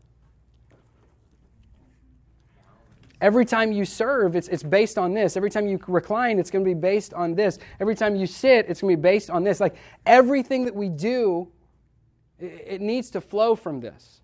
Every 3.21 3.45
time 3.45 3.73
you 3.73 3.85
serve, 3.85 4.37
it's, 4.37 4.47
it's 4.49 4.63
based 4.63 4.97
on 4.97 5.13
this. 5.13 5.37
Every 5.37 5.51
time 5.51 5.67
you 5.67 5.81
recline, 5.89 6.39
it's 6.39 6.51
going 6.51 6.65
to 6.65 6.69
be 6.69 6.79
based 6.79 7.13
on 7.13 7.35
this. 7.35 7.59
Every 7.81 7.97
time 7.97 8.15
you 8.15 8.27
sit, 8.27 8.67
it's 8.69 8.81
going 8.81 8.93
to 8.93 8.97
be 8.97 9.03
based 9.03 9.29
on 9.29 9.43
this. 9.43 9.59
Like 9.59 9.75
everything 10.07 10.65
that 10.67 10.75
we 10.75 10.89
do, 10.89 11.49
it, 12.39 12.65
it 12.67 12.81
needs 12.81 13.11
to 13.11 13.21
flow 13.21 13.57
from 13.57 13.81
this. 13.81 14.21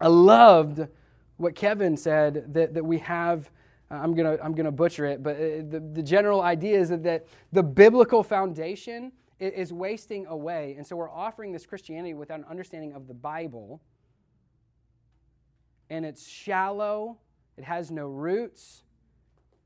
I 0.00 0.08
loved 0.08 0.88
what 1.36 1.54
Kevin 1.54 1.96
said 1.96 2.52
that, 2.54 2.74
that 2.74 2.84
we 2.84 2.98
have. 2.98 3.50
I'm 3.88 4.14
going 4.14 4.36
to 4.36 4.44
I'm 4.44 4.52
gonna 4.52 4.72
butcher 4.72 5.06
it, 5.06 5.22
but 5.22 5.36
uh, 5.36 5.62
the, 5.68 5.80
the 5.92 6.02
general 6.02 6.40
idea 6.40 6.76
is 6.76 6.88
that, 6.88 7.04
that 7.04 7.26
the 7.52 7.62
biblical 7.62 8.24
foundation 8.24 9.12
is 9.38 9.72
wasting 9.72 10.26
away. 10.26 10.74
And 10.76 10.84
so 10.84 10.96
we're 10.96 11.10
offering 11.10 11.52
this 11.52 11.66
Christianity 11.66 12.14
without 12.14 12.40
an 12.40 12.46
understanding 12.50 12.94
of 12.94 13.06
the 13.06 13.14
Bible 13.14 13.80
and 15.90 16.04
it's 16.04 16.26
shallow, 16.26 17.18
it 17.56 17.64
has 17.64 17.90
no 17.90 18.06
roots, 18.06 18.82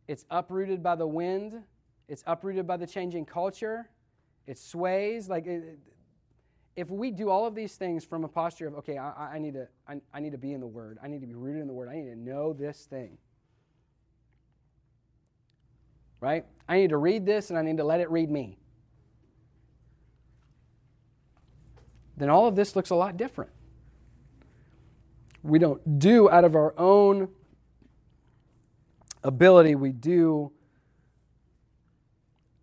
it's 0.06 0.24
uprooted 0.30 0.82
by 0.82 0.94
the 0.94 1.06
wind, 1.06 1.62
it's 2.08 2.22
uprooted 2.26 2.66
by 2.66 2.76
the 2.76 2.86
changing 2.86 3.24
culture, 3.24 3.88
it 4.46 4.58
sways. 4.58 5.28
Like, 5.28 5.46
it, 5.46 5.78
if 6.76 6.88
we 6.90 7.10
do 7.10 7.28
all 7.28 7.46
of 7.46 7.54
these 7.54 7.74
things 7.74 8.04
from 8.04 8.24
a 8.24 8.28
posture 8.28 8.68
of, 8.68 8.74
okay, 8.76 8.96
I, 8.96 9.34
I 9.34 9.38
need 9.38 9.54
to, 9.54 9.68
I, 9.88 10.00
I 10.14 10.20
need 10.20 10.32
to 10.32 10.38
be 10.38 10.52
in 10.52 10.60
the 10.60 10.66
Word, 10.66 10.98
I 11.02 11.08
need 11.08 11.20
to 11.20 11.26
be 11.26 11.34
rooted 11.34 11.60
in 11.60 11.66
the 11.66 11.72
Word, 11.72 11.88
I 11.88 11.96
need 11.96 12.10
to 12.10 12.16
know 12.16 12.52
this 12.52 12.86
thing. 12.88 13.18
Right? 16.20 16.44
I 16.68 16.76
need 16.76 16.90
to 16.90 16.96
read 16.96 17.26
this 17.26 17.50
and 17.50 17.58
I 17.58 17.62
need 17.62 17.78
to 17.78 17.84
let 17.84 18.00
it 18.00 18.10
read 18.10 18.30
me. 18.30 18.58
Then 22.16 22.28
all 22.28 22.46
of 22.46 22.54
this 22.54 22.76
looks 22.76 22.90
a 22.90 22.94
lot 22.94 23.16
different. 23.16 23.50
We 25.42 25.58
don't 25.58 25.98
do 25.98 26.28
out 26.28 26.44
of 26.44 26.54
our 26.54 26.74
own 26.78 27.28
ability, 29.24 29.74
we 29.74 29.92
do 29.92 30.52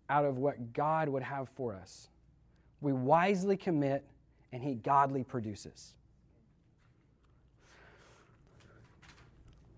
out 0.08 0.24
of 0.24 0.38
what 0.38 0.72
God 0.72 1.08
would 1.08 1.24
have 1.24 1.48
for 1.50 1.74
us. 1.74 2.08
We 2.80 2.92
wisely 2.92 3.56
commit, 3.56 4.04
and 4.52 4.62
He 4.62 4.74
godly 4.74 5.24
produces. 5.24 5.94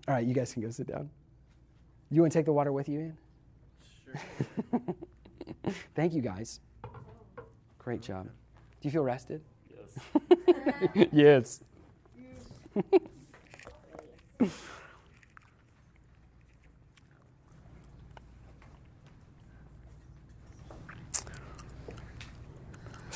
All 0.08 0.14
right, 0.14 0.26
you 0.26 0.34
guys 0.34 0.52
can 0.52 0.62
go 0.62 0.70
sit 0.70 0.86
down. 0.86 1.08
You 2.10 2.20
want 2.22 2.32
to 2.32 2.38
take 2.38 2.46
the 2.46 2.52
water 2.52 2.72
with 2.72 2.88
you, 2.88 3.00
Ian? 3.00 3.18
Sure. 4.04 4.14
Thank 5.94 6.14
you, 6.14 6.20
guys. 6.20 6.60
Great 7.78 8.02
job. 8.02 8.24
Do 8.24 8.88
you 8.88 8.90
feel 8.90 9.04
rested? 9.04 9.40
Yes. 11.12 11.12
yes. 11.12 11.60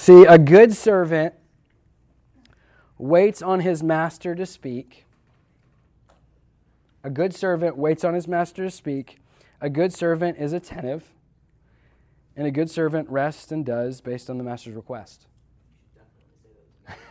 See, 0.05 0.27
a 0.27 0.37
good 0.37 0.75
servant 0.75 1.33
waits 2.99 3.41
on 3.41 3.61
his 3.61 3.83
master 3.83 4.35
to 4.35 4.45
speak. 4.45 5.07
A 7.03 7.09
good 7.09 7.35
servant 7.35 7.79
waits 7.79 8.05
on 8.05 8.13
his 8.13 8.29
master 8.29 8.65
to 8.65 8.71
speak. 8.71 9.19
A 9.63 9.71
good 9.71 9.95
servant 9.95 10.37
is 10.37 10.53
attentive. 10.53 11.11
And 12.37 12.47
a 12.47 12.51
good 12.51 12.71
servant 12.71 13.09
rests 13.09 13.51
and 13.51 13.65
does 13.65 14.03
based 14.03 14.29
on 14.29 14.37
the 14.37 14.45
master's 14.45 14.75
request. 14.75 15.27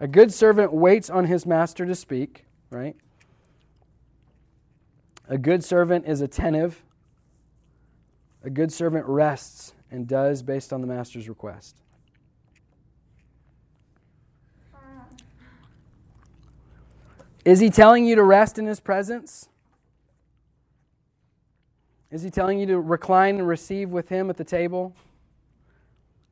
A 0.00 0.06
good 0.06 0.34
servant 0.34 0.70
waits 0.74 1.08
on 1.08 1.24
his 1.24 1.46
master 1.46 1.86
to 1.86 1.94
speak, 1.94 2.44
right? 2.68 2.94
A 5.30 5.38
good 5.38 5.64
servant 5.64 6.06
is 6.06 6.20
attentive. 6.20 6.82
A 8.44 8.50
good 8.50 8.70
servant 8.70 9.06
rests 9.06 9.72
and 9.92 10.08
does 10.08 10.42
based 10.42 10.72
on 10.72 10.80
the 10.80 10.86
master's 10.86 11.28
request. 11.28 11.76
Is 17.44 17.60
he 17.60 17.70
telling 17.70 18.04
you 18.04 18.14
to 18.14 18.22
rest 18.22 18.58
in 18.58 18.66
his 18.66 18.80
presence? 18.80 19.48
Is 22.10 22.22
he 22.22 22.30
telling 22.30 22.58
you 22.58 22.66
to 22.66 22.80
recline 22.80 23.38
and 23.38 23.46
receive 23.46 23.90
with 23.90 24.08
him 24.08 24.30
at 24.30 24.36
the 24.36 24.44
table? 24.44 24.94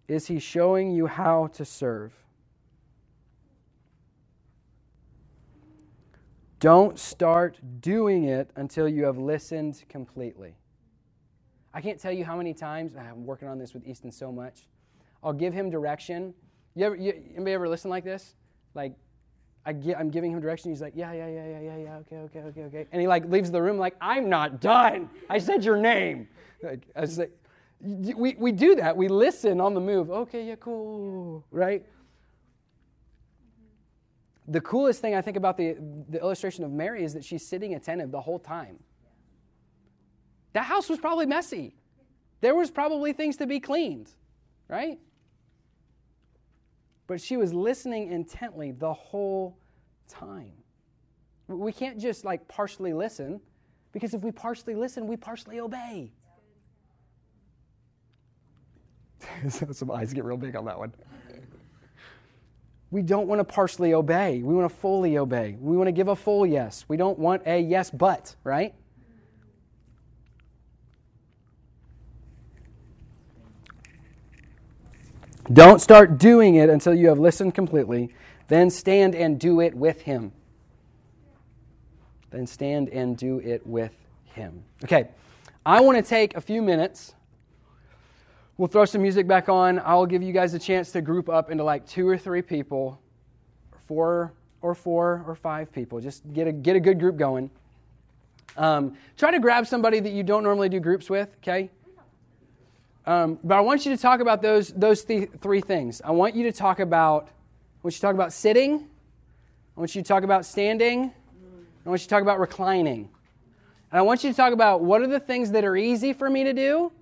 Is 0.08 0.26
he 0.28 0.38
showing 0.38 0.92
you 0.92 1.06
how 1.06 1.48
to 1.48 1.64
serve? 1.64 2.14
Don't 6.60 6.98
start 6.98 7.58
doing 7.80 8.24
it 8.24 8.50
until 8.54 8.88
you 8.88 9.04
have 9.04 9.18
listened 9.18 9.82
completely. 9.88 10.59
I 11.72 11.80
can't 11.80 12.00
tell 12.00 12.12
you 12.12 12.24
how 12.24 12.36
many 12.36 12.52
times, 12.52 12.92
ah, 12.98 13.02
I'm 13.10 13.24
working 13.24 13.48
on 13.48 13.58
this 13.58 13.74
with 13.74 13.86
Easton 13.86 14.10
so 14.10 14.32
much. 14.32 14.66
I'll 15.22 15.32
give 15.32 15.52
him 15.52 15.70
direction. 15.70 16.34
You 16.74 16.86
ever, 16.86 16.96
you, 16.96 17.12
anybody 17.34 17.52
ever 17.52 17.68
listen 17.68 17.90
like 17.90 18.04
this? 18.04 18.34
Like, 18.74 18.94
I 19.64 19.72
get, 19.72 19.98
I'm 19.98 20.10
giving 20.10 20.32
him 20.32 20.40
direction. 20.40 20.70
He's 20.70 20.80
like, 20.80 20.94
yeah, 20.96 21.12
yeah, 21.12 21.28
yeah, 21.28 21.46
yeah, 21.46 21.60
yeah, 21.60 21.76
yeah, 21.76 21.96
okay, 21.98 22.16
okay, 22.16 22.40
okay, 22.40 22.62
okay. 22.62 22.86
And 22.92 23.00
he 23.00 23.06
like 23.06 23.24
leaves 23.26 23.50
the 23.50 23.60
room 23.60 23.78
like, 23.78 23.94
I'm 24.00 24.28
not 24.28 24.60
done. 24.60 25.10
I 25.28 25.38
said 25.38 25.64
your 25.64 25.76
name. 25.76 26.28
Like, 26.62 26.86
I 26.96 27.00
was 27.02 27.18
like, 27.18 27.32
we, 27.80 28.34
we 28.38 28.52
do 28.52 28.74
that. 28.76 28.96
We 28.96 29.08
listen 29.08 29.60
on 29.60 29.74
the 29.74 29.80
move. 29.80 30.10
Okay, 30.10 30.46
yeah, 30.46 30.56
cool, 30.56 31.44
right? 31.50 31.84
the 34.50 34.60
coolest 34.60 35.00
thing 35.00 35.14
I 35.14 35.22
think 35.22 35.36
about 35.36 35.56
the, 35.56 35.76
the 36.08 36.20
illustration 36.20 36.64
of 36.64 36.72
Mary 36.72 37.04
is 37.04 37.14
that 37.14 37.24
she's 37.24 37.46
sitting 37.46 37.74
attentive 37.74 38.10
the 38.10 38.20
whole 38.20 38.38
time. 38.40 38.80
That 40.52 40.64
house 40.64 40.88
was 40.88 40.98
probably 40.98 41.26
messy. 41.26 41.76
There 42.40 42.54
was 42.54 42.70
probably 42.70 43.12
things 43.12 43.36
to 43.36 43.46
be 43.46 43.60
cleaned, 43.60 44.10
right? 44.68 44.98
But 47.06 47.20
she 47.20 47.36
was 47.36 47.52
listening 47.52 48.10
intently 48.12 48.72
the 48.72 48.92
whole 48.92 49.58
time. 50.08 50.52
We 51.48 51.72
can't 51.72 51.98
just 51.98 52.24
like 52.24 52.46
partially 52.48 52.92
listen 52.92 53.40
because 53.92 54.14
if 54.14 54.22
we 54.22 54.30
partially 54.30 54.74
listen, 54.74 55.06
we 55.06 55.16
partially 55.16 55.60
obey. 55.60 56.12
Some 59.48 59.90
eyes 59.90 60.12
get 60.14 60.24
real 60.24 60.36
big 60.36 60.56
on 60.56 60.64
that 60.64 60.78
one 60.78 60.92
we 62.90 63.02
don't 63.02 63.28
want 63.28 63.38
to 63.38 63.44
partially 63.44 63.94
obey. 63.94 64.42
We 64.42 64.54
want 64.54 64.70
to 64.70 64.76
fully 64.76 65.16
obey. 65.16 65.56
We 65.60 65.76
want 65.76 65.88
to 65.88 65.92
give 65.92 66.08
a 66.08 66.16
full 66.16 66.44
yes. 66.44 66.84
We 66.88 66.96
don't 66.96 67.18
want 67.18 67.42
a 67.46 67.60
yes, 67.60 67.90
but, 67.90 68.34
right? 68.42 68.74
Don't 75.52 75.80
start 75.80 76.18
doing 76.18 76.54
it 76.54 76.70
until 76.70 76.94
you 76.94 77.08
have 77.08 77.18
listened 77.18 77.54
completely. 77.54 78.14
Then 78.48 78.70
stand 78.70 79.14
and 79.14 79.38
do 79.38 79.60
it 79.60 79.74
with 79.74 80.02
Him. 80.02 80.32
Then 82.30 82.46
stand 82.46 82.88
and 82.88 83.16
do 83.16 83.40
it 83.40 83.66
with 83.66 83.94
Him. 84.34 84.64
Okay, 84.84 85.08
I 85.66 85.80
want 85.80 85.98
to 85.98 86.02
take 86.02 86.36
a 86.36 86.40
few 86.40 86.62
minutes 86.62 87.14
We'll 88.60 88.68
throw 88.68 88.84
some 88.84 89.00
music 89.00 89.26
back 89.26 89.48
on. 89.48 89.80
I'll 89.86 90.04
give 90.04 90.22
you 90.22 90.34
guys 90.34 90.52
a 90.52 90.58
chance 90.58 90.92
to 90.92 91.00
group 91.00 91.30
up 91.30 91.50
into 91.50 91.64
like 91.64 91.86
two 91.86 92.06
or 92.06 92.18
three 92.18 92.42
people, 92.42 93.00
four 93.88 94.34
or 94.60 94.74
four 94.74 95.24
or 95.26 95.34
five 95.34 95.72
people. 95.72 95.98
Just 95.98 96.30
get 96.34 96.46
a, 96.46 96.52
get 96.52 96.76
a 96.76 96.80
good 96.80 97.00
group 97.00 97.16
going. 97.16 97.50
Um, 98.58 98.98
try 99.16 99.30
to 99.30 99.40
grab 99.40 99.66
somebody 99.66 99.98
that 100.00 100.12
you 100.12 100.22
don't 100.22 100.42
normally 100.42 100.68
do 100.68 100.78
groups 100.78 101.08
with, 101.08 101.34
okay? 101.38 101.70
Um, 103.06 103.38
but 103.42 103.56
I 103.56 103.60
want 103.60 103.86
you 103.86 103.94
to 103.94 104.00
talk 104.00 104.20
about 104.20 104.42
those, 104.42 104.68
those 104.68 105.04
th- 105.04 105.30
three 105.40 105.60
things. 105.60 106.02
I 106.04 106.10
want 106.10 106.34
you 106.34 106.44
to 106.44 106.52
talk 106.52 106.80
about, 106.80 107.28
I 107.28 107.78
want 107.82 107.94
you 107.94 107.98
to 107.98 108.00
talk 108.00 108.14
about 108.14 108.32
sitting. 108.32 108.88
I 109.76 109.80
want 109.80 109.94
you 109.94 110.02
to 110.02 110.08
talk 110.08 110.22
about 110.22 110.44
standing. 110.44 111.12
I 111.84 111.88
want 111.88 112.02
you 112.02 112.04
to 112.04 112.10
talk 112.10 112.22
about 112.22 112.38
reclining. 112.38 113.08
And 113.90 113.98
I 113.98 114.02
want 114.02 114.22
you 114.22 114.30
to 114.30 114.36
talk 114.36 114.52
about 114.52 114.82
what 114.82 115.00
are 115.00 115.06
the 115.06 115.20
things 115.20 115.50
that 115.52 115.64
are 115.64 115.76
easy 115.76 116.12
for 116.12 116.28
me 116.28 116.44
to 116.44 116.52
do 116.52 116.92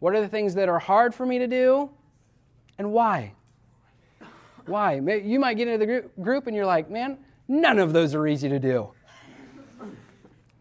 what 0.00 0.14
are 0.14 0.20
the 0.20 0.28
things 0.28 0.54
that 0.54 0.68
are 0.68 0.78
hard 0.78 1.14
for 1.14 1.24
me 1.24 1.38
to 1.38 1.46
do? 1.46 1.90
And 2.78 2.90
why? 2.92 3.34
Why? 4.66 4.94
You 4.94 5.38
might 5.38 5.54
get 5.54 5.68
into 5.68 5.86
the 5.86 6.22
group 6.22 6.46
and 6.46 6.56
you're 6.56 6.66
like, 6.66 6.90
man, 6.90 7.18
none 7.46 7.78
of 7.78 7.92
those 7.92 8.14
are 8.14 8.26
easy 8.26 8.48
to 8.48 8.58
do. 8.58 8.90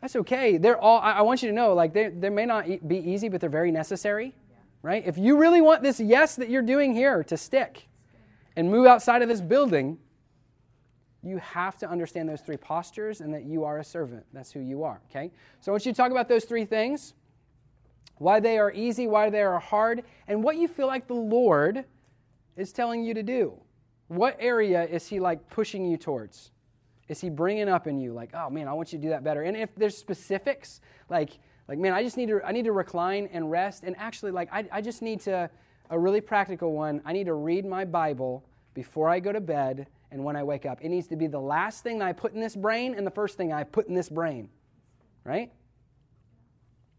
That's 0.01 0.15
okay. 0.17 0.57
They're 0.57 0.79
all, 0.79 0.99
I 0.99 1.21
want 1.21 1.41
you 1.41 1.49
to 1.49 1.55
know, 1.55 1.73
like, 1.73 1.93
they, 1.93 2.09
they 2.09 2.29
may 2.29 2.45
not 2.45 2.87
be 2.87 2.97
easy, 2.97 3.27
but 3.29 3.41
they're 3.41 3.49
very 3.49 3.71
necessary, 3.71 4.33
right? 4.81 5.03
If 5.05 5.17
you 5.17 5.37
really 5.37 5.61
want 5.61 5.83
this 5.83 5.99
yes 5.99 6.35
that 6.37 6.49
you're 6.49 6.61
doing 6.61 6.93
here 6.93 7.23
to 7.25 7.37
stick 7.37 7.87
and 8.55 8.69
move 8.69 8.85
outside 8.87 9.21
of 9.21 9.27
this 9.29 9.41
building, 9.41 9.97
you 11.21 11.37
have 11.37 11.77
to 11.77 11.89
understand 11.89 12.29
those 12.29 12.41
three 12.41 12.57
postures 12.57 13.19
and 13.19 13.33
that 13.33 13.43
you 13.43 13.65
are 13.65 13.79
a 13.79 13.83
servant. 13.83 14.25
That's 14.31 14.51
who 14.51 14.61
you 14.61 14.83
are, 14.83 15.01
okay? 15.09 15.31
So 15.59 15.71
I 15.71 15.73
want 15.73 15.85
you 15.85 15.91
to 15.91 15.97
talk 15.97 16.11
about 16.11 16.29
those 16.29 16.45
three 16.45 16.65
things. 16.65 17.13
why 18.19 18.39
they 18.39 18.59
are 18.59 18.71
easy, 18.71 19.07
why 19.07 19.29
they 19.29 19.41
are 19.41 19.59
hard, 19.59 20.03
and 20.27 20.43
what 20.43 20.57
you 20.57 20.67
feel 20.67 20.87
like 20.87 21.07
the 21.07 21.13
Lord 21.13 21.85
is 22.55 22.71
telling 22.71 23.03
you 23.03 23.13
to 23.15 23.23
do. 23.23 23.53
What 24.07 24.37
area 24.39 24.83
is 24.85 25.07
He 25.07 25.19
like 25.19 25.49
pushing 25.49 25.85
you 25.85 25.97
towards? 25.97 26.51
Is 27.07 27.21
He 27.21 27.29
bringing 27.29 27.69
up 27.69 27.87
in 27.87 27.99
you 27.99 28.13
like, 28.13 28.31
oh 28.33 28.49
man, 28.49 28.67
I 28.67 28.73
want 28.73 28.93
you 28.93 28.99
to 28.99 29.03
do 29.03 29.09
that 29.09 29.23
better? 29.23 29.41
And 29.43 29.57
if 29.57 29.73
there's 29.75 29.97
specifics, 29.97 30.81
like, 31.09 31.39
like 31.69 31.77
man, 31.77 31.93
I 31.93 32.01
just 32.03 32.17
need 32.17 32.29
to, 32.29 32.41
I 32.43 32.51
need 32.51 32.65
to 32.65 32.71
recline 32.71 33.29
and 33.31 33.49
rest, 33.49 33.83
and 33.83 33.95
actually, 33.97 34.31
like, 34.31 34.49
I, 34.51 34.65
I 34.71 34.81
just 34.81 35.03
need 35.03 35.21
to, 35.21 35.49
a 35.91 35.99
really 35.99 36.19
practical 36.19 36.73
one, 36.73 36.99
I 37.05 37.13
need 37.13 37.27
to 37.27 37.35
read 37.35 37.63
my 37.63 37.85
Bible 37.85 38.43
before 38.73 39.07
I 39.07 39.19
go 39.19 39.31
to 39.31 39.39
bed 39.39 39.87
and 40.11 40.23
when 40.23 40.35
I 40.35 40.43
wake 40.43 40.65
up. 40.65 40.79
It 40.81 40.89
needs 40.89 41.07
to 41.07 41.15
be 41.15 41.27
the 41.27 41.39
last 41.39 41.83
thing 41.83 41.99
that 41.99 42.07
I 42.07 42.13
put 42.13 42.33
in 42.33 42.41
this 42.41 42.55
brain 42.55 42.95
and 42.95 43.05
the 43.05 43.11
first 43.11 43.37
thing 43.37 43.53
I 43.53 43.63
put 43.63 43.87
in 43.87 43.93
this 43.93 44.09
brain. 44.09 44.49
Right? 45.23 45.51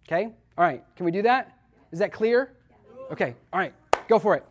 Okay? 0.06 0.26
All 0.56 0.64
right. 0.64 0.84
Can 0.94 1.04
we 1.04 1.10
do 1.10 1.22
that? 1.22 1.58
Is 1.90 1.98
that 1.98 2.12
clear? 2.12 2.52
Okay. 3.10 3.34
All 3.52 3.58
right. 3.58 3.74
Go 4.08 4.20
for 4.20 4.36
it. 4.36 4.44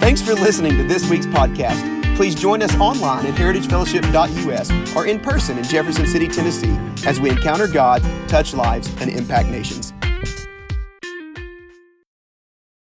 Thanks 0.00 0.22
for 0.22 0.34
listening 0.34 0.76
to 0.76 0.84
this 0.84 1.08
week's 1.10 1.26
podcast. 1.26 1.99
Please 2.20 2.34
join 2.34 2.60
us 2.60 2.76
online 2.76 3.24
at 3.24 3.32
heritagefellowship.us 3.32 4.94
or 4.94 5.06
in 5.06 5.18
person 5.20 5.56
in 5.56 5.64
Jefferson 5.64 6.06
City, 6.06 6.28
Tennessee, 6.28 6.76
as 7.06 7.18
we 7.18 7.30
encounter 7.30 7.66
God, 7.66 8.02
touch 8.28 8.52
lives, 8.52 8.94
and 9.00 9.10
impact 9.10 9.48
nations. 9.48 9.94